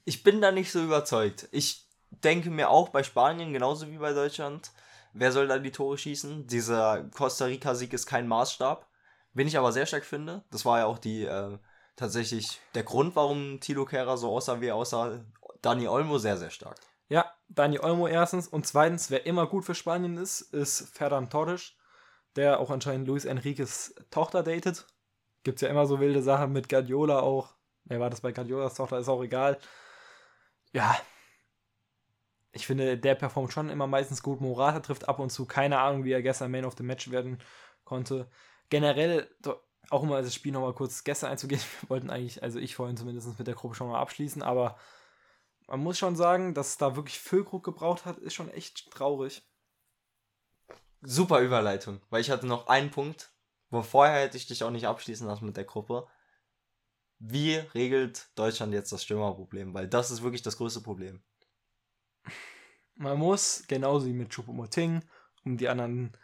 Ich 0.05 0.23
bin 0.23 0.39
da 0.41 0.51
nicht 0.51 0.71
so 0.71 0.81
überzeugt. 0.81 1.49
Ich 1.51 1.89
denke 2.11 2.49
mir 2.49 2.69
auch 2.69 2.89
bei 2.89 3.03
Spanien, 3.03 3.51
genauso 3.51 3.89
wie 3.89 3.97
bei 3.97 4.13
Deutschland, 4.13 4.71
wer 5.13 5.31
soll 5.31 5.47
da 5.47 5.57
die 5.59 5.71
Tore 5.71 5.97
schießen? 5.97 6.47
Dieser 6.47 7.03
Costa 7.09 7.45
Rica-Sieg 7.45 7.91
ist 7.91 8.05
kein 8.05 8.27
Maßstab. 8.27 8.87
Wen 9.33 9.47
ich 9.47 9.57
aber 9.57 9.71
sehr 9.73 9.85
stark 9.85 10.05
finde, 10.05 10.43
das 10.51 10.63
war 10.63 10.79
ja 10.79 10.85
auch 10.85 10.99
die 10.99 11.25
äh, 11.25 11.57
tatsächlich 11.95 12.59
der 12.75 12.83
Grund, 12.83 13.15
warum 13.15 13.59
Tilo 13.59 13.83
Kehrer 13.85 14.17
so 14.17 14.29
aussah, 14.29 14.61
wie 14.61 14.67
er 14.67 14.75
aussah. 14.75 15.25
Dani 15.63 15.87
Olmo 15.87 16.19
sehr, 16.19 16.37
sehr 16.37 16.51
stark. 16.51 16.77
Ja, 17.09 17.31
Dani 17.47 17.79
Olmo 17.79 18.07
erstens. 18.07 18.47
Und 18.47 18.67
zweitens, 18.67 19.09
wer 19.09 19.25
immer 19.25 19.47
gut 19.47 19.65
für 19.65 19.75
Spanien 19.75 20.17
ist, 20.17 20.41
ist 20.41 20.89
Ferran 20.95 21.29
Torres, 21.29 21.73
der 22.35 22.59
auch 22.59 22.69
anscheinend 22.69 23.07
Luis 23.07 23.25
Enriques 23.25 23.95
Tochter 24.11 24.43
datet. 24.43 24.85
Gibt's 25.43 25.61
ja 25.61 25.69
immer 25.69 25.85
so 25.85 25.99
wilde 25.99 26.21
Sachen 26.21 26.53
mit 26.53 26.69
Guardiola 26.69 27.19
auch. 27.19 27.55
Wer 27.85 27.99
war 27.99 28.09
das 28.09 28.21
bei 28.21 28.31
Guardiolas 28.31 28.75
Tochter? 28.75 28.99
Ist 28.99 29.09
auch 29.09 29.23
egal. 29.23 29.57
Ja. 30.71 30.95
Ich 32.51 32.67
finde, 32.67 32.97
der 32.97 33.15
performt 33.15 33.51
schon 33.51 33.69
immer 33.69 33.87
meistens 33.87 34.21
gut. 34.21 34.41
Morata 34.41 34.79
trifft 34.79 35.09
ab 35.09 35.19
und 35.19 35.31
zu. 35.31 35.45
Keine 35.45 35.79
Ahnung, 35.79 36.03
wie 36.03 36.11
er 36.11 36.21
gestern 36.21 36.51
Man 36.51 36.65
of 36.65 36.75
the 36.77 36.83
Match 36.83 37.09
werden 37.09 37.39
konnte. 37.83 38.29
Generell, 38.69 39.29
auch 39.89 40.03
mal 40.03 40.23
das 40.23 40.33
Spiel 40.33 40.51
nochmal 40.51 40.73
kurz 40.73 41.03
gestern 41.03 41.31
einzugehen, 41.31 41.61
wir 41.81 41.89
wollten 41.89 42.09
eigentlich, 42.09 42.41
also 42.43 42.59
ich 42.59 42.75
vorhin 42.75 42.97
zumindest 42.97 43.37
mit 43.37 43.47
der 43.47 43.55
Gruppe 43.55 43.75
schon 43.75 43.89
mal 43.89 43.99
abschließen, 43.99 44.41
aber 44.41 44.77
man 45.73 45.81
muss 45.81 45.97
schon 45.97 46.15
sagen, 46.15 46.53
dass 46.53 46.67
es 46.67 46.77
da 46.77 46.95
wirklich 46.95 47.17
Füllkrug 47.17 47.63
gebraucht 47.63 48.05
hat, 48.05 48.19
ist 48.19 48.35
schon 48.35 48.51
echt 48.51 48.91
traurig. 48.91 49.41
Super 51.01 51.39
Überleitung, 51.39 51.99
weil 52.11 52.21
ich 52.21 52.29
hatte 52.29 52.45
noch 52.45 52.67
einen 52.67 52.91
Punkt, 52.91 53.33
wo 53.71 53.81
vorher 53.81 54.21
hätte 54.21 54.37
ich 54.37 54.45
dich 54.45 54.63
auch 54.63 54.69
nicht 54.69 54.85
abschließen 54.85 55.25
lassen 55.25 55.47
mit 55.47 55.57
der 55.57 55.63
Gruppe. 55.63 56.07
Wie 57.17 57.55
regelt 57.55 58.29
Deutschland 58.35 58.71
jetzt 58.71 58.91
das 58.91 59.01
Stürmerproblem? 59.01 59.73
Weil 59.73 59.87
das 59.87 60.11
ist 60.11 60.21
wirklich 60.21 60.43
das 60.43 60.57
größte 60.57 60.81
Problem. 60.81 61.23
Man 62.93 63.17
muss, 63.17 63.63
genauso 63.67 64.05
wie 64.05 64.13
mit 64.13 64.29
Choupo-Moting, 64.31 65.03
um 65.43 65.57
die 65.57 65.69
anderen 65.69 66.15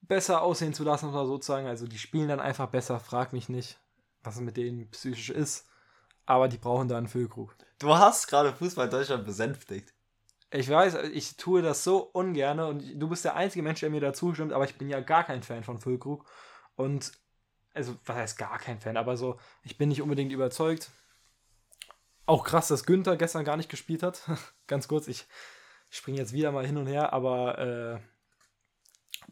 besser 0.00 0.42
aussehen 0.42 0.74
zu 0.74 0.84
lassen, 0.84 1.08
oder 1.08 1.26
sozusagen, 1.26 1.66
also 1.66 1.88
die 1.88 1.98
spielen 1.98 2.28
dann 2.28 2.38
einfach 2.38 2.68
besser, 2.68 3.00
frag 3.00 3.32
mich 3.32 3.48
nicht, 3.48 3.80
was 4.22 4.38
mit 4.38 4.56
denen 4.56 4.88
psychisch 4.90 5.30
ist, 5.30 5.69
aber 6.30 6.46
die 6.46 6.58
brauchen 6.58 6.86
da 6.86 6.96
einen 6.96 7.08
Füllkrug. 7.08 7.56
Du 7.80 7.92
hast 7.92 8.28
gerade 8.28 8.52
Fußball 8.52 8.88
Deutschland 8.88 9.24
besänftigt. 9.24 9.92
Ich 10.52 10.68
weiß, 10.68 10.94
ich 11.12 11.36
tue 11.36 11.60
das 11.60 11.82
so 11.82 11.98
ungern 11.98 12.60
und 12.60 13.00
du 13.00 13.08
bist 13.08 13.24
der 13.24 13.34
einzige 13.34 13.64
Mensch, 13.64 13.80
der 13.80 13.90
mir 13.90 14.00
dazu 14.00 14.32
stimmt, 14.32 14.52
aber 14.52 14.64
ich 14.64 14.78
bin 14.78 14.88
ja 14.88 15.00
gar 15.00 15.24
kein 15.24 15.42
Fan 15.42 15.64
von 15.64 15.78
Füllkrug. 15.78 16.24
Und, 16.76 17.10
also, 17.74 17.96
was 18.06 18.16
heißt 18.16 18.38
gar 18.38 18.58
kein 18.60 18.78
Fan, 18.78 18.96
aber 18.96 19.16
so, 19.16 19.40
ich 19.64 19.76
bin 19.76 19.88
nicht 19.88 20.02
unbedingt 20.02 20.30
überzeugt. 20.30 20.92
Auch 22.26 22.44
krass, 22.44 22.68
dass 22.68 22.86
Günther 22.86 23.16
gestern 23.16 23.44
gar 23.44 23.56
nicht 23.56 23.68
gespielt 23.68 24.04
hat. 24.04 24.22
Ganz 24.68 24.86
kurz, 24.86 25.08
ich 25.08 25.26
springe 25.88 26.18
jetzt 26.18 26.32
wieder 26.32 26.52
mal 26.52 26.64
hin 26.64 26.76
und 26.76 26.86
her, 26.86 27.12
aber 27.12 27.58
äh, 27.58 28.00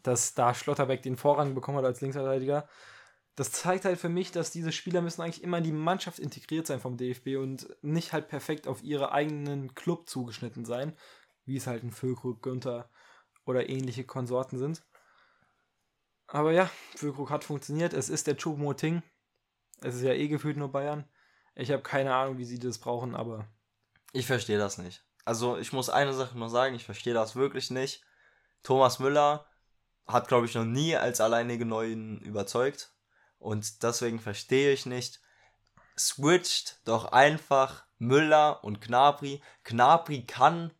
dass 0.03 0.33
da 0.33 0.53
Schlotterbeck 0.53 1.01
den 1.01 1.15
Vorrang 1.15 1.55
bekommen 1.55 1.77
hat 1.77 1.85
als 1.85 2.01
Linksverteidiger, 2.01 2.67
das 3.39 3.53
zeigt 3.53 3.85
halt 3.85 3.97
für 3.97 4.09
mich, 4.09 4.33
dass 4.33 4.51
diese 4.51 4.73
Spieler 4.73 5.01
müssen 5.01 5.21
eigentlich 5.21 5.43
immer 5.43 5.59
in 5.59 5.63
die 5.63 5.71
Mannschaft 5.71 6.19
integriert 6.19 6.67
sein 6.67 6.81
vom 6.81 6.97
DFB 6.97 7.37
und 7.37 7.73
nicht 7.81 8.11
halt 8.11 8.27
perfekt 8.27 8.67
auf 8.67 8.83
ihre 8.83 9.13
eigenen 9.13 9.73
Club 9.75 10.09
zugeschnitten 10.09 10.65
sein, 10.65 10.91
wie 11.45 11.55
es 11.55 11.65
halt 11.65 11.81
ein 11.81 11.93
Füllkrug, 11.93 12.43
Günther 12.43 12.89
oder 13.45 13.69
ähnliche 13.69 14.03
Konsorten 14.03 14.57
sind. 14.57 14.83
Aber 16.27 16.51
ja, 16.51 16.69
Füllkrug 16.97 17.29
hat 17.29 17.45
funktioniert. 17.45 17.93
Es 17.93 18.09
ist 18.09 18.27
der 18.27 18.35
Choupo-Moting. 18.35 19.03
Es 19.79 19.95
ist 19.95 20.01
ja 20.01 20.11
eh 20.11 20.27
gefühlt 20.27 20.57
nur 20.57 20.73
Bayern. 20.73 21.05
Ich 21.55 21.71
habe 21.71 21.81
keine 21.81 22.13
Ahnung, 22.13 22.39
wie 22.39 22.45
sie 22.45 22.59
das 22.59 22.77
brauchen, 22.77 23.15
aber 23.15 23.47
Ich 24.11 24.27
verstehe 24.27 24.57
das 24.57 24.77
nicht. 24.77 25.05
Also 25.23 25.57
ich 25.57 25.71
muss 25.71 25.89
eine 25.89 26.11
Sache 26.11 26.37
nur 26.37 26.49
sagen, 26.49 26.75
ich 26.75 26.83
verstehe 26.83 27.13
das 27.13 27.37
wirklich 27.37 27.71
nicht. 27.71 28.03
Thomas 28.63 28.99
Müller 28.99 29.47
hat, 30.07 30.27
glaube 30.27 30.45
ich, 30.45 30.55
noch 30.55 30.65
nie 30.65 30.97
als 30.97 31.21
alleinige 31.21 31.65
Neuen 31.65 32.19
überzeugt. 32.19 32.93
Und 33.39 33.83
deswegen 33.83 34.19
verstehe 34.19 34.71
ich 34.71 34.85
nicht. 34.85 35.21
Switcht 35.97 36.79
doch 36.85 37.11
einfach 37.11 37.85
Müller 37.97 38.63
und 38.63 38.81
Gnabry. 38.81 39.41
Gnabry 39.63 40.25
kann 40.25 40.71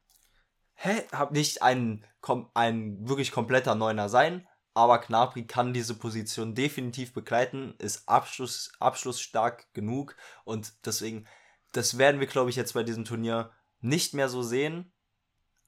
hä, 0.80 1.04
hab 1.12 1.32
nicht 1.32 1.62
ein, 1.62 2.06
ein 2.54 3.08
wirklich 3.08 3.32
kompletter 3.32 3.76
Neuner 3.76 4.10
sein, 4.10 4.48
aber 4.74 5.00
Gnabry 5.00 5.46
kann 5.46 5.74
diese 5.74 5.94
Position 5.94 6.56
definitiv 6.56 7.14
begleiten, 7.14 7.76
ist 7.80 8.08
Abschluss, 8.08 8.72
abschlussstark 8.80 9.72
genug 9.74 10.16
und 10.46 10.74
deswegen, 10.86 11.28
das 11.74 11.98
werden 11.98 12.20
wir, 12.20 12.28
glaube 12.28 12.50
ich, 12.50 12.56
jetzt 12.56 12.74
bei 12.74 12.84
diesem 12.84 13.06
Turnier 13.06 13.52
nicht 13.82 14.14
mehr 14.14 14.30
so 14.30 14.42
sehen. 14.42 14.92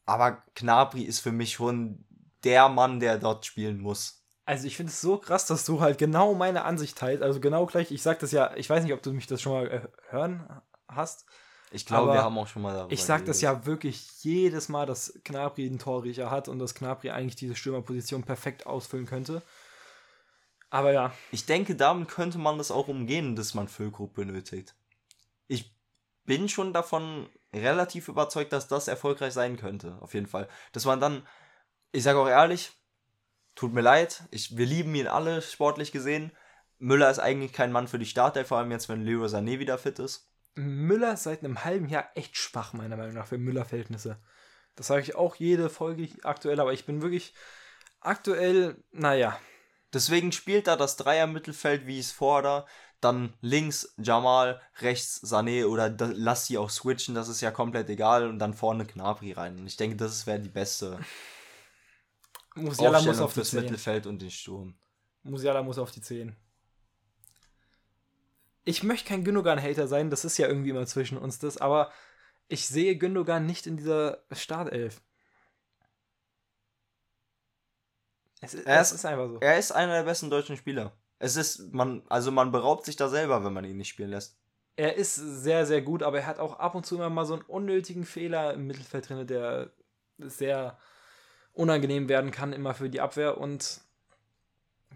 Aber 0.05 0.43
Gnabry 0.55 1.03
ist 1.03 1.19
für 1.19 1.31
mich 1.31 1.53
schon 1.53 2.05
der 2.43 2.69
Mann, 2.69 2.99
der 2.99 3.17
dort 3.17 3.45
spielen 3.45 3.79
muss. 3.79 4.20
Also 4.45 4.67
ich 4.67 4.75
finde 4.75 4.91
es 4.91 5.01
so 5.01 5.17
krass, 5.17 5.45
dass 5.45 5.65
du 5.65 5.81
halt 5.81 5.97
genau 5.97 6.33
meine 6.33 6.63
Ansicht 6.65 6.97
teilst. 6.97 7.23
Also 7.23 7.39
genau 7.39 7.65
gleich, 7.65 7.91
ich 7.91 8.01
sag 8.01 8.19
das 8.19 8.31
ja, 8.31 8.55
ich 8.55 8.69
weiß 8.69 8.83
nicht, 8.83 8.93
ob 8.93 9.01
du 9.01 9.13
mich 9.13 9.27
das 9.27 9.41
schon 9.41 9.53
mal 9.53 9.67
äh, 9.69 9.87
hören 10.09 10.61
hast. 10.87 11.25
Ich 11.73 11.85
glaube, 11.85 12.11
wir 12.11 12.21
haben 12.23 12.37
auch 12.37 12.47
schon 12.47 12.63
mal 12.63 12.73
darüber 12.73 12.91
Ich 12.91 13.03
sag 13.03 13.25
das 13.25 13.39
geredet. 13.39 13.61
ja 13.61 13.65
wirklich 13.65 14.23
jedes 14.23 14.67
Mal, 14.67 14.85
dass 14.85 15.13
Knabri 15.23 15.65
einen 15.67 15.79
Torriecher 15.79 16.29
hat 16.29 16.49
und 16.49 16.59
dass 16.59 16.73
Knabri 16.75 17.11
eigentlich 17.11 17.37
diese 17.37 17.55
Stürmerposition 17.55 18.23
perfekt 18.23 18.65
ausfüllen 18.65 19.05
könnte. 19.05 19.41
Aber 20.69 20.91
ja, 20.91 21.13
Ich 21.31 21.45
denke, 21.45 21.75
damit 21.75 22.09
könnte 22.09 22.37
man 22.37 22.57
das 22.57 22.71
auch 22.71 22.87
umgehen, 22.87 23.35
dass 23.35 23.53
man 23.53 23.67
Füllkrug 23.67 24.13
benötigt. 24.13 24.75
Ich 25.47 25.73
bin 26.25 26.49
schon 26.49 26.73
davon 26.73 27.29
relativ 27.53 28.07
überzeugt, 28.07 28.53
dass 28.53 28.67
das 28.67 28.87
erfolgreich 28.87 29.33
sein 29.33 29.57
könnte, 29.57 29.97
auf 30.01 30.13
jeden 30.13 30.27
Fall. 30.27 30.47
Dass 30.71 30.85
man 30.85 30.99
dann, 30.99 31.27
ich 31.91 32.03
sage 32.03 32.19
auch 32.19 32.27
ehrlich, 32.27 32.71
tut 33.61 33.73
mir 33.73 33.81
leid, 33.81 34.23
ich, 34.31 34.57
wir 34.57 34.65
lieben 34.65 34.95
ihn 34.95 35.05
alle 35.05 35.39
sportlich 35.43 35.91
gesehen. 35.91 36.31
Müller 36.79 37.11
ist 37.11 37.19
eigentlich 37.19 37.53
kein 37.53 37.71
Mann 37.71 37.87
für 37.87 37.99
die 37.99 38.07
Startelf, 38.07 38.47
vor 38.47 38.57
allem 38.57 38.71
jetzt, 38.71 38.89
wenn 38.89 39.05
Leroy 39.05 39.27
Sané 39.27 39.59
wieder 39.59 39.77
fit 39.77 39.99
ist. 39.99 40.31
Müller 40.55 41.13
ist 41.13 41.23
seit 41.23 41.43
einem 41.43 41.63
halben 41.63 41.87
Jahr 41.87 42.09
echt 42.15 42.35
schwach, 42.35 42.73
meiner 42.73 42.97
Meinung 42.97 43.13
nach, 43.13 43.27
für 43.27 43.37
Müller-Verhältnisse. 43.37 44.17
Das 44.75 44.87
sage 44.87 45.03
ich 45.03 45.13
auch 45.13 45.35
jede 45.35 45.69
Folge 45.69 46.09
aktuell, 46.23 46.59
aber 46.59 46.73
ich 46.73 46.87
bin 46.87 47.03
wirklich 47.03 47.35
aktuell, 47.99 48.83
naja. 48.91 49.37
Deswegen 49.93 50.31
spielt 50.31 50.65
da 50.65 50.75
das 50.75 50.97
Dreier-Mittelfeld, 50.97 51.85
wie 51.85 51.99
ich 51.99 52.07
es 52.07 52.11
fordere. 52.11 52.65
Dann 52.99 53.35
links 53.41 53.93
Jamal, 53.97 54.59
rechts 54.79 55.21
Sané 55.23 55.67
oder 55.67 55.95
lass 56.15 56.47
sie 56.47 56.57
auch 56.57 56.71
switchen, 56.71 57.13
das 57.13 57.29
ist 57.29 57.41
ja 57.41 57.51
komplett 57.51 57.91
egal. 57.91 58.27
Und 58.27 58.39
dann 58.39 58.55
vorne 58.55 58.87
Gnabry 58.87 59.33
rein. 59.33 59.59
Und 59.59 59.67
ich 59.67 59.77
denke, 59.77 59.97
das 59.97 60.25
wäre 60.25 60.39
die 60.39 60.49
beste 60.49 60.97
Musiala 62.55 63.01
muss 63.01 63.19
auf 63.19 63.33
fürs 63.33 63.51
10. 63.51 63.61
Mittelfeld 63.61 64.07
und 64.07 64.21
den 64.21 64.31
Sturm. 64.31 64.75
Musiala 65.23 65.63
muss 65.63 65.77
auf 65.77 65.91
die 65.91 66.01
10. 66.01 66.35
Ich 68.63 68.83
möchte 68.83 69.07
kein 69.09 69.23
Gündogan-Hater 69.23 69.87
sein, 69.87 70.09
das 70.09 70.25
ist 70.25 70.37
ja 70.37 70.47
irgendwie 70.47 70.69
immer 70.69 70.85
zwischen 70.85 71.17
uns 71.17 71.39
das, 71.39 71.57
aber 71.57 71.91
ich 72.47 72.67
sehe 72.67 72.97
Gündogan 72.97 73.45
nicht 73.45 73.65
in 73.65 73.77
dieser 73.77 74.23
Startelf. 74.31 75.01
Es 78.41 78.53
ist, 78.53 78.65
Er 78.65 78.81
ist- 78.81 78.91
ist 78.91 79.05
einfach 79.05 79.27
so. 79.29 79.39
Er 79.39 79.57
ist 79.57 79.71
einer 79.71 79.93
der 79.93 80.03
besten 80.03 80.29
deutschen 80.29 80.57
Spieler. 80.57 80.93
Es 81.19 81.35
ist, 81.35 81.71
man, 81.73 82.03
also 82.09 82.31
man 82.31 82.51
beraubt 82.51 82.85
sich 82.85 82.95
da 82.95 83.07
selber, 83.07 83.43
wenn 83.43 83.53
man 83.53 83.65
ihn 83.65 83.77
nicht 83.77 83.89
spielen 83.89 84.09
lässt. 84.09 84.37
Er 84.75 84.95
ist 84.95 85.15
sehr, 85.15 85.65
sehr 85.67 85.81
gut, 85.81 86.01
aber 86.01 86.19
er 86.19 86.25
hat 86.25 86.39
auch 86.39 86.57
ab 86.59 86.73
und 86.73 86.85
zu 86.85 86.95
immer 86.95 87.09
mal 87.09 87.25
so 87.25 87.33
einen 87.33 87.43
unnötigen 87.43 88.03
Fehler 88.05 88.53
im 88.53 88.65
Mittelfeld 88.65 89.09
drin, 89.09 89.27
der 89.27 89.71
sehr 90.17 90.77
unangenehm 91.53 92.09
werden 92.09 92.31
kann, 92.31 92.53
immer 92.53 92.73
für 92.73 92.89
die 92.89 93.01
Abwehr. 93.01 93.37
Und 93.37 93.81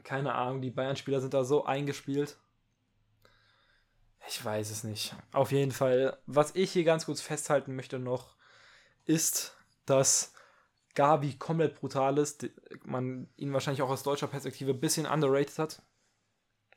keine 0.03 0.34
Ahnung, 0.34 0.62
die 0.62 0.72
Bayern-Spieler 0.72 1.22
sind 1.22 1.34
da 1.34 1.43
so 1.43 1.66
eingespielt. 1.66 2.38
Ich 4.28 4.43
weiß 4.43 4.72
es 4.72 4.84
nicht. 4.84 5.16
Auf 5.32 5.51
jeden 5.51 5.72
Fall, 5.72 6.18
was 6.26 6.56
ich 6.56 6.72
hier 6.72 6.84
ganz 6.84 7.06
kurz 7.06 7.22
festhalten 7.22 7.76
möchte 7.76 7.99
noch, 7.99 8.36
ist, 9.06 9.56
dass 9.86 10.34
Gavi 10.95 11.36
komplett 11.36 11.76
brutal 11.80 12.18
ist. 12.18 12.49
Man 12.84 13.30
ihn 13.36 13.53
wahrscheinlich 13.53 13.82
auch 13.82 13.89
aus 13.89 14.03
deutscher 14.03 14.28
Perspektive 14.28 14.72
ein 14.72 14.80
bisschen 14.80 15.06
underrated 15.06 15.60
hat. 15.60 15.82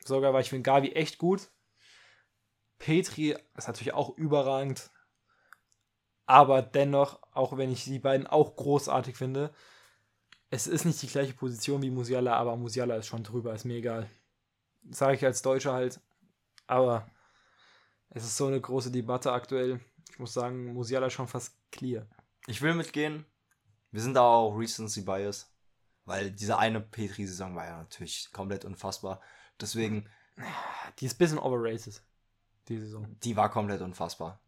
Sogar, 0.05 0.33
weil 0.33 0.43
ich 0.43 0.51
finde 0.51 0.63
Gavi 0.63 0.93
echt 0.93 1.19
gut. 1.19 1.49
Petri 2.79 3.37
ist 3.57 3.67
natürlich 3.67 3.95
auch 3.95 4.17
überragend. 4.17 4.91
Aber 6.29 6.61
dennoch, 6.61 7.21
auch 7.33 7.57
wenn 7.57 7.73
ich 7.73 7.85
die 7.85 7.99
beiden 7.99 8.27
auch 8.27 8.55
großartig 8.55 9.17
finde, 9.17 9.51
es 10.51 10.67
ist 10.67 10.85
nicht 10.85 11.01
die 11.01 11.07
gleiche 11.07 11.33
Position 11.33 11.81
wie 11.81 11.91
Musiala, 11.91 12.37
aber 12.37 12.55
Musiala 12.55 12.97
ist 12.97 13.07
schon 13.07 13.25
drüber, 13.25 13.55
ist 13.55 13.65
mir 13.65 13.77
egal. 13.77 14.11
Sage 14.91 15.17
ich 15.17 15.25
als 15.25 15.41
Deutscher 15.41 15.73
halt. 15.73 16.01
Aber 16.67 17.11
es 18.11 18.25
ist 18.25 18.37
so 18.37 18.47
eine 18.47 18.61
große 18.61 18.91
Debatte 18.91 19.33
aktuell. 19.33 19.81
Ich 20.11 20.19
muss 20.19 20.35
sagen, 20.35 20.75
Musiala 20.75 21.07
ist 21.07 21.15
schon 21.15 21.29
fast 21.29 21.57
clear. 21.73 22.07
Ich 22.47 22.61
will 22.61 22.75
mitgehen. 22.75 23.25
Wir 23.91 24.03
sind 24.03 24.13
da 24.13 24.21
auch 24.23 24.55
Recency 24.55 25.01
Bias. 25.01 25.51
Weil 26.05 26.31
diese 26.31 26.59
eine 26.59 26.83
Petri-Saison 26.83 27.55
war 27.57 27.65
ja 27.65 27.79
natürlich 27.79 28.31
komplett 28.33 28.67
unfassbar. 28.67 29.23
Deswegen, 29.59 30.07
Die 31.01 31.07
ist 31.07 31.15
ein 31.15 31.19
bisschen 31.19 31.39
overrated, 31.39 32.03
die 32.69 32.79
Saison. 32.79 33.17
die 33.23 33.35
war 33.37 33.51
komplett 33.51 33.81
unfassbar. 33.81 34.41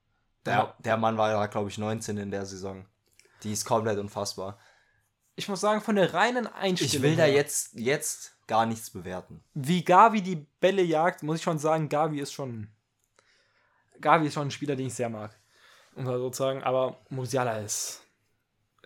Der, 0.47 0.55
Ja. 0.55 0.77
der 0.79 0.97
Mann 0.97 1.17
war 1.19 1.31
ja, 1.31 1.47
glaube 1.47 1.69
ich, 1.69 1.79
19 1.79 2.17
in 2.19 2.31
der 2.31 2.47
Saison. 2.47 2.87
Die 3.43 3.53
ist 3.53 3.65
komplett 3.65 3.99
unfassbar. 3.99 4.59
Ich 5.37 5.49
muss 5.49 5.61
sagen, 5.61 5.81
von 5.81 5.97
der 5.97 6.13
reinen 6.13 6.47
Einstellung. 6.47 6.95
Ich 6.95 7.03
will 7.03 7.17
da 7.17 7.27
jetzt, 7.27 7.75
jetzt 7.75 8.37
gar 8.47 8.67
nichts 8.67 8.91
bewerten. 8.91 9.43
Wie 9.55 9.85
Gavi 9.85 10.23
die 10.23 10.37
Bälle 10.61 10.83
jagt, 10.83 11.23
muss 11.23 11.37
ich 11.39 11.43
schon 11.43 11.59
sagen, 11.59 11.89
Gavi 11.89 12.21
ist 12.21 12.33
schon. 12.33 12.69
Gavi 14.01 14.27
ist 14.27 14.35
schon 14.35 14.49
ein 14.49 14.51
Spieler, 14.51 14.77
den 14.77 14.87
ich 14.89 14.95
sehr 14.95 15.09
mag. 15.09 15.39
Um 15.95 16.05
mal 16.05 16.19
so 16.19 16.31
zu 16.31 16.43
sagen, 16.43 16.63
aber 16.63 16.99
Musiala 17.11 17.59
ist 17.59 18.03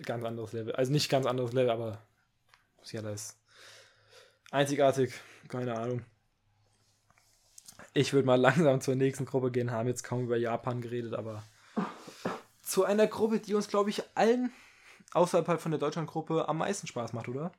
ganz 0.05 0.25
anderes 0.25 0.53
Level. 0.53 0.75
Also 0.75 0.91
nicht 0.93 1.09
ganz 1.11 1.27
anderes 1.27 1.53
Level, 1.53 1.71
aber 1.71 1.99
Musiala 2.79 3.11
ist 3.11 3.39
einzigartig. 4.51 5.13
Keine 5.49 5.77
Ahnung. 5.77 6.05
Ich 7.95 8.13
würde 8.13 8.27
mal 8.27 8.35
langsam 8.41 8.81
zur 8.81 8.97
nächsten 8.97 9.25
Gruppe 9.25 9.51
gehen, 9.51 9.71
haben 9.71 9.89
jetzt 9.89 10.03
kaum 10.05 10.25
über 10.25 10.37
Japan 10.37 10.81
geredet, 10.83 11.15
aber 11.15 11.43
zu 12.63 12.85
einer 12.85 13.07
Gruppe, 13.07 13.41
die 13.41 13.55
uns, 13.55 13.69
glaube 13.69 13.91
ich, 13.91 14.03
allen 14.15 14.53
außerhalb 15.13 15.47
halt 15.49 15.61
von 15.61 15.71
der 15.71 15.81
Deutschlandgruppe 15.81 16.49
am 16.49 16.59
meisten 16.59 16.87
Spaß 16.87 17.13
macht, 17.13 17.29
oder? 17.29 17.53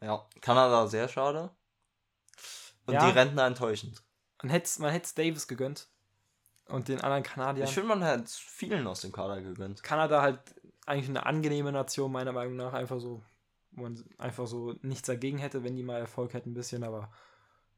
Ja, 0.00 0.26
Kanada 0.40 0.86
sehr 0.86 1.08
schade. 1.08 1.50
Und 2.86 2.94
Ja. 2.94 3.06
die 3.10 3.18
Rentner 3.18 3.46
enttäuschend. 3.46 4.02
Man 4.42 4.50
hätte 4.50 4.82
man 4.82 4.92
hätt's 4.92 5.14
Davis 5.14 5.48
gegönnt. 5.48 5.88
Und 6.68 6.88
den 6.88 7.00
anderen 7.00 7.22
Kanadiern. 7.22 7.66
Ich 7.66 7.74
finde, 7.74 7.88
man 7.88 8.04
hat 8.04 8.28
vielen 8.28 8.86
aus 8.86 9.00
dem 9.00 9.12
Kader 9.12 9.40
gegönnt. 9.40 9.82
Kanada 9.82 10.20
halt 10.20 10.40
eigentlich 10.84 11.08
eine 11.08 11.24
angenehme 11.24 11.70
Nation, 11.72 12.10
meiner 12.10 12.32
Meinung 12.32 12.56
nach. 12.56 12.72
Einfach 12.72 12.98
so, 13.00 13.22
wo 13.70 13.82
man 13.82 14.04
einfach 14.18 14.46
so 14.46 14.74
nichts 14.82 15.06
dagegen 15.06 15.38
hätte, 15.38 15.62
wenn 15.62 15.76
die 15.76 15.84
mal 15.84 16.00
Erfolg 16.00 16.34
hätten, 16.34 16.50
ein 16.50 16.54
bisschen. 16.54 16.82
Aber 16.82 17.12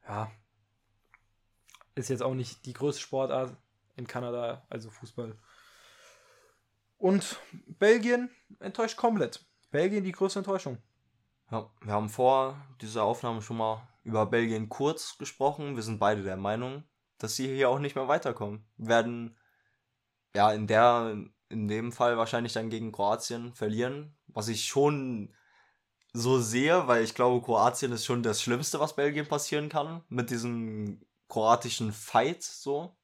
ja, 0.07 0.31
ist 1.99 2.09
jetzt 2.09 2.23
auch 2.23 2.33
nicht 2.33 2.65
die 2.65 2.73
größte 2.73 3.01
Sportart 3.01 3.55
in 3.95 4.07
Kanada, 4.07 4.65
also 4.69 4.89
Fußball. 4.89 5.35
Und 6.97 7.39
Belgien 7.67 8.29
enttäuscht 8.59 8.97
komplett. 8.97 9.45
Belgien 9.71 10.03
die 10.03 10.11
größte 10.11 10.39
Enttäuschung. 10.39 10.77
Ja, 11.51 11.69
wir 11.81 11.93
haben 11.93 12.09
vor 12.09 12.57
dieser 12.81 13.03
Aufnahme 13.03 13.41
schon 13.41 13.57
mal 13.57 13.87
über 14.03 14.25
Belgien 14.25 14.69
kurz 14.69 15.17
gesprochen. 15.17 15.75
Wir 15.75 15.83
sind 15.83 15.99
beide 15.99 16.23
der 16.23 16.37
Meinung, 16.37 16.83
dass 17.17 17.35
sie 17.35 17.47
hier 17.47 17.69
auch 17.69 17.79
nicht 17.79 17.95
mehr 17.95 18.07
weiterkommen. 18.07 18.65
Werden 18.77 19.37
ja 20.35 20.51
in 20.51 20.67
der 20.67 21.15
in 21.49 21.67
dem 21.67 21.91
Fall 21.91 22.17
wahrscheinlich 22.17 22.53
dann 22.53 22.69
gegen 22.69 22.91
Kroatien 22.91 23.53
verlieren, 23.55 24.15
was 24.27 24.47
ich 24.47 24.65
schon 24.65 25.33
so 26.13 26.39
sehe, 26.39 26.87
weil 26.87 27.03
ich 27.03 27.15
glaube, 27.15 27.43
Kroatien 27.43 27.91
ist 27.91 28.05
schon 28.05 28.23
das 28.23 28.41
Schlimmste, 28.41 28.79
was 28.79 28.95
Belgien 28.95 29.27
passieren 29.27 29.69
kann 29.69 30.03
mit 30.09 30.29
diesem 30.29 31.01
kroatischen 31.29 31.93
Fight 31.93 32.43
so. 32.43 32.95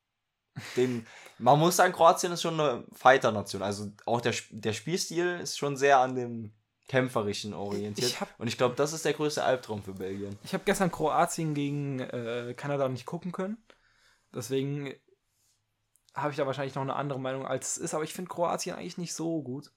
Den, 0.75 1.05
man 1.37 1.59
muss 1.59 1.75
sagen, 1.75 1.93
Kroatien 1.93 2.31
ist 2.31 2.41
schon 2.41 2.59
eine 2.59 2.85
Fighter-Nation. 2.93 3.61
Also 3.61 3.91
auch 4.05 4.21
der, 4.21 4.33
der 4.51 4.73
Spielstil 4.73 5.39
ist 5.41 5.57
schon 5.57 5.75
sehr 5.77 5.99
an 5.99 6.15
dem 6.15 6.53
Kämpferischen 6.87 7.53
orientiert. 7.53 8.07
Ich 8.09 8.21
hab- 8.21 8.39
Und 8.39 8.47
ich 8.47 8.57
glaube, 8.57 8.75
das 8.75 8.93
ist 8.93 9.03
der 9.05 9.13
größte 9.13 9.43
Albtraum 9.43 9.83
für 9.83 9.93
Belgien. 9.93 10.37
Ich 10.43 10.53
habe 10.53 10.63
gestern 10.65 10.91
Kroatien 10.91 11.53
gegen 11.55 11.99
äh, 11.99 12.53
Kanada 12.55 12.87
nicht 12.87 13.05
gucken 13.05 13.31
können. 13.31 13.57
Deswegen 14.33 14.93
habe 16.13 16.31
ich 16.31 16.37
da 16.37 16.45
wahrscheinlich 16.45 16.75
noch 16.75 16.83
eine 16.83 16.95
andere 16.95 17.19
Meinung 17.19 17.45
als 17.45 17.71
es 17.71 17.77
ist. 17.77 17.93
Aber 17.93 18.03
ich 18.05 18.13
finde 18.13 18.29
Kroatien 18.29 18.75
eigentlich 18.77 18.97
nicht 18.97 19.13
so 19.13 19.41
gut. 19.41 19.71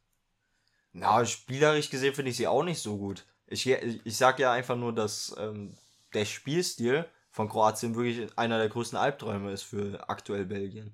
Na, 0.92 1.24
spielerisch 1.26 1.90
gesehen 1.90 2.14
finde 2.14 2.30
ich 2.30 2.36
sie 2.36 2.46
auch 2.46 2.62
nicht 2.62 2.80
so 2.80 2.99
gut. 2.99 3.26
Ich, 3.46 3.66
ich 3.66 4.16
sag 4.16 4.38
ja 4.38 4.53
einfach 4.53 4.76
nur, 4.76 4.94
dass 4.94 5.34
ähm, 5.38 5.76
der 6.14 6.24
Spielstil 6.24 7.07
von 7.39 7.49
Kroatien 7.49 7.95
wirklich 7.95 8.36
einer 8.36 8.59
der 8.59 8.68
größten 8.68 8.99
Albträume 8.99 9.53
ist 9.53 9.62
für 9.62 10.09
aktuell 10.11 10.45
Belgien. 10.45 10.93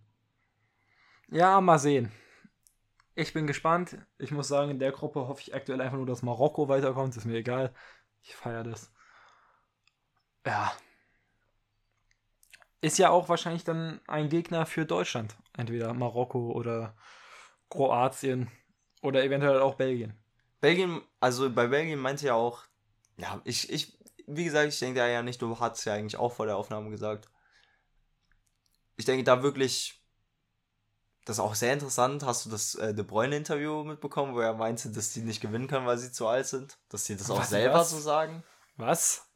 Ja, 1.28 1.58
mal 1.62 1.78
sehen. 1.78 2.12
Ich 3.14 3.32
bin 3.32 3.46
gespannt. 3.46 3.96
Ich 4.18 4.30
muss 4.30 4.48
sagen, 4.48 4.72
in 4.72 4.78
der 4.78 4.92
Gruppe 4.92 5.26
hoffe 5.26 5.40
ich 5.40 5.54
aktuell 5.54 5.80
einfach 5.80 5.96
nur, 5.96 6.04
dass 6.04 6.22
Marokko 6.22 6.68
weiterkommt. 6.68 7.16
Ist 7.16 7.24
mir 7.24 7.38
egal. 7.38 7.72
Ich 8.20 8.36
feiere 8.36 8.62
das. 8.62 8.92
Ja. 10.44 10.70
Ist 12.82 12.98
ja 12.98 13.08
auch 13.08 13.30
wahrscheinlich 13.30 13.64
dann 13.64 14.02
ein 14.06 14.28
Gegner 14.28 14.66
für 14.66 14.84
Deutschland. 14.84 15.34
Entweder 15.56 15.94
Marokko 15.94 16.52
oder 16.52 16.94
Kroatien 17.70 18.50
oder 19.00 19.24
eventuell 19.24 19.60
auch 19.60 19.76
Belgien. 19.76 20.12
Belgien, 20.60 21.00
also 21.20 21.48
bei 21.48 21.68
Belgien 21.68 22.00
meinte 22.00 22.26
ja 22.26 22.34
auch, 22.34 22.64
ja, 23.16 23.40
ich, 23.44 23.72
ich, 23.72 23.98
wie 24.26 24.44
gesagt, 24.44 24.72
ich 24.72 24.78
denke 24.78 25.00
da 25.00 25.06
ja 25.06 25.22
nicht, 25.22 25.40
du 25.42 25.58
hast 25.60 25.84
ja 25.84 25.94
eigentlich 25.94 26.16
auch 26.16 26.32
vor 26.32 26.46
der 26.46 26.56
Aufnahme 26.56 26.90
gesagt. 26.90 27.28
Ich 28.96 29.04
denke 29.04 29.24
da 29.24 29.42
wirklich, 29.42 30.00
das 31.24 31.36
ist 31.36 31.40
auch 31.40 31.54
sehr 31.54 31.72
interessant. 31.72 32.24
Hast 32.24 32.46
du 32.46 32.50
das 32.50 32.74
äh, 32.76 32.94
De 32.94 33.04
Bruyne-Interview 33.04 33.82
mitbekommen, 33.84 34.34
wo 34.34 34.40
er 34.40 34.54
meinte, 34.54 34.90
dass 34.90 35.12
die 35.12 35.20
nicht 35.22 35.40
gewinnen 35.40 35.68
können, 35.68 35.86
weil 35.86 35.98
sie 35.98 36.12
zu 36.12 36.26
alt 36.28 36.46
sind? 36.46 36.78
Dass 36.90 37.04
sie 37.06 37.16
das 37.16 37.30
auch 37.30 37.38
Was, 37.40 37.50
selber 37.50 37.74
was? 37.78 37.90
so 37.90 37.98
sagen? 37.98 38.44
Was? 38.76 39.26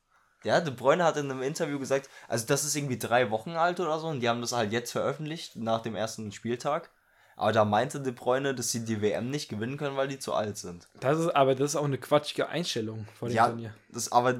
Ja, 0.45 0.61
De 0.61 0.73
Bruyne 0.73 1.03
hat 1.05 1.17
in 1.17 1.31
einem 1.31 1.43
Interview 1.43 1.79
gesagt, 1.81 2.09
also 2.29 2.47
das 2.47 2.63
ist 2.65 2.77
irgendwie 2.77 2.99
drei 2.99 3.31
Wochen 3.31 3.51
alt 3.57 3.81
oder 3.81 3.99
so 3.99 4.07
und 4.07 4.21
die 4.21 4.29
haben 4.29 4.41
das 4.41 4.53
halt 4.53 4.71
jetzt 4.73 4.93
veröffentlicht, 4.93 5.57
nach 5.57 5.81
dem 5.83 5.97
ersten 5.97 6.31
Spieltag. 6.31 6.91
Aber 7.35 7.53
da 7.53 7.65
meinte 7.65 8.01
De 8.01 8.13
Bruyne, 8.13 8.55
dass 8.55 8.71
sie 8.71 8.85
die 8.85 9.01
WM 9.01 9.31
nicht 9.31 9.49
gewinnen 9.49 9.77
können, 9.77 9.97
weil 9.97 10.09
die 10.09 10.19
zu 10.21 10.35
alt 10.35 10.57
sind. 10.57 10.89
Das 11.01 11.19
ist, 11.19 11.31
aber 11.35 11.55
das 11.57 11.71
ist 11.71 11.77
auch 11.77 11.85
eine 11.85 11.99
quatschige 11.99 12.49
Einstellung 12.49 13.07
vor 13.19 13.29
dem 13.29 13.35
Ja, 13.35 13.47
Turnier. 13.49 13.75
das 13.91 14.13
aber 14.13 14.35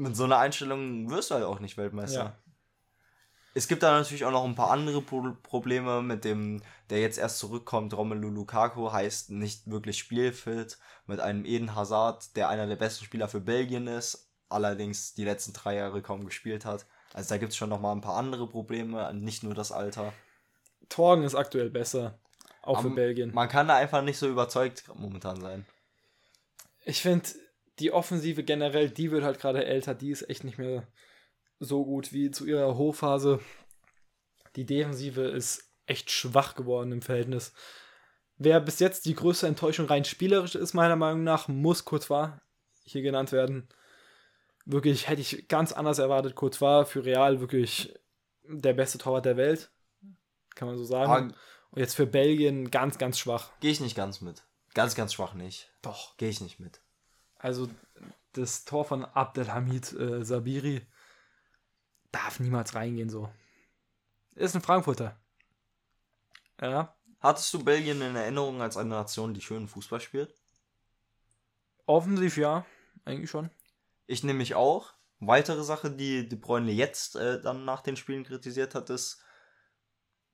mit 0.00 0.16
so 0.16 0.24
einer 0.24 0.38
Einstellung 0.38 1.10
wirst 1.10 1.30
du 1.30 1.34
halt 1.36 1.44
auch 1.44 1.60
nicht 1.60 1.76
Weltmeister. 1.76 2.18
Ja. 2.18 2.36
Es 3.52 3.66
gibt 3.68 3.82
da 3.82 3.98
natürlich 3.98 4.24
auch 4.24 4.30
noch 4.30 4.44
ein 4.44 4.54
paar 4.54 4.70
andere 4.70 5.02
Pro 5.02 5.32
Probleme 5.42 6.02
mit 6.02 6.24
dem, 6.24 6.62
der 6.88 7.00
jetzt 7.00 7.18
erst 7.18 7.38
zurückkommt, 7.38 7.94
Romelu 7.94 8.30
Lukaku, 8.30 8.92
heißt 8.92 9.30
nicht 9.30 9.68
wirklich 9.70 9.98
spielfit, 9.98 10.78
mit 11.06 11.20
einem 11.20 11.44
Eden 11.44 11.74
Hazard, 11.74 12.36
der 12.36 12.48
einer 12.48 12.66
der 12.66 12.76
besten 12.76 13.04
Spieler 13.04 13.28
für 13.28 13.40
Belgien 13.40 13.88
ist, 13.88 14.30
allerdings 14.48 15.14
die 15.14 15.24
letzten 15.24 15.52
drei 15.52 15.74
Jahre 15.74 16.00
kaum 16.00 16.24
gespielt 16.24 16.64
hat. 16.64 16.86
Also 17.12 17.30
da 17.30 17.38
gibt 17.38 17.52
es 17.52 17.56
schon 17.56 17.70
noch 17.70 17.80
mal 17.80 17.92
ein 17.92 18.00
paar 18.00 18.16
andere 18.16 18.46
Probleme, 18.48 19.12
nicht 19.14 19.42
nur 19.42 19.54
das 19.54 19.72
Alter. 19.72 20.12
Torgen 20.88 21.24
ist 21.24 21.34
aktuell 21.34 21.70
besser. 21.70 22.20
auch 22.62 22.80
für 22.80 22.86
Aber 22.86 22.94
Belgien. 22.94 23.34
Man 23.34 23.48
kann 23.48 23.68
da 23.68 23.76
einfach 23.76 24.02
nicht 24.02 24.18
so 24.18 24.28
überzeugt 24.28 24.84
momentan 24.94 25.40
sein. 25.40 25.66
Ich 26.84 27.02
finde, 27.02 27.28
die 27.80 27.92
Offensive 27.92 28.42
generell, 28.44 28.90
die 28.90 29.10
wird 29.10 29.24
halt 29.24 29.40
gerade 29.40 29.64
älter, 29.64 29.94
die 29.94 30.10
ist 30.10 30.28
echt 30.28 30.44
nicht 30.44 30.58
mehr 30.58 30.86
so 31.58 31.84
gut 31.84 32.12
wie 32.12 32.30
zu 32.30 32.46
ihrer 32.46 32.76
Hochphase. 32.76 33.40
Die 34.56 34.66
Defensive 34.66 35.22
ist 35.22 35.70
echt 35.86 36.10
schwach 36.10 36.54
geworden 36.54 36.92
im 36.92 37.02
Verhältnis. 37.02 37.52
Wer 38.36 38.60
bis 38.60 38.78
jetzt 38.78 39.04
die 39.04 39.14
größte 39.14 39.46
Enttäuschung 39.46 39.86
rein 39.86 40.04
spielerisch 40.04 40.54
ist, 40.54 40.72
meiner 40.72 40.96
Meinung 40.96 41.24
nach, 41.24 41.48
muss 41.48 41.84
Courtois 41.84 42.40
hier 42.84 43.02
genannt 43.02 43.32
werden. 43.32 43.68
Wirklich 44.64 45.08
hätte 45.08 45.20
ich 45.20 45.48
ganz 45.48 45.72
anders 45.72 45.98
erwartet. 45.98 46.36
Courtois 46.36 46.84
für 46.84 47.04
Real 47.04 47.40
wirklich 47.40 47.94
der 48.44 48.72
beste 48.72 48.98
Torwart 48.98 49.26
der 49.26 49.36
Welt. 49.36 49.70
Kann 50.54 50.68
man 50.68 50.78
so 50.78 50.84
sagen. 50.84 51.12
Aber 51.12 51.34
Und 51.70 51.80
jetzt 51.80 51.94
für 51.94 52.06
Belgien 52.06 52.70
ganz, 52.70 52.98
ganz 52.98 53.18
schwach. 53.18 53.50
gehe 53.60 53.70
ich 53.70 53.80
nicht 53.80 53.96
ganz 53.96 54.20
mit. 54.20 54.42
Ganz, 54.74 54.94
ganz 54.94 55.12
schwach 55.12 55.34
nicht. 55.34 55.70
Doch. 55.82 56.16
Gehe 56.16 56.28
ich 56.28 56.40
nicht 56.40 56.60
mit. 56.60 56.80
Also 57.40 57.68
das 58.32 58.64
Tor 58.64 58.84
von 58.84 59.04
Abdelhamid 59.04 59.92
äh, 59.92 60.24
Sabiri 60.24 60.86
darf 62.12 62.40
niemals 62.40 62.74
reingehen 62.74 63.10
so. 63.10 63.28
Ist 64.34 64.54
ein 64.54 64.62
Frankfurter. 64.62 65.18
Ja, 66.60 66.94
Hattest 67.20 67.52
du 67.52 67.62
Belgien 67.62 68.00
in 68.00 68.16
Erinnerung 68.16 68.62
als 68.62 68.78
eine 68.78 68.90
Nation, 68.90 69.34
die 69.34 69.42
schönen 69.42 69.68
Fußball 69.68 70.00
spielt? 70.00 70.34
offensiv 71.90 72.36
ja, 72.36 72.64
eigentlich 73.04 73.30
schon. 73.30 73.50
Ich 74.06 74.22
nehme 74.22 74.38
mich 74.38 74.54
auch. 74.54 74.94
Weitere 75.18 75.64
Sache, 75.64 75.90
die 75.90 76.28
De 76.28 76.38
Bruyne 76.38 76.72
jetzt 76.72 77.16
äh, 77.16 77.40
dann 77.42 77.64
nach 77.64 77.82
den 77.82 77.96
Spielen 77.96 78.24
kritisiert 78.24 78.74
hat, 78.74 78.88
ist, 78.90 79.20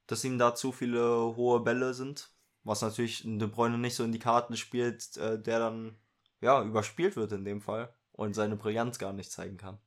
dass 0.07 0.23
ihm 0.23 0.39
da 0.39 0.55
zu 0.55 0.71
viele 0.71 1.35
hohe 1.35 1.61
Bälle 1.61 1.95
sind. 1.95 2.31
Was 2.63 2.83
natürlich 2.83 3.23
De 3.25 3.49
Bruyne 3.49 3.79
nicht 3.79 3.97
so 3.97 4.05
in 4.05 4.13
die 4.13 4.19
Karten 4.19 4.57
spielt, 4.57 5.17
äh, 5.17 5.41
der 5.41 5.59
dann 5.59 5.99
ja 6.41 6.63
überspielt 6.63 7.17
wird 7.17 7.33
in 7.33 7.45
dem 7.45 7.61
Fall 7.61 7.93
und 8.13 8.35
seine 8.35 8.57
Brillanz 8.57 8.99
gar 8.99 9.13
nicht 9.13 9.31
zeigen 9.31 9.57
kann. 9.57 9.79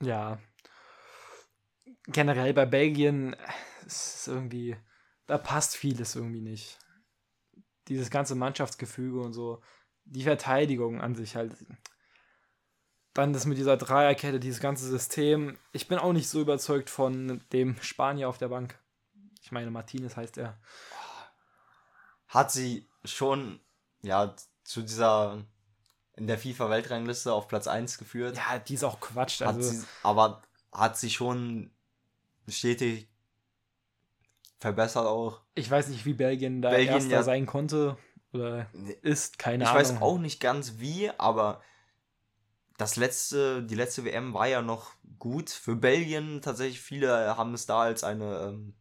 Ja. 0.00 0.38
Generell 2.06 2.54
bei 2.54 2.66
Belgien 2.66 3.36
ist 3.86 4.16
es 4.16 4.28
irgendwie, 4.28 4.76
da 5.26 5.38
passt 5.38 5.76
vieles 5.76 6.16
irgendwie 6.16 6.40
nicht. 6.40 6.78
Dieses 7.88 8.10
ganze 8.10 8.34
Mannschaftsgefüge 8.34 9.20
und 9.20 9.32
so. 9.32 9.62
Die 10.04 10.22
Verteidigung 10.22 11.00
an 11.00 11.14
sich 11.14 11.36
halt. 11.36 11.54
Dann 13.14 13.32
das 13.32 13.46
mit 13.46 13.58
dieser 13.58 13.76
Dreierkette, 13.76 14.40
dieses 14.40 14.60
ganze 14.60 14.86
System. 14.86 15.58
Ich 15.72 15.88
bin 15.88 15.98
auch 15.98 16.12
nicht 16.12 16.28
so 16.28 16.40
überzeugt 16.40 16.88
von 16.88 17.42
dem 17.52 17.76
Spanier 17.80 18.28
auf 18.28 18.38
der 18.38 18.48
Bank. 18.48 18.78
Ich 19.42 19.52
meine, 19.52 19.70
Martinez 19.70 20.16
heißt 20.16 20.38
er. 20.38 20.60
Hat 22.28 22.52
sie 22.52 22.88
schon 23.04 23.60
ja 24.02 24.34
zu 24.62 24.82
dieser 24.82 25.44
in 26.18 26.26
der 26.26 26.38
FIFA-Weltrangliste 26.38 27.32
auf 27.32 27.48
Platz 27.48 27.66
1 27.66 27.98
geführt. 27.98 28.36
Ja, 28.36 28.58
die 28.58 28.74
ist 28.74 28.84
auch 28.84 29.00
Quatsch. 29.00 29.40
hat 29.40 29.56
Also, 29.56 29.70
sie, 29.70 29.84
aber 30.02 30.42
hat 30.72 30.98
sie 30.98 31.10
schon 31.10 31.70
stetig 32.48 33.08
verbessert 34.58 35.06
auch. 35.06 35.40
ich 35.54 35.70
weiß 35.70 35.88
nicht, 35.88 36.04
wie 36.04 36.14
Belgien 36.14 36.60
da 36.60 36.70
Belgien, 36.70 36.94
Erster 36.94 37.10
ja. 37.10 37.22
sein 37.22 37.46
konnte 37.46 37.96
oder 38.32 38.68
ist, 39.02 39.38
keine 39.38 39.64
ich 39.64 39.70
Ahnung. 39.70 39.80
weiß 39.80 40.02
auch 40.02 40.18
nicht 40.18 40.40
ganz 40.40 40.74
wie, 40.78 41.10
aber 41.18 41.62
das 42.76 42.96
letzte, 42.96 43.62
die 43.62 43.74
letzte 43.74 44.04
WM 44.04 44.34
war 44.34 44.46
ja 44.46 44.62
noch 44.62 44.92
gut 45.18 45.50
für 45.50 45.76
Belgien. 45.76 46.40
Tatsächlich 46.42 46.80
viele 46.80 47.36
haben 47.36 47.54
es 47.54 47.66
da 47.66 47.82
als 47.82 48.04
eine, 48.04 48.38
ähm, 48.40 48.74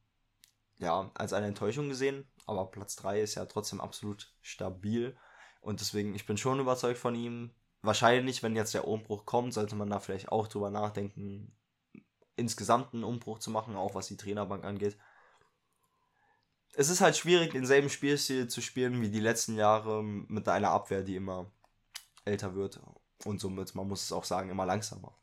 ja, 0.77 1.11
als 1.15 1.33
eine 1.33 1.47
Enttäuschung 1.47 1.89
gesehen. 1.89 2.27
Aber 2.45 2.69
Platz 2.69 2.95
3 2.97 3.21
ist 3.21 3.35
ja 3.35 3.45
trotzdem 3.45 3.81
absolut 3.81 4.31
stabil. 4.41 5.17
Und 5.62 5.80
deswegen, 5.82 6.16
ich 6.16 6.26
bin 6.26 6.38
schon 6.38 6.60
überzeugt 6.60 6.97
von 6.97 7.16
ihm. 7.16 7.51
Wahrscheinlich, 7.82 8.43
wenn 8.43 8.55
jetzt 8.55 8.74
der 8.74 8.88
Umbruch 8.88 9.26
kommt, 9.26 9.53
sollte 9.53 9.76
man 9.76 9.89
da 9.89 9.99
vielleicht 9.99 10.30
auch 10.30 10.47
drüber 10.47 10.70
nachdenken, 10.70 11.55
insgesamt 12.36 12.93
einen 12.93 13.03
Umbruch 13.03 13.39
zu 13.39 13.51
machen, 13.51 13.76
auch 13.76 13.95
was 13.95 14.08
die 14.08 14.18
Trainerbank 14.18 14.64
angeht. 14.64 14.97
Es 16.74 16.89
ist 16.89 17.01
halt 17.01 17.18
schwierig, 17.18 17.51
denselben 17.51 17.89
Spielstil 17.89 18.47
zu 18.47 18.62
spielen 18.62 19.01
wie 19.01 19.10
die 19.10 19.20
letzten 19.20 19.55
Jahre 19.55 20.03
mit 20.03 20.47
einer 20.47 20.70
Abwehr, 20.70 21.01
die 21.01 21.16
immer 21.16 21.51
älter 22.26 22.55
wird 22.55 22.80
und 23.26 23.39
somit, 23.39 23.74
man 23.74 23.88
muss 23.88 24.03
es 24.03 24.12
auch 24.12 24.26
sagen, 24.26 24.49
immer 24.49 24.66
langsamer. 24.66 25.18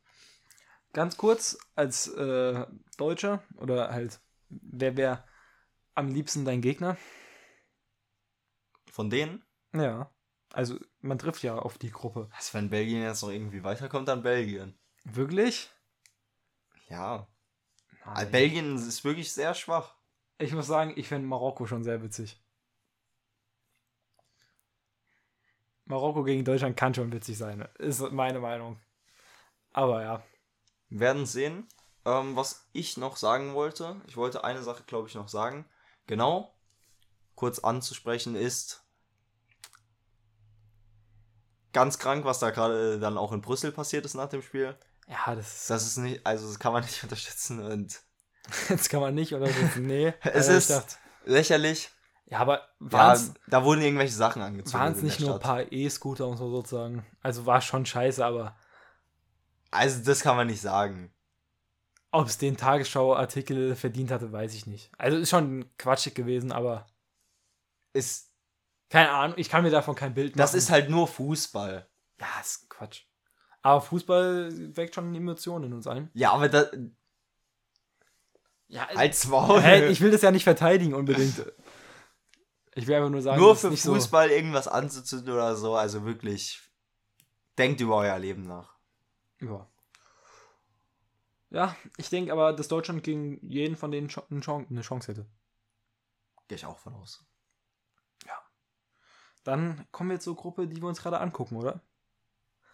Ganz 0.93 1.17
kurz, 1.17 1.59
als 1.75 2.09
äh, 2.09 2.67
Deutscher 2.97 3.43
oder 3.57 3.91
halt, 3.91 4.21
wer 4.49 4.97
wäre 4.97 5.25
am 5.95 6.09
liebsten 6.09 6.45
dein 6.45 6.61
Gegner? 6.61 6.97
Von 8.91 9.11
denen, 9.11 9.45
Ja. 9.73 10.14
Also, 10.55 10.79
man 11.01 11.19
trifft 11.19 11.43
ja 11.43 11.59
auf 11.59 11.79
die 11.79 11.91
Gruppe. 11.91 12.29
also 12.33 12.55
wenn 12.55 12.71
Belgien 12.71 13.03
jetzt 13.03 13.23
noch 13.23 13.31
irgendwie 13.31 13.65
weiterkommt, 13.65 14.07
dann 14.07 14.23
Belgien. 14.23 14.79
Wirklich? 15.05 15.69
Ja, 16.89 17.27
Nein. 18.05 18.17
also 18.17 18.31
Belgien 18.31 18.77
ist 18.77 19.05
wirklich 19.05 19.33
sehr 19.33 19.55
schwach. 19.55 19.97
Ich 20.39 20.53
muss 20.53 20.69
sagen, 20.69 20.93
ich 20.97 21.09
finde 21.09 21.27
Marokko 21.27 21.67
schon 21.67 21.83
sehr 21.83 22.03
witzig. 22.03 22.41
Marokko 25.87 26.23
gegen 26.23 26.45
Deutschland 26.45 26.77
kann 26.77 26.95
schon 26.95 27.13
witzig 27.13 27.37
sein. 27.37 27.67
Ist 27.79 28.01
meine 28.13 28.39
Meinung. 28.39 28.81
Aber 29.73 30.03
ja. 30.03 30.23
Wir 30.89 31.01
werden 31.01 31.27
sehen. 31.27 31.67
Ähm, 32.05 32.37
was 32.37 32.69
ich 32.73 32.97
noch 32.97 33.17
sagen 33.17 33.55
wollte, 33.55 34.01
ich 34.07 34.17
wollte 34.17 34.45
eine 34.45 34.63
Sache, 34.63 34.85
glaube 34.85 35.09
ich, 35.09 35.15
noch 35.15 35.29
sagen. 35.29 35.69
Genau, 36.07 36.55
kurz 37.35 37.59
anzusprechen 37.59 38.37
ist 38.37 38.84
ganz 41.75 41.99
krank, 41.99 42.25
was 42.25 42.39
da 42.39 42.51
gerade 42.51 42.99
dann 42.99 43.19
auch 43.19 43.33
in 43.33 43.43
Brüssel 43.43 43.71
passiert 43.73 44.07
ist 44.07 44.15
nach 44.15 44.31
dem 44.31 44.41
Spiel. 44.41 44.75
Ja, 45.07 45.35
das, 45.35 45.67
Das 45.67 45.85
ist 45.87 45.99
nicht, 45.99 46.27
also 46.27 46.47
das 46.49 46.59
kann 46.59 46.73
man 46.73 46.83
nicht 46.83 47.03
unterstützen 47.03 47.61
und 47.61 48.01
das 48.71 48.89
kann 48.89 49.01
man 49.01 49.15
nicht 49.15 49.35
oder 49.35 49.47
so. 49.49 49.81
Nee. 49.81 50.15
Es 50.23 50.49
Äh, 50.49 50.57
ist- 50.57 50.71
dachte, 50.71 50.95
lächerlich. 51.27 51.91
ja, 52.27 52.39
aber 52.39 52.59
Ja, 52.81 52.91
waren 52.93 53.35
da 53.49 53.65
wurden 53.65 53.83
irgendwelche 53.83 54.15
Sachen 54.15 54.41
angezündet. 54.43 54.93
es 54.93 54.99
in 54.99 55.05
nicht 55.05 55.21
nur 55.21 55.35
ein 55.35 55.41
paar 55.41 55.71
E-Scooter 55.73 56.27
und 56.27 56.37
so 56.39 56.51
sozusagen? 56.51 57.05
Also 57.23 57.45
war 57.47 57.61
schon 57.61 57.85
scheiße, 57.85 58.25
aber 58.25 58.57
Also 59.71 60.03
das 60.05 60.21
kann 60.21 60.37
man 60.37 60.47
nicht 60.47 60.61
sagen. 60.61 61.13
ob 62.13 62.29
es 62.29 62.39
den 62.39 62.57
Tagesschau-Artikel 62.57 63.75
verdient 63.75 64.11
hatte, 64.11 64.31
weiß 64.33 64.55
ich 64.55 64.67
nicht. 64.67 64.91
Also 64.99 65.19
ist 65.19 65.31
schon 65.31 65.69
quatschig 65.79 66.15
gewesen, 66.15 66.53
aber 66.53 66.87
Ist, 67.93 68.31
keine 68.95 69.11
Ahnung, 69.11 69.37
ich 69.39 69.49
kann 69.49 69.65
mir 69.65 69.71
davon 69.71 69.97
kein 69.97 70.15
Bild 70.15 70.37
machen. 70.37 70.39
das 70.39 70.55
ist 70.55 70.71
halt 70.71 70.89
nur 70.89 71.09
Fußball. 71.09 71.89
Ja, 72.21 72.27
ist 72.41 72.71
Quatsch. 72.71 73.03
Aber 73.61 73.81
Fußball 73.81 74.77
weckt 74.77 74.95
schon 74.95 75.13
Emotionen 75.15 75.65
in 75.65 75.73
uns 75.73 75.89
ein. 75.89 76.11
Ja, 76.15 76.31
aber 76.33 76.49
da, 76.49 76.67
Ja, 78.69 78.87
als 78.95 79.27
Maul. 79.27 79.61
Ich 79.91 80.01
will 80.01 80.13
das 80.13 80.23
ja 80.23 80.31
nicht 80.31 80.45
verteidigen 80.45 80.95
unbedingt. 80.95 81.45
Ich 82.77 82.87
will 82.87 82.95
einfach 82.95 83.11
nur 83.11 83.21
sagen, 83.23 83.41
nur 83.41 83.53
das 83.55 83.63
für 83.63 83.71
nicht 83.71 83.83
Fußball 83.83 84.31
irgendwas 84.31 84.69
anzuzünden 84.69 85.33
oder 85.33 85.57
so, 85.57 85.75
also 85.75 86.05
wirklich, 86.05 86.61
denkt 87.59 87.81
über 87.81 87.97
euer 87.97 88.19
Leben 88.19 88.47
nach. 88.47 88.77
So. 89.41 89.47
Ja. 91.51 91.67
ja, 91.67 91.77
ich 91.97 92.11
denke 92.11 92.33
aber, 92.33 92.53
dass 92.53 92.69
Deutschland 92.69 93.03
gegen 93.03 93.39
jeden 93.49 93.77
von 93.77 93.91
denen 93.91 94.09
Ch- 94.09 94.23
eine 94.31 94.41
Chance, 94.41 94.69
eine 94.71 94.81
Chance 94.83 95.13
hätte. 95.13 95.27
Gehe 96.49 96.57
ich 96.57 96.67
auch 96.67 96.79
von 96.79 96.95
aus. 96.95 97.25
Dann 99.45 99.87
kommen 99.93 100.11
wir 100.11 100.21
zur 100.21 100.37
Gruppe, 100.37 100.67
die 100.67 100.81
wir 100.81 100.89
uns 100.89 101.03
gerade 101.03 101.21
angucken, 101.21 101.57
oder? 101.57 101.81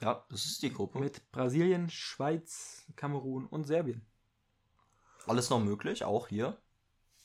Ja, 0.01 0.25
das 0.31 0.47
ist 0.47 0.63
die 0.63 0.73
Gruppe. 0.73 0.99
Mit 0.99 1.31
Brasilien, 1.31 1.91
Schweiz, 1.91 2.87
Kamerun 2.97 3.47
und 3.47 3.65
Serbien. 3.65 4.07
Alles 5.27 5.51
noch 5.51 5.61
möglich, 5.61 6.05
auch 6.05 6.29
hier. 6.29 6.57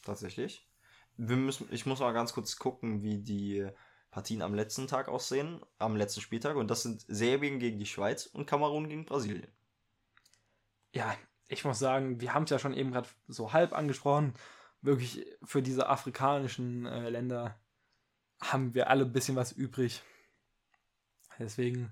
Tatsächlich. 0.04 0.68
Wir 1.16 1.38
müssen, 1.38 1.68
ich 1.72 1.86
muss 1.86 2.00
mal 2.00 2.12
ganz 2.12 2.34
kurz 2.34 2.58
gucken, 2.58 3.02
wie 3.02 3.20
die 3.20 3.66
Partien 4.12 4.42
am 4.42 4.54
letzten 4.54 4.88
Tag 4.88 5.08
aussehen, 5.08 5.62
am 5.78 5.96
letzten 5.96 6.22
Spieltag. 6.22 6.58
Und 6.58 6.70
das 6.70 6.84
sind 6.84 7.06
Serbien 7.08 7.60
gegen 7.60 7.80
die 7.80 7.86
Schweiz 7.86 8.26
und 8.26 8.46
Kamerun 8.46 8.90
gegen 8.90 9.06
Brasilien. 9.06 9.52
Ja, 10.92 11.16
ich 11.48 11.64
muss 11.64 11.80
sagen, 11.80 12.20
wir 12.20 12.34
haben 12.34 12.44
es 12.44 12.50
ja 12.50 12.60
schon 12.60 12.74
eben 12.74 12.92
gerade 12.92 13.10
so 13.28 13.54
halb 13.54 13.74
angesprochen. 13.74 14.34
Wirklich 14.82 15.26
für 15.44 15.62
diese 15.62 15.88
afrikanischen 15.88 16.86
äh, 16.86 17.10
Länder 17.10 17.60
haben 18.42 18.74
wir 18.74 18.90
alle 18.90 19.06
ein 19.06 19.12
bisschen 19.14 19.36
was 19.36 19.52
übrig. 19.52 20.04
Deswegen 21.40 21.92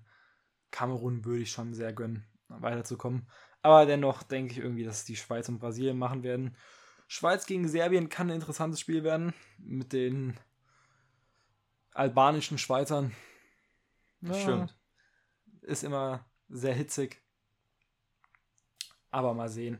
Kamerun 0.71 1.25
würde 1.25 1.43
ich 1.43 1.51
schon 1.51 1.73
sehr 1.73 1.93
gönnen, 1.93 2.25
weiterzukommen. 2.47 3.27
Aber 3.61 3.85
dennoch 3.85 4.23
denke 4.23 4.53
ich 4.53 4.59
irgendwie, 4.59 4.83
dass 4.83 5.05
die 5.05 5.15
Schweiz 5.15 5.47
und 5.49 5.59
Brasilien 5.59 5.97
machen 5.97 6.23
werden. 6.23 6.55
Schweiz 7.07 7.45
gegen 7.45 7.67
Serbien 7.67 8.09
kann 8.09 8.29
ein 8.29 8.35
interessantes 8.35 8.79
Spiel 8.79 9.03
werden. 9.03 9.33
Mit 9.57 9.93
den 9.93 10.37
albanischen 11.91 12.57
Schweizern. 12.57 13.13
Ja, 14.21 14.33
stimmt. 14.33 14.77
Ist 15.61 15.83
immer 15.83 16.25
sehr 16.49 16.73
hitzig. 16.73 17.21
Aber 19.11 19.33
mal 19.33 19.49
sehen. 19.49 19.79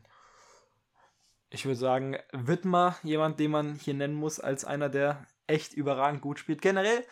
Ich 1.50 1.66
würde 1.66 1.76
sagen, 1.76 2.18
Wittmer, 2.32 2.98
jemand, 3.04 3.40
den 3.40 3.52
man 3.52 3.76
hier 3.76 3.94
nennen 3.94 4.16
muss 4.16 4.40
als 4.40 4.64
einer 4.64 4.90
der 4.90 5.28
echt 5.48 5.74
überragend 5.74 6.22
gut 6.22 6.40
spielt. 6.40 6.62
Generell, 6.62 7.06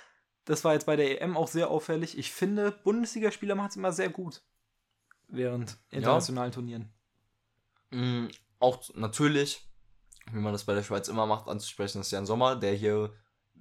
das 0.46 0.64
war 0.64 0.74
jetzt 0.74 0.86
bei 0.86 0.96
der 0.96 1.22
EM 1.22 1.38
auch 1.38 1.48
sehr 1.48 1.70
auffällig. 1.70 2.18
Ich 2.18 2.32
finde, 2.32 2.72
Bundesligaspieler 2.72 3.56
machen 3.56 3.70
es 3.70 3.76
immer 3.76 3.92
sehr 3.92 4.10
gut. 4.10 4.42
Während 5.28 5.78
internationalen 5.90 6.52
Turnieren. 6.52 6.94
Mm, 7.92 8.28
auch 8.60 8.84
natürlich, 8.96 9.70
wie 10.32 10.40
man 10.40 10.54
das 10.54 10.66
bei 10.66 10.74
der 10.74 10.84
Schweiz 10.84 11.08
immer 11.08 11.26
macht, 11.26 11.48
anzusprechen, 11.48 12.02
ist 12.02 12.12
Jan 12.12 12.26
Sommer, 12.26 12.56
der 12.56 12.74
hier, 12.74 13.14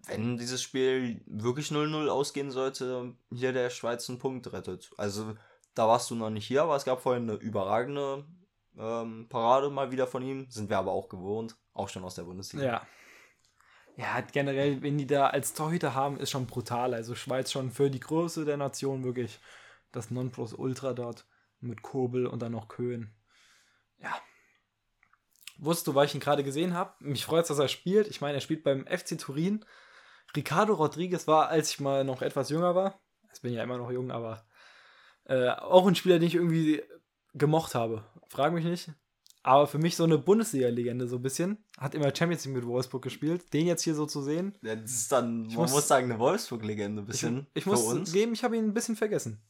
wenn 0.06 0.36
dieses 0.36 0.62
Spiel 0.62 1.22
wirklich 1.26 1.68
0-0 1.68 2.08
ausgehen 2.08 2.50
sollte, 2.50 3.14
hier 3.32 3.52
der 3.52 3.70
Schweiz 3.70 4.08
einen 4.08 4.18
Punkt 4.18 4.52
rettet. 4.52 4.90
Also 4.96 5.34
da 5.74 5.86
warst 5.86 6.10
du 6.10 6.14
noch 6.14 6.30
nicht 6.30 6.46
hier, 6.46 6.62
aber 6.62 6.76
es 6.76 6.84
gab 6.84 7.00
vorhin 7.00 7.28
eine 7.28 7.38
überragende 7.38 8.24
ähm, 8.76 9.28
Parade 9.28 9.70
mal 9.70 9.90
wieder 9.90 10.06
von 10.06 10.22
ihm. 10.22 10.46
Sind 10.50 10.70
wir 10.70 10.78
aber 10.78 10.92
auch 10.92 11.08
gewohnt, 11.08 11.56
auch 11.72 11.88
schon 11.88 12.04
aus 12.04 12.14
der 12.14 12.24
Bundesliga. 12.24 12.64
Ja. 12.64 12.86
Ja, 14.00 14.22
generell, 14.22 14.80
wenn 14.80 14.96
die 14.96 15.06
da 15.06 15.26
als 15.26 15.52
Torhüter 15.52 15.94
haben, 15.94 16.18
ist 16.18 16.30
schon 16.30 16.46
brutal. 16.46 16.94
Also 16.94 17.14
Schweiz 17.14 17.52
schon 17.52 17.70
für 17.70 17.90
die 17.90 18.00
Größe 18.00 18.46
der 18.46 18.56
Nation 18.56 19.04
wirklich 19.04 19.40
das 19.92 20.10
Nonplusultra 20.10 20.94
dort 20.94 21.26
mit 21.60 21.82
Kobel 21.82 22.26
und 22.26 22.40
dann 22.40 22.52
noch 22.52 22.68
Köhn. 22.68 23.10
Ja. 23.98 24.18
Wusstest 25.58 25.88
du, 25.88 25.94
weil 25.94 26.06
ich 26.06 26.14
ihn 26.14 26.20
gerade 26.20 26.42
gesehen 26.42 26.72
habe? 26.72 26.94
Mich 27.00 27.26
freut 27.26 27.42
es, 27.42 27.48
dass 27.48 27.58
er 27.58 27.68
spielt. 27.68 28.08
Ich 28.08 28.22
meine, 28.22 28.38
er 28.38 28.40
spielt 28.40 28.64
beim 28.64 28.86
FC 28.86 29.18
Turin. 29.18 29.66
Ricardo 30.34 30.72
Rodriguez 30.72 31.26
war, 31.26 31.48
als 31.48 31.70
ich 31.70 31.80
mal 31.80 32.02
noch 32.02 32.22
etwas 32.22 32.48
jünger 32.48 32.74
war. 32.74 32.98
Jetzt 33.24 33.42
bin 33.42 33.50
ich 33.50 33.58
ja 33.58 33.64
immer 33.64 33.76
noch 33.76 33.90
jung, 33.90 34.10
aber 34.10 34.46
äh, 35.24 35.50
auch 35.50 35.86
ein 35.86 35.94
Spieler, 35.94 36.18
den 36.18 36.28
ich 36.28 36.36
irgendwie 36.36 36.82
gemocht 37.34 37.74
habe. 37.74 38.06
Frag 38.28 38.54
mich 38.54 38.64
nicht. 38.64 38.92
Aber 39.42 39.66
für 39.66 39.78
mich 39.78 39.96
so 39.96 40.04
eine 40.04 40.18
Bundesliga-Legende 40.18 41.08
so 41.08 41.16
ein 41.16 41.22
bisschen. 41.22 41.64
Hat 41.78 41.94
immer 41.94 42.14
Champions 42.14 42.44
League 42.44 42.56
mit 42.56 42.66
Wolfsburg 42.66 43.02
gespielt. 43.02 43.50
Den 43.54 43.66
jetzt 43.66 43.82
hier 43.82 43.94
so 43.94 44.04
zu 44.04 44.20
sehen. 44.22 44.54
Ja, 44.62 44.76
das 44.76 44.90
ist 44.90 45.12
dann, 45.12 45.46
Ich 45.46 45.54
man 45.54 45.62
muss- 45.62 45.72
muss, 45.72 45.88
sagen, 45.88 46.10
eine 46.10 46.18
Wolfsburg-Legende 46.18 47.00
ein 47.02 47.04
Ich, 47.06 47.10
bisschen. 47.10 47.46
ich 47.54 47.64
für 47.64 47.70
muss 47.70 47.82
uns. 47.84 48.12
geben, 48.12 48.32
ich 48.34 48.44
habe 48.44 48.56
ihn 48.58 48.66
ein 48.66 48.74
bisschen 48.74 48.96
vergessen. 48.96 49.40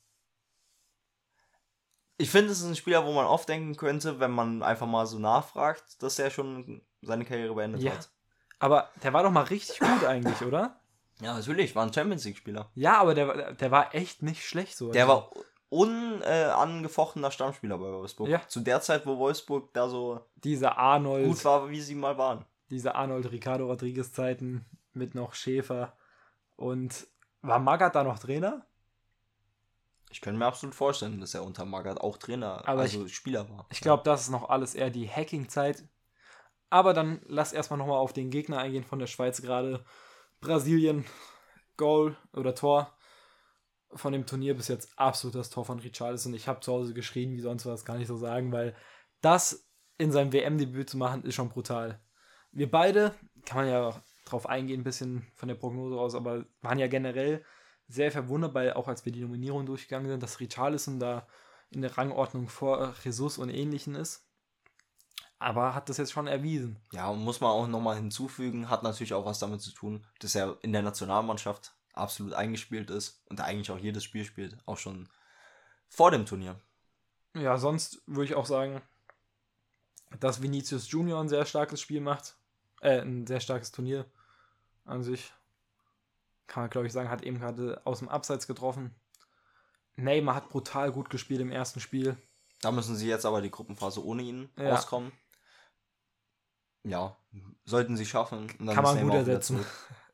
Ich 2.18 2.30
finde, 2.30 2.53
es 2.53 2.61
ist 2.61 2.66
ein 2.66 2.76
Spieler, 2.76 3.05
wo 3.07 3.12
man 3.12 3.24
oft 3.26 3.49
denken 3.49 3.76
könnte, 3.76 4.20
wenn 4.20 4.30
man 4.30 4.62
einfach 4.62 4.86
mal 4.86 5.07
so 5.07 5.18
nachfragt, 5.18 6.03
dass 6.03 6.18
er 6.18 6.30
schon 6.30 6.82
seine 7.01 7.24
Karriere 7.24 7.55
beendet 7.55 7.82
Ja. 7.82 7.93
hat. 7.93 8.11
Aber 8.59 8.91
der 9.03 9.12
war 9.14 9.22
doch 9.22 9.30
mal 9.30 9.45
richtig 9.45 9.78
gut 9.80 10.05
eigentlich, 10.05 10.43
oder? 10.43 10.78
Ja, 11.22 11.34
natürlich, 11.34 11.74
war 11.74 11.84
ein 11.86 11.93
Champions 11.93 12.24
League-Spieler. 12.24 12.70
Ja, 12.74 12.99
aber 12.99 13.14
der, 13.14 13.28
war- 13.28 13.53
der 13.55 13.70
war 13.70 13.95
echt 13.95 14.22
nicht 14.22 14.45
schlecht 14.47 14.76
so. 14.76 14.93
Der 14.93 15.09
war 15.09 15.30
unangefochtener 15.70 17.30
Stammspieler 17.30 17.78
bei 17.78 17.90
Wolfsburg. 17.92 18.28
Ja. 18.28 18.46
Zu 18.46 18.60
der 18.60 18.80
Zeit, 18.80 19.06
wo 19.06 19.18
Wolfsburg 19.18 19.72
da 19.72 19.88
so 19.88 20.20
dieser 20.34 20.76
Arnold, 20.76 21.26
gut 21.26 21.44
war, 21.44 21.70
wie 21.70 21.80
sie 21.80 21.94
mal 21.94 22.18
waren. 22.18 22.44
diese 22.70 22.94
Arnold 22.94 23.30
Ricardo 23.30 23.66
Rodriguez 23.66 24.12
Zeiten 24.12 24.66
mit 24.92 25.14
noch 25.14 25.34
Schäfer 25.34 25.96
und 26.56 27.06
war 27.42 27.58
Magath 27.58 27.94
da 27.94 28.04
noch 28.04 28.18
Trainer? 28.18 28.66
Ich 30.10 30.20
könnte 30.20 30.38
mir 30.40 30.46
absolut 30.46 30.74
vorstellen, 30.74 31.20
dass 31.20 31.34
er 31.34 31.44
unter 31.44 31.64
Magath 31.64 32.00
auch 32.00 32.18
Trainer, 32.18 32.66
Aber 32.66 32.82
also 32.82 33.06
Spieler 33.06 33.48
war. 33.48 33.66
Ich 33.70 33.80
glaube, 33.80 34.02
das 34.02 34.22
ist 34.22 34.30
noch 34.30 34.50
alles 34.50 34.74
eher 34.74 34.90
die 34.90 35.08
Hacking-Zeit. 35.08 35.84
Aber 36.68 36.94
dann 36.94 37.20
lass 37.26 37.52
erstmal 37.52 37.78
nochmal 37.78 37.98
auf 37.98 38.12
den 38.12 38.30
Gegner 38.30 38.58
eingehen 38.58 38.84
von 38.84 38.98
der 38.98 39.06
Schweiz 39.06 39.40
gerade. 39.40 39.84
Brasilien, 40.40 41.04
Goal 41.76 42.16
oder 42.32 42.54
Tor 42.54 42.92
von 43.93 44.12
dem 44.12 44.26
Turnier 44.26 44.55
bis 44.55 44.68
jetzt 44.68 44.99
absolut 44.99 45.34
das 45.34 45.51
Tor 45.51 45.64
von 45.64 45.80
Richarlison. 45.80 46.34
Ich 46.34 46.49
habe 46.49 46.61
zu 46.61 46.72
Hause 46.72 46.95
geschrien, 46.95 47.32
wie 47.32 47.41
sonst 47.41 47.66
was, 47.66 47.84
kann 47.84 48.01
ich 48.01 48.09
so 48.09 48.16
sagen, 48.16 48.53
weil 48.53 48.74
das 49.20 49.68
in 49.99 50.12
seinem 50.12 50.32
WM-Debüt 50.32 50.88
zu 50.88 50.97
machen, 50.97 51.24
ist 51.24 51.34
schon 51.34 51.51
brutal. 51.51 52.01
Wir 52.53 52.70
beide, 52.70 53.14
kann 53.45 53.59
man 53.59 53.68
ja 53.68 54.03
drauf 54.24 54.49
eingehen, 54.49 54.80
ein 54.80 54.84
bisschen 54.84 55.26
von 55.34 55.49
der 55.49 55.57
Prognose 55.57 55.99
aus, 55.99 56.14
aber 56.14 56.47
waren 56.62 56.78
ja 56.78 56.86
generell 56.86 57.45
sehr 57.88 58.12
verwundert, 58.12 58.55
weil 58.55 58.72
auch 58.72 58.88
als 58.88 59.05
wir 59.05 59.12
die 59.12 59.20
Nominierung 59.20 59.66
durchgegangen 59.66 60.09
sind, 60.09 60.22
dass 60.22 60.41
Richarlison 60.41 61.01
da 61.01 61.26
in 61.70 61.82
der 61.82 61.97
Rangordnung 61.97 62.49
vor 62.49 62.95
Jesus 63.05 63.38
und 63.38 63.51
Ähnlichen 63.51 63.95
ist. 63.95 64.26
Aber 65.38 65.74
hat 65.74 65.88
das 65.88 65.97
jetzt 65.97 66.12
schon 66.12 66.26
erwiesen. 66.26 66.78
Ja, 66.93 67.12
muss 67.12 67.41
man 67.41 67.51
auch 67.51 67.66
nochmal 67.66 67.97
hinzufügen, 67.97 68.68
hat 68.68 68.82
natürlich 68.82 69.14
auch 69.14 69.24
was 69.24 69.38
damit 69.38 69.61
zu 69.62 69.72
tun, 69.72 70.07
dass 70.20 70.34
er 70.34 70.59
in 70.62 70.72
der 70.72 70.82
Nationalmannschaft 70.82 71.74
absolut 71.93 72.32
eingespielt 72.34 72.91
ist 72.91 73.22
und 73.28 73.41
eigentlich 73.41 73.70
auch 73.70 73.78
jedes 73.78 74.05
Spiel 74.05 74.24
spielt, 74.24 74.57
auch 74.66 74.78
schon 74.78 75.09
vor 75.88 76.11
dem 76.11 76.26
Turnier. 76.26 76.59
Ja, 77.34 77.59
sonst 77.59 78.03
würde 78.07 78.24
ich 78.24 78.34
auch 78.34 78.47
sagen, 78.47 78.80
dass 80.18 80.43
Vinicius 80.43 80.91
Junior 80.91 81.20
ein 81.20 81.28
sehr 81.28 81.47
starkes 81.47 81.80
Spiel 81.80 82.01
macht. 82.01 82.36
Äh, 82.80 83.01
ein 83.03 83.26
sehr 83.26 83.41
starkes 83.41 83.70
Turnier 83.72 84.07
an 84.84 85.03
sich. 85.03 85.32
Kann 86.47 86.64
man, 86.64 86.70
glaube 86.70 86.86
ich, 86.86 86.93
sagen, 86.93 87.11
hat 87.11 87.22
eben 87.22 87.38
gerade 87.38 87.80
aus 87.84 88.01
dem 88.01 88.09
Abseits 88.09 88.47
getroffen. 88.47 88.95
Neymar 89.97 90.34
hat 90.34 90.49
brutal 90.49 90.91
gut 90.91 91.11
gespielt 91.11 91.41
im 91.41 91.53
ersten 91.53 91.78
Spiel. 91.80 92.16
Da 92.62 92.72
müssen 92.72 92.97
sie 92.97 93.09
jetzt 93.09 93.24
aber 93.26 93.41
die 93.43 93.51
Gruppenphase 93.51 94.05
ohne 94.05 94.22
ihn 94.22 94.49
Ja. 94.57 94.74
auskommen. 94.74 95.12
Ja, 96.82 97.16
sollten 97.64 97.97
sie 97.97 98.07
schaffen. 98.07 98.51
Und 98.59 98.66
dann 98.66 98.74
Kann 98.74 98.84
man 98.84 98.97
Neymar 98.97 99.18
gut 99.18 99.28
ersetzen. 99.28 99.64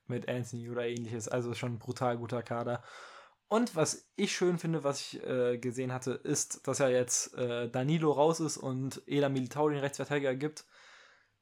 Mit 0.09 0.29
Anthony 0.29 0.69
oder 0.71 0.87
ähnliches. 0.87 1.29
Also 1.29 1.55
schon 1.55 1.75
ein 1.75 1.79
brutal 1.79 2.19
guter 2.19 2.43
Kader. 2.43 2.83
Und 3.49 3.77
was 3.77 4.09
ich 4.17 4.35
schön 4.35 4.59
finde, 4.59 4.83
was 4.83 5.01
ich 5.01 5.25
äh, 5.25 5.59
gesehen 5.59 5.93
hatte, 5.93 6.13
ist, 6.13 6.67
dass 6.67 6.79
ja 6.79 6.89
jetzt 6.89 7.35
äh, 7.35 7.69
Danilo 7.69 8.11
raus 8.13 8.41
ist 8.41 8.57
und 8.57 9.03
Ela 9.07 9.29
Militao 9.29 9.69
den 9.69 9.79
Rechtsverteidiger 9.79 10.35
gibt. 10.35 10.65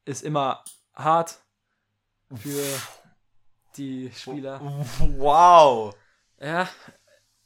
Ist 0.05 0.23
immer 0.23 0.63
hart 0.95 1.41
für 2.35 2.63
die 3.77 4.11
Spieler. 4.15 4.61
Wow! 5.17 5.95
Ja, 6.39 6.69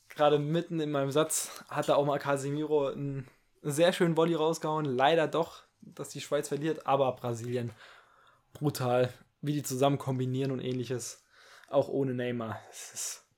gerade 0.09 0.41
mitten 0.41 0.81
in 0.81 0.91
meinem 0.91 1.13
Satz 1.13 1.63
hat 1.69 1.89
da 1.89 1.95
auch 1.95 2.05
mal 2.05 2.19
Casemiro 2.19 2.89
einen 2.89 3.29
sehr 3.63 3.93
schönen 3.93 4.17
Volley 4.17 4.35
rausgehauen. 4.35 4.85
Leider 4.85 5.29
doch, 5.29 5.63
dass 5.81 6.09
die 6.09 6.21
Schweiz 6.21 6.49
verliert, 6.49 6.87
aber 6.87 7.13
Brasilien 7.13 7.71
brutal, 8.53 9.13
wie 9.41 9.53
die 9.53 9.63
zusammen 9.63 9.99
kombinieren 9.99 10.51
und 10.51 10.61
ähnliches. 10.61 11.25
Auch 11.69 11.89
ohne 11.89 12.15
Neymar. 12.15 12.61
Es 12.71 12.93
ist 12.95 13.29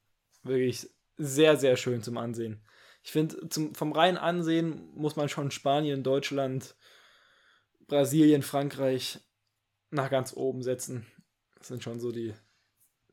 wirklich 0.42 0.88
sehr, 1.16 1.56
sehr 1.56 1.76
schön 1.76 2.02
zum 2.02 2.16
Ansehen. 2.16 2.64
Ich 3.02 3.12
finde, 3.12 3.36
vom 3.74 3.92
reinen 3.92 4.18
Ansehen 4.18 4.90
muss 4.94 5.16
man 5.16 5.28
schon 5.28 5.50
Spanien, 5.50 6.02
Deutschland, 6.02 6.76
Brasilien, 7.86 8.42
Frankreich 8.42 9.20
nach 9.90 10.10
ganz 10.10 10.34
oben 10.34 10.62
setzen. 10.62 11.06
Das 11.56 11.68
sind 11.68 11.82
schon 11.82 11.98
so 11.98 12.12
die, 12.12 12.34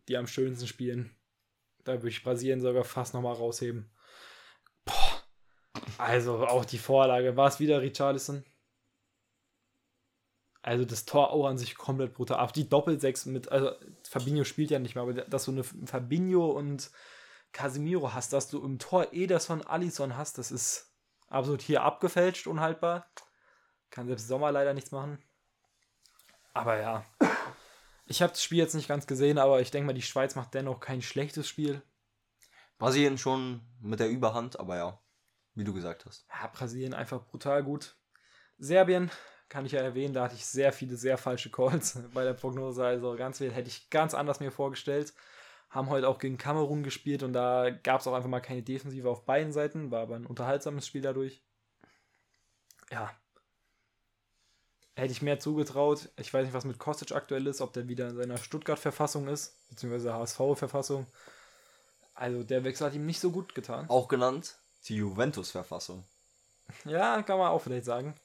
die 0.07 0.17
am 0.17 0.27
schönsten 0.27 0.67
spielen. 0.67 1.15
Da 1.83 1.93
würde 1.93 2.09
ich 2.09 2.23
Brasilien 2.23 2.61
sogar 2.61 2.83
fast 2.83 3.13
nochmal 3.13 3.35
rausheben. 3.35 3.89
Boah. 4.85 5.23
Also 5.97 6.45
auch 6.45 6.65
die 6.65 6.77
Vorlage. 6.77 7.35
War 7.35 7.47
es 7.47 7.59
wieder 7.59 7.81
Richarlison? 7.81 8.43
Also 10.67 10.83
das 10.83 11.05
Tor 11.05 11.31
auch 11.31 11.47
an 11.47 11.57
sich 11.57 11.77
komplett 11.77 12.13
brutal. 12.13 12.41
Auch 12.41 12.51
die 12.51 12.67
Doppelsechs 12.67 13.25
mit, 13.25 13.49
also 13.49 13.71
Fabinho 14.03 14.43
spielt 14.43 14.69
ja 14.69 14.79
nicht 14.79 14.95
mehr, 14.95 15.03
aber 15.03 15.13
dass 15.13 15.45
du 15.45 15.51
eine 15.51 15.63
Fabinho 15.63 16.47
und 16.47 16.91
Casemiro 17.53 18.13
hast, 18.13 18.33
dass 18.33 18.49
du 18.49 18.61
im 18.61 18.77
Tor 18.77 19.13
Ederson, 19.13 19.61
Alisson 19.65 20.17
hast, 20.17 20.37
das 20.37 20.51
ist 20.51 20.93
absolut 21.29 21.61
hier 21.61 21.83
abgefälscht, 21.83 22.47
unhaltbar. 22.47 23.09
Kann 23.91 24.07
selbst 24.07 24.27
Sommer 24.27 24.51
leider 24.51 24.73
nichts 24.73 24.91
machen. 24.91 25.23
Aber 26.53 26.77
ja. 26.77 27.05
Ich 28.05 28.21
habe 28.21 28.33
das 28.33 28.43
Spiel 28.43 28.57
jetzt 28.57 28.75
nicht 28.75 28.89
ganz 28.89 29.07
gesehen, 29.07 29.37
aber 29.37 29.61
ich 29.61 29.71
denke 29.71 29.87
mal, 29.87 29.93
die 29.93 30.01
Schweiz 30.01 30.35
macht 30.35 30.53
dennoch 30.53 30.81
kein 30.81 31.01
schlechtes 31.01 31.47
Spiel. 31.47 31.81
Brasilien 32.77 33.17
schon 33.17 33.61
mit 33.79 34.01
der 34.01 34.09
Überhand, 34.09 34.59
aber 34.59 34.75
ja, 34.75 34.99
wie 35.55 35.63
du 35.63 35.73
gesagt 35.73 36.05
hast. 36.05 36.27
Ja, 36.29 36.47
Brasilien 36.47 36.93
einfach 36.93 37.23
brutal 37.23 37.63
gut. 37.63 37.95
Serbien 38.57 39.09
kann 39.49 39.65
ich 39.65 39.71
ja 39.71 39.81
erwähnen, 39.81 40.13
da 40.13 40.23
hatte 40.23 40.35
ich 40.35 40.45
sehr 40.45 40.73
viele 40.73 40.97
sehr 40.97 41.17
falsche 41.17 41.49
Calls 41.49 41.99
bei 42.13 42.23
der 42.23 42.33
Prognose. 42.33 42.85
Also 42.85 43.15
ganz 43.15 43.37
viel 43.37 43.51
hätte 43.51 43.69
ich 43.69 43.89
ganz 43.89 44.13
anders 44.13 44.39
mir 44.39 44.51
vorgestellt. 44.51 45.13
Haben 45.69 45.89
heute 45.89 46.07
auch 46.07 46.19
gegen 46.19 46.37
Kamerun 46.37 46.83
gespielt 46.83 47.23
und 47.23 47.33
da 47.33 47.69
gab 47.69 48.01
es 48.01 48.07
auch 48.07 48.13
einfach 48.13 48.29
mal 48.29 48.39
keine 48.39 48.63
Defensive 48.63 49.09
auf 49.09 49.25
beiden 49.25 49.51
Seiten. 49.51 49.91
War 49.91 50.01
aber 50.01 50.15
ein 50.15 50.25
unterhaltsames 50.25 50.87
Spiel 50.87 51.01
dadurch. 51.01 51.41
Ja. 52.91 53.11
Hätte 54.95 55.11
ich 55.11 55.21
mehr 55.21 55.39
zugetraut. 55.39 56.09
Ich 56.17 56.33
weiß 56.33 56.45
nicht, 56.45 56.53
was 56.53 56.65
mit 56.65 56.79
Kostic 56.79 57.11
aktuell 57.11 57.45
ist, 57.47 57.61
ob 57.61 57.73
der 57.73 57.87
wieder 57.87 58.07
in 58.07 58.15
seiner 58.15 58.37
Stuttgart-Verfassung 58.37 59.27
ist, 59.27 59.67
beziehungsweise 59.69 60.13
HSV-Verfassung. 60.13 61.05
Also 62.15 62.43
der 62.43 62.63
Wechsel 62.63 62.87
hat 62.87 62.95
ihm 62.95 63.05
nicht 63.05 63.19
so 63.19 63.29
gut 63.29 63.53
getan. 63.53 63.87
Auch 63.89 64.07
genannt 64.07 64.57
die 64.85 64.95
Juventus-Verfassung. 64.95 66.03
Ja, 66.85 67.21
kann 67.21 67.37
man 67.37 67.49
auch 67.49 67.61
vielleicht 67.61 67.85
sagen. 67.85 68.15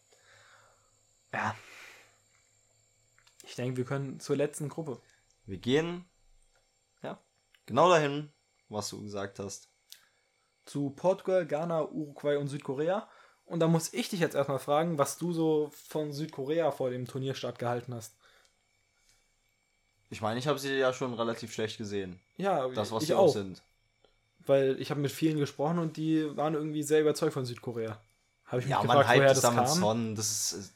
Ja. 1.33 1.55
Ich 3.45 3.55
denke, 3.55 3.77
wir 3.77 3.85
können 3.85 4.21
zur 4.21 4.37
letzten 4.37 4.69
Gruppe. 4.69 5.01
Wir 5.47 5.59
gehen, 5.59 6.05
ja, 7.03 7.19
genau 7.67 7.91
dahin, 7.91 8.31
was 8.69 8.89
du 8.91 9.03
gesagt 9.03 9.39
hast. 9.39 9.69
Zu 10.65 10.91
Portugal, 10.91 11.45
Ghana, 11.47 11.83
Uruguay 11.89 12.37
und 12.37 12.49
Südkorea. 12.49 13.09
Und 13.45 13.61
da 13.61 13.67
muss 13.67 13.93
ich 13.93 14.09
dich 14.09 14.21
jetzt 14.21 14.37
erstmal 14.37 14.61
fragen, 14.61 14.97
was 14.99 15.19
du 15.19 15.33
so 15.33 15.73
von 15.89 16.13
Südkorea 16.13 16.71
vor 16.71 16.91
dem 16.91 17.07
Turnierstart 17.07 17.59
gehalten 17.59 17.93
hast. 17.95 18.15
Ich 20.11 20.21
meine, 20.21 20.39
ich 20.39 20.47
habe 20.47 20.59
sie 20.59 20.75
ja 20.75 20.93
schon 20.93 21.15
relativ 21.15 21.53
schlecht 21.53 21.79
gesehen. 21.79 22.21
Ja, 22.37 22.69
Das, 22.69 22.93
was 22.93 23.05
sie 23.07 23.15
auch. 23.15 23.33
sind. 23.33 23.63
Weil 24.47 24.81
ich 24.81 24.91
habe 24.91 25.01
mit 25.01 25.11
vielen 25.11 25.39
gesprochen 25.39 25.79
und 25.79 25.97
die 25.97 26.37
waren 26.37 26.55
irgendwie 26.55 26.83
sehr 26.83 27.01
überzeugt 27.01 27.33
von 27.33 27.45
Südkorea. 27.45 28.01
Habe 28.47 28.61
ich 28.61 28.67
mich 28.67 28.71
Ja, 28.71 28.83
man 28.83 28.99
gefragt, 28.99 29.09
woher 29.09 29.21
hypt 29.21 29.31
das 29.31 29.37
es 29.39 29.43
damit 29.43 29.65
kam. 29.67 29.79
Son. 29.81 30.15
Das 30.15 30.53
ist 30.53 30.75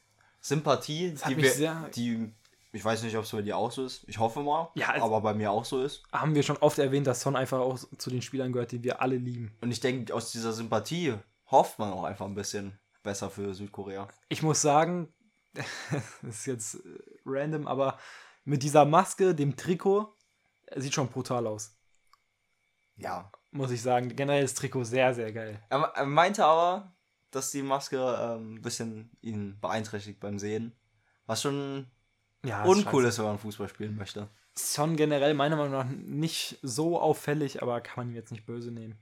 Sympathie, 0.49 1.14
die, 1.28 1.36
wir, 1.36 1.51
sehr- 1.53 1.88
die, 1.94 2.32
ich 2.72 2.84
weiß 2.84 3.03
nicht, 3.03 3.16
ob 3.16 3.24
es 3.24 3.30
bei 3.32 3.42
dir 3.42 3.57
auch 3.57 3.72
so 3.72 3.84
ist. 3.84 4.05
Ich 4.09 4.18
hoffe 4.18 4.40
mal, 4.42 4.70
Ja, 4.74 4.90
also- 4.90 5.05
aber 5.07 5.20
bei 5.20 5.34
mir 5.34 5.51
auch 5.51 5.64
so 5.64 5.82
ist. 5.82 6.03
Haben 6.12 6.34
wir 6.34 6.42
schon 6.42 6.57
oft 6.59 6.78
erwähnt, 6.78 7.07
dass 7.07 7.20
Son 7.20 7.36
einfach 7.36 7.59
auch 7.59 7.78
zu 7.99 8.11
den 8.11 8.22
Spielern 8.22 8.53
gehört, 8.53 8.72
die 8.72 8.82
wir 8.82 9.01
alle 9.01 9.16
lieben. 9.16 9.57
Und 9.61 9.70
ich 9.70 9.80
denke, 9.80 10.14
aus 10.14 10.32
dieser 10.32 10.53
Sympathie 10.53 11.14
hofft 11.51 11.78
man 11.78 11.92
auch 11.92 12.05
einfach 12.05 12.26
ein 12.26 12.34
bisschen 12.34 12.78
besser 13.03 13.30
für 13.30 13.55
Südkorea. 13.55 14.09
Ich 14.28 14.42
muss 14.42 14.61
sagen, 14.62 15.12
das 16.22 16.38
ist 16.40 16.47
jetzt 16.47 16.74
äh, 16.76 16.78
random, 17.24 17.66
aber 17.66 17.99
mit 18.44 18.62
dieser 18.62 18.84
Maske, 18.84 19.34
dem 19.34 19.57
Trikot, 19.57 20.12
sieht 20.76 20.94
schon 20.94 21.09
brutal 21.09 21.47
aus. 21.47 21.76
Ja. 22.97 23.30
Muss 23.53 23.70
ich 23.70 23.80
sagen. 23.82 24.14
Generell 24.14 24.42
das 24.42 24.55
Trikot 24.55 24.84
sehr, 24.84 25.14
sehr 25.14 25.32
geil. 25.32 25.61
Er 25.68 26.05
meinte 26.07 26.44
aber, 26.44 26.94
dass 27.37 27.51
die 27.51 27.62
Maske 27.62 27.99
ähm, 27.99 28.55
ein 28.55 28.62
bisschen 28.62 29.11
ihn 29.20 29.59
beeinträchtigt 29.61 30.18
beim 30.20 30.39
Sehen. 30.39 30.72
Was 31.26 31.43
schon 31.43 31.87
Ja, 32.45 32.64
uncool 32.64 33.05
ist, 33.05 33.18
wenn 33.18 33.26
man 33.26 33.39
Fußball 33.39 33.68
spielen 33.68 33.97
möchte. 33.97 34.28
Son 34.59 34.97
generell 34.97 35.34
meiner 35.34 35.57
Meinung 35.57 35.72
nach 35.72 35.84
nicht 35.84 36.59
so 36.62 36.99
auffällig, 36.99 37.62
aber 37.62 37.80
kann 37.82 37.97
man 37.99 38.09
ihm 38.11 38.16
jetzt 38.16 38.32
nicht 38.32 38.47
böse 38.47 38.70
nehmen. 38.70 38.99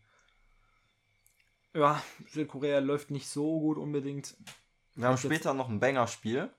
Ja, 1.74 2.02
Südkorea 2.28 2.80
läuft 2.80 3.10
nicht 3.10 3.28
so 3.28 3.60
gut 3.60 3.78
unbedingt. 3.78 4.36
Wir 4.94 5.08
haben 5.08 5.16
später 5.16 5.54
noch 5.54 5.68
ein 5.68 5.80
Banger-Spiel. 5.80 6.50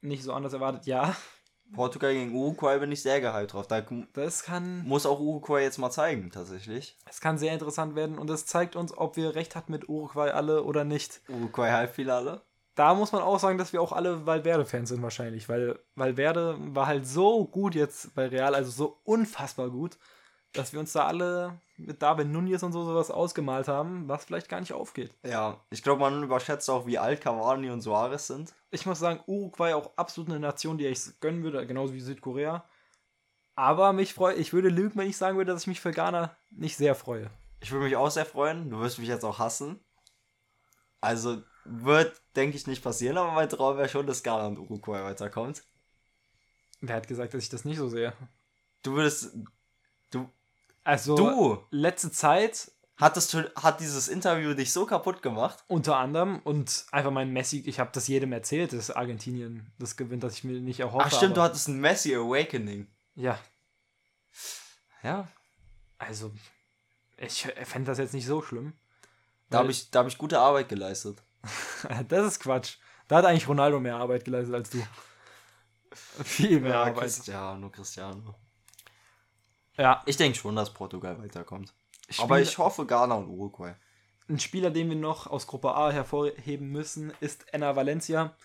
Nicht 0.00 0.22
so 0.22 0.32
anders 0.32 0.52
erwartet. 0.52 0.86
Ja, 0.86 1.16
Portugal 1.74 2.12
gegen 2.12 2.34
Uruguay 2.34 2.78
bin 2.78 2.92
ich 2.92 3.02
sehr 3.02 3.20
gehypt 3.20 3.52
drauf. 3.52 3.66
Da 3.66 3.84
das 4.12 4.42
kann, 4.42 4.84
muss 4.86 5.06
auch 5.06 5.20
Uruguay 5.20 5.62
jetzt 5.62 5.78
mal 5.78 5.90
zeigen, 5.90 6.30
tatsächlich. 6.30 6.96
das 7.04 7.20
kann 7.20 7.38
sehr 7.38 7.52
interessant 7.52 7.94
werden 7.94 8.18
und 8.18 8.28
das 8.28 8.46
zeigt 8.46 8.76
uns, 8.76 8.96
ob 8.96 9.16
wir 9.16 9.34
recht 9.34 9.56
hatten 9.56 9.72
mit 9.72 9.88
Uruguay 9.88 10.30
alle 10.30 10.64
oder 10.64 10.84
nicht. 10.84 11.20
Uruguay 11.28 11.70
Halbfinale. 11.70 12.42
Da 12.74 12.94
muss 12.94 13.10
man 13.10 13.22
auch 13.22 13.40
sagen, 13.40 13.58
dass 13.58 13.72
wir 13.72 13.82
auch 13.82 13.92
alle 13.92 14.24
Valverde-Fans 14.24 14.88
sind 14.88 15.02
wahrscheinlich, 15.02 15.48
weil 15.48 15.80
Valverde 15.96 16.56
war 16.60 16.86
halt 16.86 17.06
so 17.06 17.44
gut 17.44 17.74
jetzt 17.74 18.14
bei 18.14 18.28
Real, 18.28 18.54
also 18.54 18.70
so 18.70 19.00
unfassbar 19.02 19.68
gut, 19.68 19.98
dass 20.52 20.72
wir 20.72 20.78
uns 20.78 20.92
da 20.92 21.06
alle 21.06 21.60
mit 21.78 22.02
David 22.02 22.28
Nunez 22.28 22.62
und 22.62 22.72
so 22.72 22.84
sowas 22.84 23.10
ausgemalt 23.10 23.68
haben, 23.68 24.08
was 24.08 24.24
vielleicht 24.24 24.48
gar 24.48 24.60
nicht 24.60 24.72
aufgeht. 24.72 25.14
Ja, 25.24 25.60
ich 25.70 25.82
glaube, 25.82 26.00
man 26.00 26.22
überschätzt 26.22 26.68
auch, 26.68 26.86
wie 26.86 26.98
alt 26.98 27.20
Cavani 27.20 27.70
und 27.70 27.80
Suarez 27.80 28.26
sind. 28.26 28.52
Ich 28.70 28.84
muss 28.84 28.98
sagen, 28.98 29.20
Uruguay 29.26 29.74
auch 29.74 29.92
absolut 29.96 30.30
eine 30.30 30.40
Nation, 30.40 30.78
die 30.78 30.86
ich 30.86 31.20
gönnen 31.20 31.42
würde, 31.42 31.66
genauso 31.66 31.94
wie 31.94 32.00
Südkorea. 32.00 32.64
Aber 33.54 33.92
mich 33.92 34.14
freue, 34.14 34.34
ich 34.34 34.52
würde 34.52 34.68
lügen, 34.68 34.98
wenn 34.98 35.08
ich 35.08 35.16
sagen 35.16 35.36
würde, 35.36 35.52
dass 35.52 35.62
ich 35.62 35.68
mich 35.68 35.80
für 35.80 35.90
Ghana 35.92 36.36
nicht 36.50 36.76
sehr 36.76 36.94
freue. 36.94 37.30
Ich 37.60 37.72
würde 37.72 37.86
mich 37.86 37.96
auch 37.96 38.10
sehr 38.10 38.26
freuen. 38.26 38.70
Du 38.70 38.78
wirst 38.80 38.98
mich 38.98 39.08
jetzt 39.08 39.24
auch 39.24 39.38
hassen. 39.38 39.80
Also 41.00 41.42
wird, 41.64 42.20
denke 42.36 42.56
ich, 42.56 42.66
nicht 42.66 42.82
passieren, 42.82 43.18
aber 43.18 43.32
mein 43.32 43.48
Traum 43.48 43.76
wäre 43.76 43.88
schon, 43.88 44.06
dass 44.06 44.22
Ghana 44.22 44.46
und 44.46 44.58
Uruguay 44.58 45.02
weiterkommt. 45.02 45.64
Wer 46.80 46.96
hat 46.96 47.08
gesagt, 47.08 47.34
dass 47.34 47.42
ich 47.42 47.48
das 47.48 47.64
nicht 47.64 47.78
so 47.78 47.88
sehe? 47.88 48.12
Du 48.82 48.94
würdest. 48.94 49.36
Du. 50.10 50.30
Also, 50.84 51.16
Du! 51.16 51.58
letzte 51.70 52.10
Zeit 52.10 52.70
Hattest 53.00 53.32
du, 53.32 53.48
hat 53.54 53.78
dieses 53.78 54.08
Interview 54.08 54.54
dich 54.54 54.72
so 54.72 54.84
kaputt 54.84 55.22
gemacht? 55.22 55.62
unter 55.68 55.96
anderem 55.98 56.40
und 56.42 56.84
einfach 56.90 57.12
mein 57.12 57.32
Messi, 57.32 57.62
ich 57.64 57.78
habe 57.78 57.90
das 57.92 58.08
jedem 58.08 58.32
erzählt, 58.32 58.72
dass 58.72 58.90
Argentinien 58.90 59.70
das 59.78 59.96
gewinnt, 59.96 60.24
dass 60.24 60.32
ich 60.34 60.42
mir 60.42 60.58
nicht 60.60 60.80
erhoffe. 60.80 61.04
Ach 61.06 61.14
stimmt, 61.16 61.36
du 61.36 61.40
aber, 61.40 61.50
hattest 61.50 61.68
ein 61.68 61.78
Messi 61.78 62.12
Awakening. 62.16 62.88
Ja, 63.14 63.38
Ja. 65.04 65.28
also, 65.98 66.32
ich 67.18 67.42
fände 67.64 67.88
das 67.88 67.98
jetzt 67.98 68.14
nicht 68.14 68.26
so 68.26 68.42
schlimm. 68.42 68.72
Da 69.48 69.58
habe 69.58 69.70
ich, 69.70 69.90
da 69.92 70.00
hab 70.00 70.08
ich 70.08 70.18
gute 70.18 70.40
Arbeit 70.40 70.68
geleistet. 70.68 71.22
Das 72.08 72.26
ist 72.26 72.40
Quatsch. 72.40 72.78
Da 73.06 73.18
hat 73.18 73.24
eigentlich 73.26 73.46
Ronaldo 73.48 73.78
mehr 73.78 73.94
Arbeit 73.96 74.24
geleistet 74.24 74.54
als 74.56 74.70
du. 74.70 74.84
Viel 76.24 76.58
mehr 76.60 76.80
Arbeit. 76.80 76.96
Cristiano, 77.04 77.70
Cristiano. 77.70 78.34
Ja, 79.78 80.02
Ich 80.06 80.16
denke 80.16 80.36
schon, 80.38 80.56
dass 80.56 80.74
Portugal 80.74 81.18
weiterkommt. 81.22 81.72
Spiel- 82.10 82.24
Aber 82.24 82.40
ich 82.40 82.58
hoffe 82.58 82.84
Ghana 82.86 83.14
und 83.14 83.28
Uruguay. 83.28 83.74
Ein 84.28 84.40
Spieler, 84.40 84.70
den 84.70 84.88
wir 84.90 84.96
noch 84.96 85.26
aus 85.26 85.46
Gruppe 85.46 85.74
A 85.74 85.90
hervorheben 85.90 86.70
müssen, 86.70 87.12
ist 87.20 87.52
Enna 87.54 87.76
Valencia, 87.76 88.36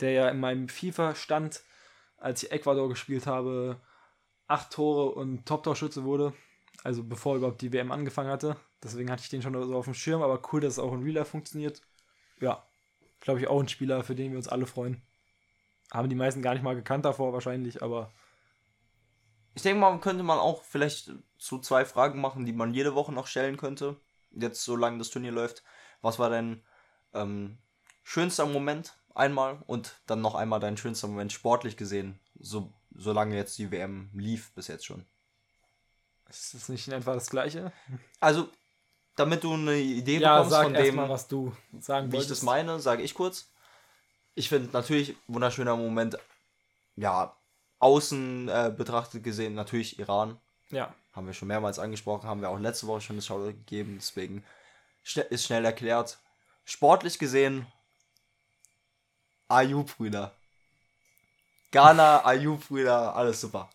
der 0.00 0.12
ja 0.12 0.28
in 0.28 0.38
meinem 0.38 0.68
FIFA-Stand, 0.68 1.62
als 2.18 2.42
ich 2.42 2.52
Ecuador 2.52 2.88
gespielt 2.88 3.26
habe, 3.26 3.80
acht 4.46 4.70
Tore 4.72 5.12
und 5.14 5.46
Top-Torschütze 5.46 6.04
wurde. 6.04 6.32
Also 6.84 7.02
bevor 7.02 7.36
überhaupt 7.36 7.60
die 7.62 7.72
WM 7.72 7.90
angefangen 7.90 8.30
hatte. 8.30 8.56
Deswegen 8.82 9.10
hatte 9.10 9.22
ich 9.22 9.30
den 9.30 9.42
schon 9.42 9.54
so 9.66 9.74
auf 9.76 9.86
dem 9.86 9.94
Schirm, 9.94 10.22
aber 10.22 10.40
cool, 10.52 10.60
dass 10.60 10.74
es 10.74 10.78
auch 10.78 10.92
in 10.92 11.02
Real 11.02 11.14
Life 11.16 11.30
funktioniert. 11.30 11.82
Ja, 12.38 12.62
glaube 13.20 13.40
ich 13.40 13.48
auch 13.48 13.58
ein 13.60 13.68
Spieler, 13.68 14.04
für 14.04 14.14
den 14.14 14.30
wir 14.30 14.38
uns 14.38 14.46
alle 14.48 14.66
freuen. 14.66 15.02
Haben 15.92 16.08
die 16.08 16.14
meisten 16.14 16.42
gar 16.42 16.52
nicht 16.54 16.62
mal 16.62 16.76
gekannt 16.76 17.04
davor 17.04 17.32
wahrscheinlich, 17.32 17.82
aber 17.82 18.12
Ich 19.56 19.62
denke 19.62 19.80
mal, 19.80 19.98
könnte 20.00 20.22
man 20.22 20.38
auch 20.38 20.62
vielleicht 20.64 21.12
so 21.38 21.58
zwei 21.58 21.86
Fragen 21.86 22.20
machen, 22.20 22.44
die 22.44 22.52
man 22.52 22.74
jede 22.74 22.94
Woche 22.94 23.10
noch 23.10 23.26
stellen 23.26 23.56
könnte. 23.56 23.96
Jetzt, 24.30 24.62
solange 24.62 24.98
das 24.98 25.08
Turnier 25.08 25.32
läuft. 25.32 25.62
Was 26.02 26.18
war 26.18 26.28
dein 26.28 26.62
ähm, 27.14 27.56
schönster 28.02 28.44
Moment 28.44 28.98
einmal 29.14 29.62
und 29.66 29.96
dann 30.06 30.20
noch 30.20 30.34
einmal 30.34 30.60
dein 30.60 30.76
schönster 30.76 31.08
Moment 31.08 31.32
sportlich 31.32 31.78
gesehen, 31.78 32.20
so, 32.38 32.70
solange 32.94 33.34
jetzt 33.34 33.56
die 33.56 33.70
WM 33.70 34.10
lief 34.12 34.52
bis 34.52 34.68
jetzt 34.68 34.84
schon? 34.84 35.06
ist 36.28 36.52
das 36.52 36.68
nicht 36.68 36.86
in 36.88 36.92
etwa 36.92 37.14
das 37.14 37.30
Gleiche? 37.30 37.72
Also, 38.20 38.50
damit 39.14 39.42
du 39.42 39.54
eine 39.54 39.76
Idee 39.76 40.18
Ja, 40.18 40.36
bekommst 40.36 40.60
von 40.60 40.74
dem, 40.74 40.96
mal, 40.96 41.08
was 41.08 41.28
du 41.28 41.56
sagen 41.80 42.12
wie 42.12 42.18
ich 42.18 42.26
das 42.26 42.42
meine, 42.42 42.78
sage 42.78 43.02
ich 43.02 43.14
kurz. 43.14 43.50
Ich 44.34 44.50
finde 44.50 44.70
natürlich 44.72 45.16
wunderschöner 45.28 45.76
Moment, 45.76 46.18
ja, 46.96 47.35
außen 47.78 48.48
äh, 48.48 48.74
betrachtet 48.76 49.22
gesehen, 49.22 49.54
natürlich 49.54 49.98
Iran. 49.98 50.38
Ja, 50.70 50.94
Haben 51.12 51.26
wir 51.26 51.34
schon 51.34 51.48
mehrmals 51.48 51.78
angesprochen, 51.78 52.28
haben 52.28 52.40
wir 52.40 52.50
auch 52.50 52.58
letzte 52.58 52.86
Woche 52.86 53.00
schon 53.00 53.16
das 53.16 53.26
Shoutout 53.26 53.52
gegeben, 53.52 53.96
deswegen 53.98 54.44
ist 55.30 55.44
schnell 55.44 55.64
erklärt. 55.64 56.18
Sportlich 56.64 57.18
gesehen, 57.18 57.66
Ayub-Brüder. 59.48 60.32
Ghana, 61.70 62.24
Ayub-Brüder, 62.26 63.14
alles 63.14 63.40
super. 63.40 63.70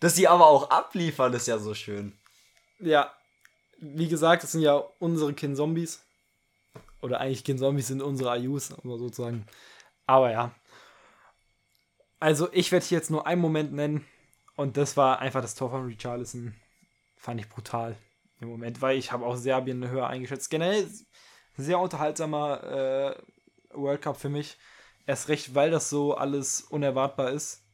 Dass 0.00 0.16
sie 0.16 0.26
aber 0.26 0.46
auch 0.46 0.70
abliefern, 0.70 1.32
ist 1.34 1.46
ja 1.46 1.58
so 1.58 1.74
schön. 1.74 2.12
Ja, 2.80 3.12
wie 3.78 4.08
gesagt, 4.08 4.42
das 4.42 4.52
sind 4.52 4.62
ja 4.62 4.82
unsere 4.98 5.32
Kin-Zombies. 5.32 6.02
Oder 7.00 7.20
eigentlich 7.20 7.44
Kin-Zombies 7.44 7.88
sind 7.88 8.02
unsere 8.02 8.30
Ayus, 8.30 8.72
aber 8.72 8.98
sozusagen. 8.98 9.46
Aber 10.06 10.30
ja. 10.30 10.52
Also, 12.22 12.48
ich 12.52 12.70
werde 12.70 12.86
hier 12.86 12.98
jetzt 12.98 13.10
nur 13.10 13.26
einen 13.26 13.40
Moment 13.40 13.72
nennen. 13.72 14.06
Und 14.54 14.76
das 14.76 14.96
war 14.96 15.18
einfach 15.18 15.42
das 15.42 15.56
Tor 15.56 15.70
von 15.70 15.86
Richarlison. 15.86 16.54
Fand 17.16 17.40
ich 17.40 17.48
brutal 17.48 17.96
im 18.38 18.46
Moment, 18.46 18.80
weil 18.80 18.96
ich 18.96 19.10
habe 19.10 19.26
auch 19.26 19.34
Serbien 19.34 19.88
höher 19.88 20.06
eingeschätzt. 20.06 20.48
Generell 20.48 20.88
sehr 21.56 21.80
unterhaltsamer 21.80 22.62
äh, 22.62 23.76
World 23.76 24.02
Cup 24.02 24.20
für 24.20 24.28
mich. 24.28 24.56
Erst 25.04 25.30
recht, 25.30 25.56
weil 25.56 25.72
das 25.72 25.90
so 25.90 26.14
alles 26.14 26.60
unerwartbar 26.60 27.32
ist. 27.32 27.64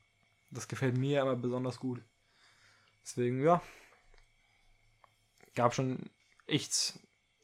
Das 0.50 0.66
gefällt 0.66 0.96
mir 0.96 1.20
immer 1.20 1.36
besonders 1.36 1.78
gut. 1.78 2.00
Deswegen, 3.02 3.44
ja, 3.44 3.60
gab 5.56 5.74
schon 5.74 6.08
echt 6.46 6.98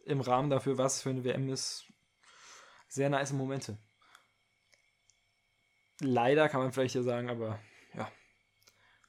im 0.07 0.23
Rahmen 0.23 0.49
dafür, 0.49 0.79
was 0.79 1.03
für 1.03 1.11
eine 1.11 1.23
WM 1.23 1.51
ist, 1.51 1.85
sehr 2.89 3.11
nice 3.11 3.35
Momente. 3.35 3.77
Leider 6.01 6.49
kann 6.49 6.61
man 6.61 6.73
vielleicht 6.73 6.95
ja 6.95 7.03
sagen, 7.03 7.29
aber 7.31 7.59
ja. 7.95 8.11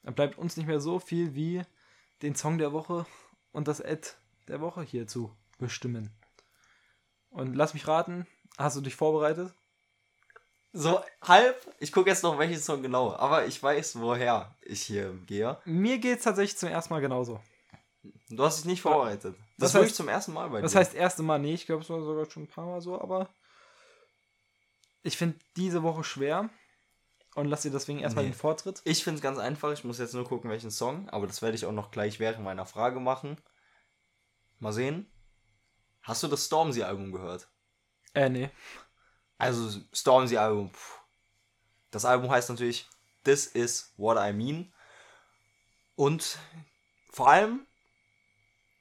Dann 0.03 0.13
bleibt 0.15 0.37
uns 0.37 0.55
nicht 0.57 0.67
mehr 0.67 0.79
so 0.79 0.99
viel 0.99 1.33
wie 1.35 1.61
den 2.21 2.35
Song 2.35 2.57
der 2.57 2.73
Woche 2.73 3.05
und 3.51 3.67
das 3.67 3.81
Ad 3.81 4.07
der 4.47 4.61
Woche 4.61 4.83
hier 4.83 5.07
zu 5.07 5.35
bestimmen. 5.57 6.11
Und 7.29 7.55
lass 7.55 7.73
mich 7.73 7.87
raten, 7.87 8.27
hast 8.57 8.77
du 8.77 8.81
dich 8.81 8.95
vorbereitet? 8.95 9.53
So 10.73 11.01
halb, 11.21 11.55
ich 11.79 11.91
gucke 11.91 12.09
jetzt 12.09 12.21
noch 12.23 12.37
welchen 12.37 12.59
Song 12.59 12.81
genau, 12.81 13.13
aber 13.15 13.45
ich 13.45 13.61
weiß, 13.63 13.99
woher 13.99 14.53
ich 14.61 14.81
hier 14.83 15.13
gehe. 15.25 15.57
Mir 15.65 15.97
geht 15.99 16.17
es 16.19 16.23
tatsächlich 16.25 16.57
zum 16.57 16.69
ersten 16.69 16.93
Mal 16.93 16.99
genauso. 16.99 17.41
Du 18.29 18.43
hast 18.43 18.57
dich 18.59 18.65
nicht 18.65 18.81
vorbereitet. 18.81 19.35
Das, 19.57 19.71
Das 19.71 19.81
heißt- 19.83 19.93
zum 19.95 20.09
ersten 20.09 20.33
Mal 20.33 20.49
bei 20.49 20.61
Das 20.61 20.73
dir. 20.73 20.79
heißt, 20.79 20.93
erste 20.93 21.23
Mal 21.23 21.39
nee, 21.39 21.53
ich 21.53 21.65
glaube, 21.65 21.81
es 21.81 21.89
war 21.89 22.01
sogar 22.01 22.29
schon 22.29 22.43
ein 22.43 22.47
paar 22.47 22.65
Mal 22.65 22.81
so, 22.81 22.99
aber 23.01 23.29
ich 25.01 25.17
finde 25.17 25.39
diese 25.55 25.81
Woche 25.81 26.03
schwer 26.03 26.49
und 27.35 27.47
lass 27.47 27.61
dir 27.61 27.71
deswegen 27.71 27.99
erstmal 27.99 28.23
Nee. 28.25 28.31
den 28.31 28.37
Vortritt. 28.37 28.81
Ich 28.85 29.03
finde 29.03 29.17
es 29.17 29.21
ganz 29.21 29.37
einfach. 29.37 29.71
Ich 29.71 29.83
muss 29.83 29.99
jetzt 29.99 30.13
nur 30.13 30.25
gucken, 30.25 30.49
welchen 30.49 30.71
Song. 30.71 31.07
Aber 31.09 31.27
das 31.27 31.41
werde 31.41 31.55
ich 31.55 31.65
auch 31.65 31.71
noch 31.71 31.91
gleich 31.91 32.19
während 32.19 32.43
meiner 32.43 32.65
Frage 32.65 32.99
machen. 32.99 33.37
Mal 34.59 34.71
sehen. 34.73 35.05
Hast 36.01 36.23
du 36.23 36.27
das 36.27 36.45
Stormzy-Album 36.45 37.11
gehört? 37.11 37.47
Äh, 38.13 38.29
nee. 38.29 38.49
Also, 39.37 39.81
Stormzy-Album. 39.93 40.71
Das 41.91 42.05
Album 42.05 42.29
heißt 42.31 42.49
natürlich 42.49 42.87
This 43.23 43.47
Is 43.47 43.93
What 43.97 44.17
I 44.17 44.31
Mean. 44.31 44.73
Und 45.95 46.37
vor 47.11 47.29
allem, 47.29 47.65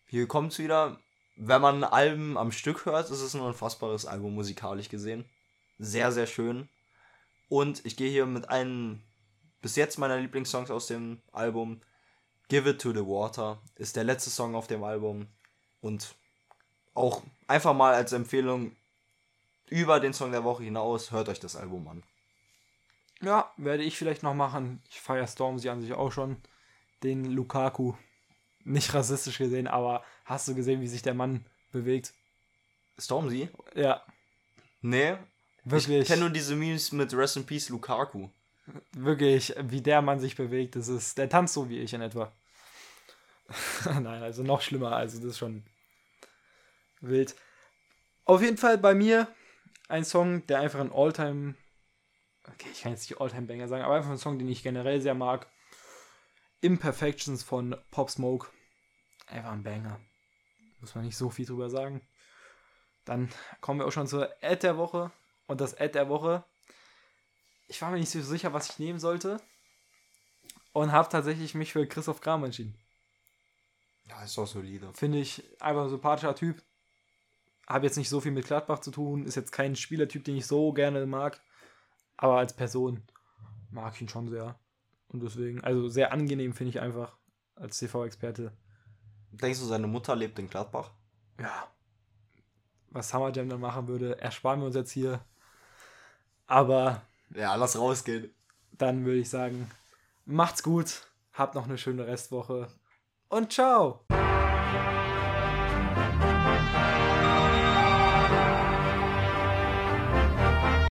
hier 0.06 0.28
kommt 0.28 0.52
es 0.52 0.58
wieder, 0.58 1.00
wenn 1.36 1.60
man 1.60 1.82
Alben 1.82 2.36
am 2.38 2.52
Stück 2.52 2.86
hört, 2.86 3.10
ist 3.10 3.20
es 3.20 3.34
ein 3.34 3.40
unfassbares 3.40 4.06
Album 4.06 4.34
musikalisch 4.34 4.88
gesehen. 4.88 5.24
Sehr, 5.78 6.12
sehr 6.12 6.26
schön. 6.26 6.68
Und 7.48 7.84
ich 7.84 7.96
gehe 7.96 8.10
hier 8.10 8.26
mit 8.26 8.48
einem 8.48 9.02
bis 9.60 9.76
jetzt 9.76 9.98
meiner 9.98 10.18
Lieblingssongs 10.18 10.70
aus 10.70 10.86
dem 10.86 11.20
Album. 11.32 11.80
Give 12.48 12.68
It 12.68 12.80
to 12.80 12.92
the 12.92 13.06
Water 13.06 13.62
ist 13.76 13.96
der 13.96 14.04
letzte 14.04 14.30
Song 14.30 14.54
auf 14.54 14.66
dem 14.66 14.84
Album. 14.84 15.28
Und 15.80 16.14
auch 16.94 17.22
einfach 17.46 17.74
mal 17.74 17.94
als 17.94 18.12
Empfehlung 18.12 18.76
über 19.68 20.00
den 20.00 20.12
Song 20.12 20.32
der 20.32 20.44
Woche 20.44 20.62
hinaus, 20.64 21.10
hört 21.10 21.28
euch 21.28 21.40
das 21.40 21.56
Album 21.56 21.88
an. 21.88 22.02
Ja, 23.22 23.50
werde 23.56 23.82
ich 23.82 23.96
vielleicht 23.96 24.22
noch 24.22 24.34
machen. 24.34 24.82
Ich 24.90 25.00
feiere 25.00 25.26
Stormzy 25.26 25.68
an 25.68 25.80
sich 25.80 25.92
auch 25.94 26.12
schon. 26.12 26.36
Den 27.02 27.24
Lukaku. 27.24 27.94
Nicht 28.64 28.92
rassistisch 28.94 29.38
gesehen, 29.38 29.66
aber 29.66 30.04
hast 30.24 30.48
du 30.48 30.54
gesehen, 30.54 30.80
wie 30.80 30.88
sich 30.88 31.02
der 31.02 31.14
Mann 31.14 31.46
bewegt? 31.72 32.12
Stormzy? 32.98 33.48
Ja, 33.74 34.02
Nee. 34.84 35.16
Wirklich. 35.64 36.02
Ich 36.02 36.08
kenne 36.08 36.22
nur 36.22 36.30
diese 36.30 36.56
Memes 36.56 36.92
mit 36.92 37.12
Rest 37.14 37.36
in 37.36 37.46
Peace 37.46 37.68
Lukaku. 37.68 38.28
wirklich, 38.92 39.54
wie 39.60 39.80
der 39.80 40.02
Mann 40.02 40.20
sich 40.20 40.36
bewegt. 40.36 40.76
Das 40.76 40.88
ist, 40.88 41.18
der 41.18 41.28
tanzt 41.28 41.54
so 41.54 41.68
wie 41.68 41.80
ich 41.80 41.92
in 41.92 42.00
etwa. 42.00 42.32
Nein, 43.84 44.22
also 44.22 44.42
noch 44.42 44.60
schlimmer. 44.60 44.92
Also 44.92 45.18
das 45.18 45.30
ist 45.30 45.38
schon 45.38 45.64
wild. 47.00 47.34
Auf 48.24 48.40
jeden 48.40 48.56
Fall 48.56 48.78
bei 48.78 48.94
mir 48.94 49.28
ein 49.88 50.04
Song, 50.04 50.46
der 50.46 50.60
einfach 50.60 50.80
ein 50.80 50.92
Alltime, 50.92 51.54
okay, 52.48 52.68
ich 52.72 52.82
kann 52.82 52.92
jetzt 52.92 53.08
nicht 53.08 53.20
Alltime-Banger 53.20 53.68
sagen, 53.68 53.84
aber 53.84 53.96
einfach 53.96 54.10
ein 54.10 54.18
Song, 54.18 54.38
den 54.38 54.48
ich 54.48 54.62
generell 54.62 55.00
sehr 55.00 55.14
mag. 55.14 55.46
Imperfections 56.62 57.42
von 57.42 57.76
Pop 57.90 58.10
Smoke. 58.10 58.48
Einfach 59.26 59.52
ein 59.52 59.62
Banger. 59.62 60.00
Muss 60.80 60.94
man 60.94 61.04
nicht 61.04 61.16
so 61.16 61.28
viel 61.28 61.44
drüber 61.44 61.68
sagen. 61.68 62.00
Dann 63.04 63.28
kommen 63.60 63.80
wir 63.80 63.86
auch 63.86 63.92
schon 63.92 64.06
zur 64.06 64.30
Ad 64.42 64.56
der 64.62 64.78
Woche. 64.78 65.12
Und 65.46 65.60
das 65.60 65.78
Ad 65.78 65.92
der 65.94 66.08
Woche 66.08 66.44
ich 67.68 67.80
war 67.82 67.90
mir 67.90 67.98
nicht 67.98 68.10
so 68.10 68.20
sicher, 68.20 68.52
was 68.52 68.70
ich 68.70 68.78
nehmen 68.78 68.98
sollte. 68.98 69.40
Und 70.72 70.92
habe 70.92 71.08
tatsächlich 71.08 71.54
mich 71.54 71.72
für 71.72 71.86
Christoph 71.86 72.20
Kram 72.20 72.44
entschieden. 72.44 72.76
Ja, 74.08 74.22
ist 74.22 74.36
doch 74.36 74.46
solide. 74.46 74.92
Finde 74.92 75.18
ich 75.18 75.42
einfach 75.60 75.84
ein 75.84 75.90
sympathischer 75.90 76.34
Typ. 76.34 76.62
Habe 77.66 77.86
jetzt 77.86 77.96
nicht 77.96 78.08
so 78.08 78.20
viel 78.20 78.32
mit 78.32 78.46
Gladbach 78.46 78.80
zu 78.80 78.90
tun. 78.90 79.24
Ist 79.24 79.36
jetzt 79.36 79.52
kein 79.52 79.76
Spielertyp, 79.76 80.24
den 80.24 80.36
ich 80.36 80.46
so 80.46 80.72
gerne 80.72 81.06
mag. 81.06 81.40
Aber 82.16 82.38
als 82.38 82.52
Person 82.52 83.02
mag 83.70 83.94
ich 83.94 84.02
ihn 84.02 84.08
schon 84.08 84.28
sehr. 84.28 84.58
Und 85.08 85.22
deswegen, 85.22 85.62
also 85.62 85.88
sehr 85.88 86.12
angenehm 86.12 86.52
finde 86.52 86.70
ich 86.70 86.80
einfach 86.80 87.16
als 87.54 87.78
TV-Experte. 87.78 88.52
Denkst 89.30 89.60
du, 89.60 89.64
seine 89.64 89.86
Mutter 89.86 90.16
lebt 90.16 90.38
in 90.38 90.48
Gladbach? 90.48 90.90
Ja. 91.40 91.68
Was 92.90 93.08
Summer 93.08 93.32
Jam 93.32 93.48
dann 93.48 93.60
machen 93.60 93.88
würde, 93.88 94.20
ersparen 94.20 94.60
wir 94.60 94.66
uns 94.66 94.76
jetzt 94.76 94.92
hier. 94.92 95.24
Aber 96.46 97.02
Ja, 97.34 97.54
lass 97.54 97.78
rausgehen. 97.78 98.30
dann 98.72 99.04
würde 99.04 99.20
ich 99.20 99.30
sagen, 99.30 99.70
macht's 100.26 100.62
gut, 100.62 101.06
habt 101.32 101.54
noch 101.54 101.64
eine 101.64 101.78
schöne 101.78 102.06
Restwoche 102.06 102.68
und 103.28 103.52
ciao! 103.52 104.04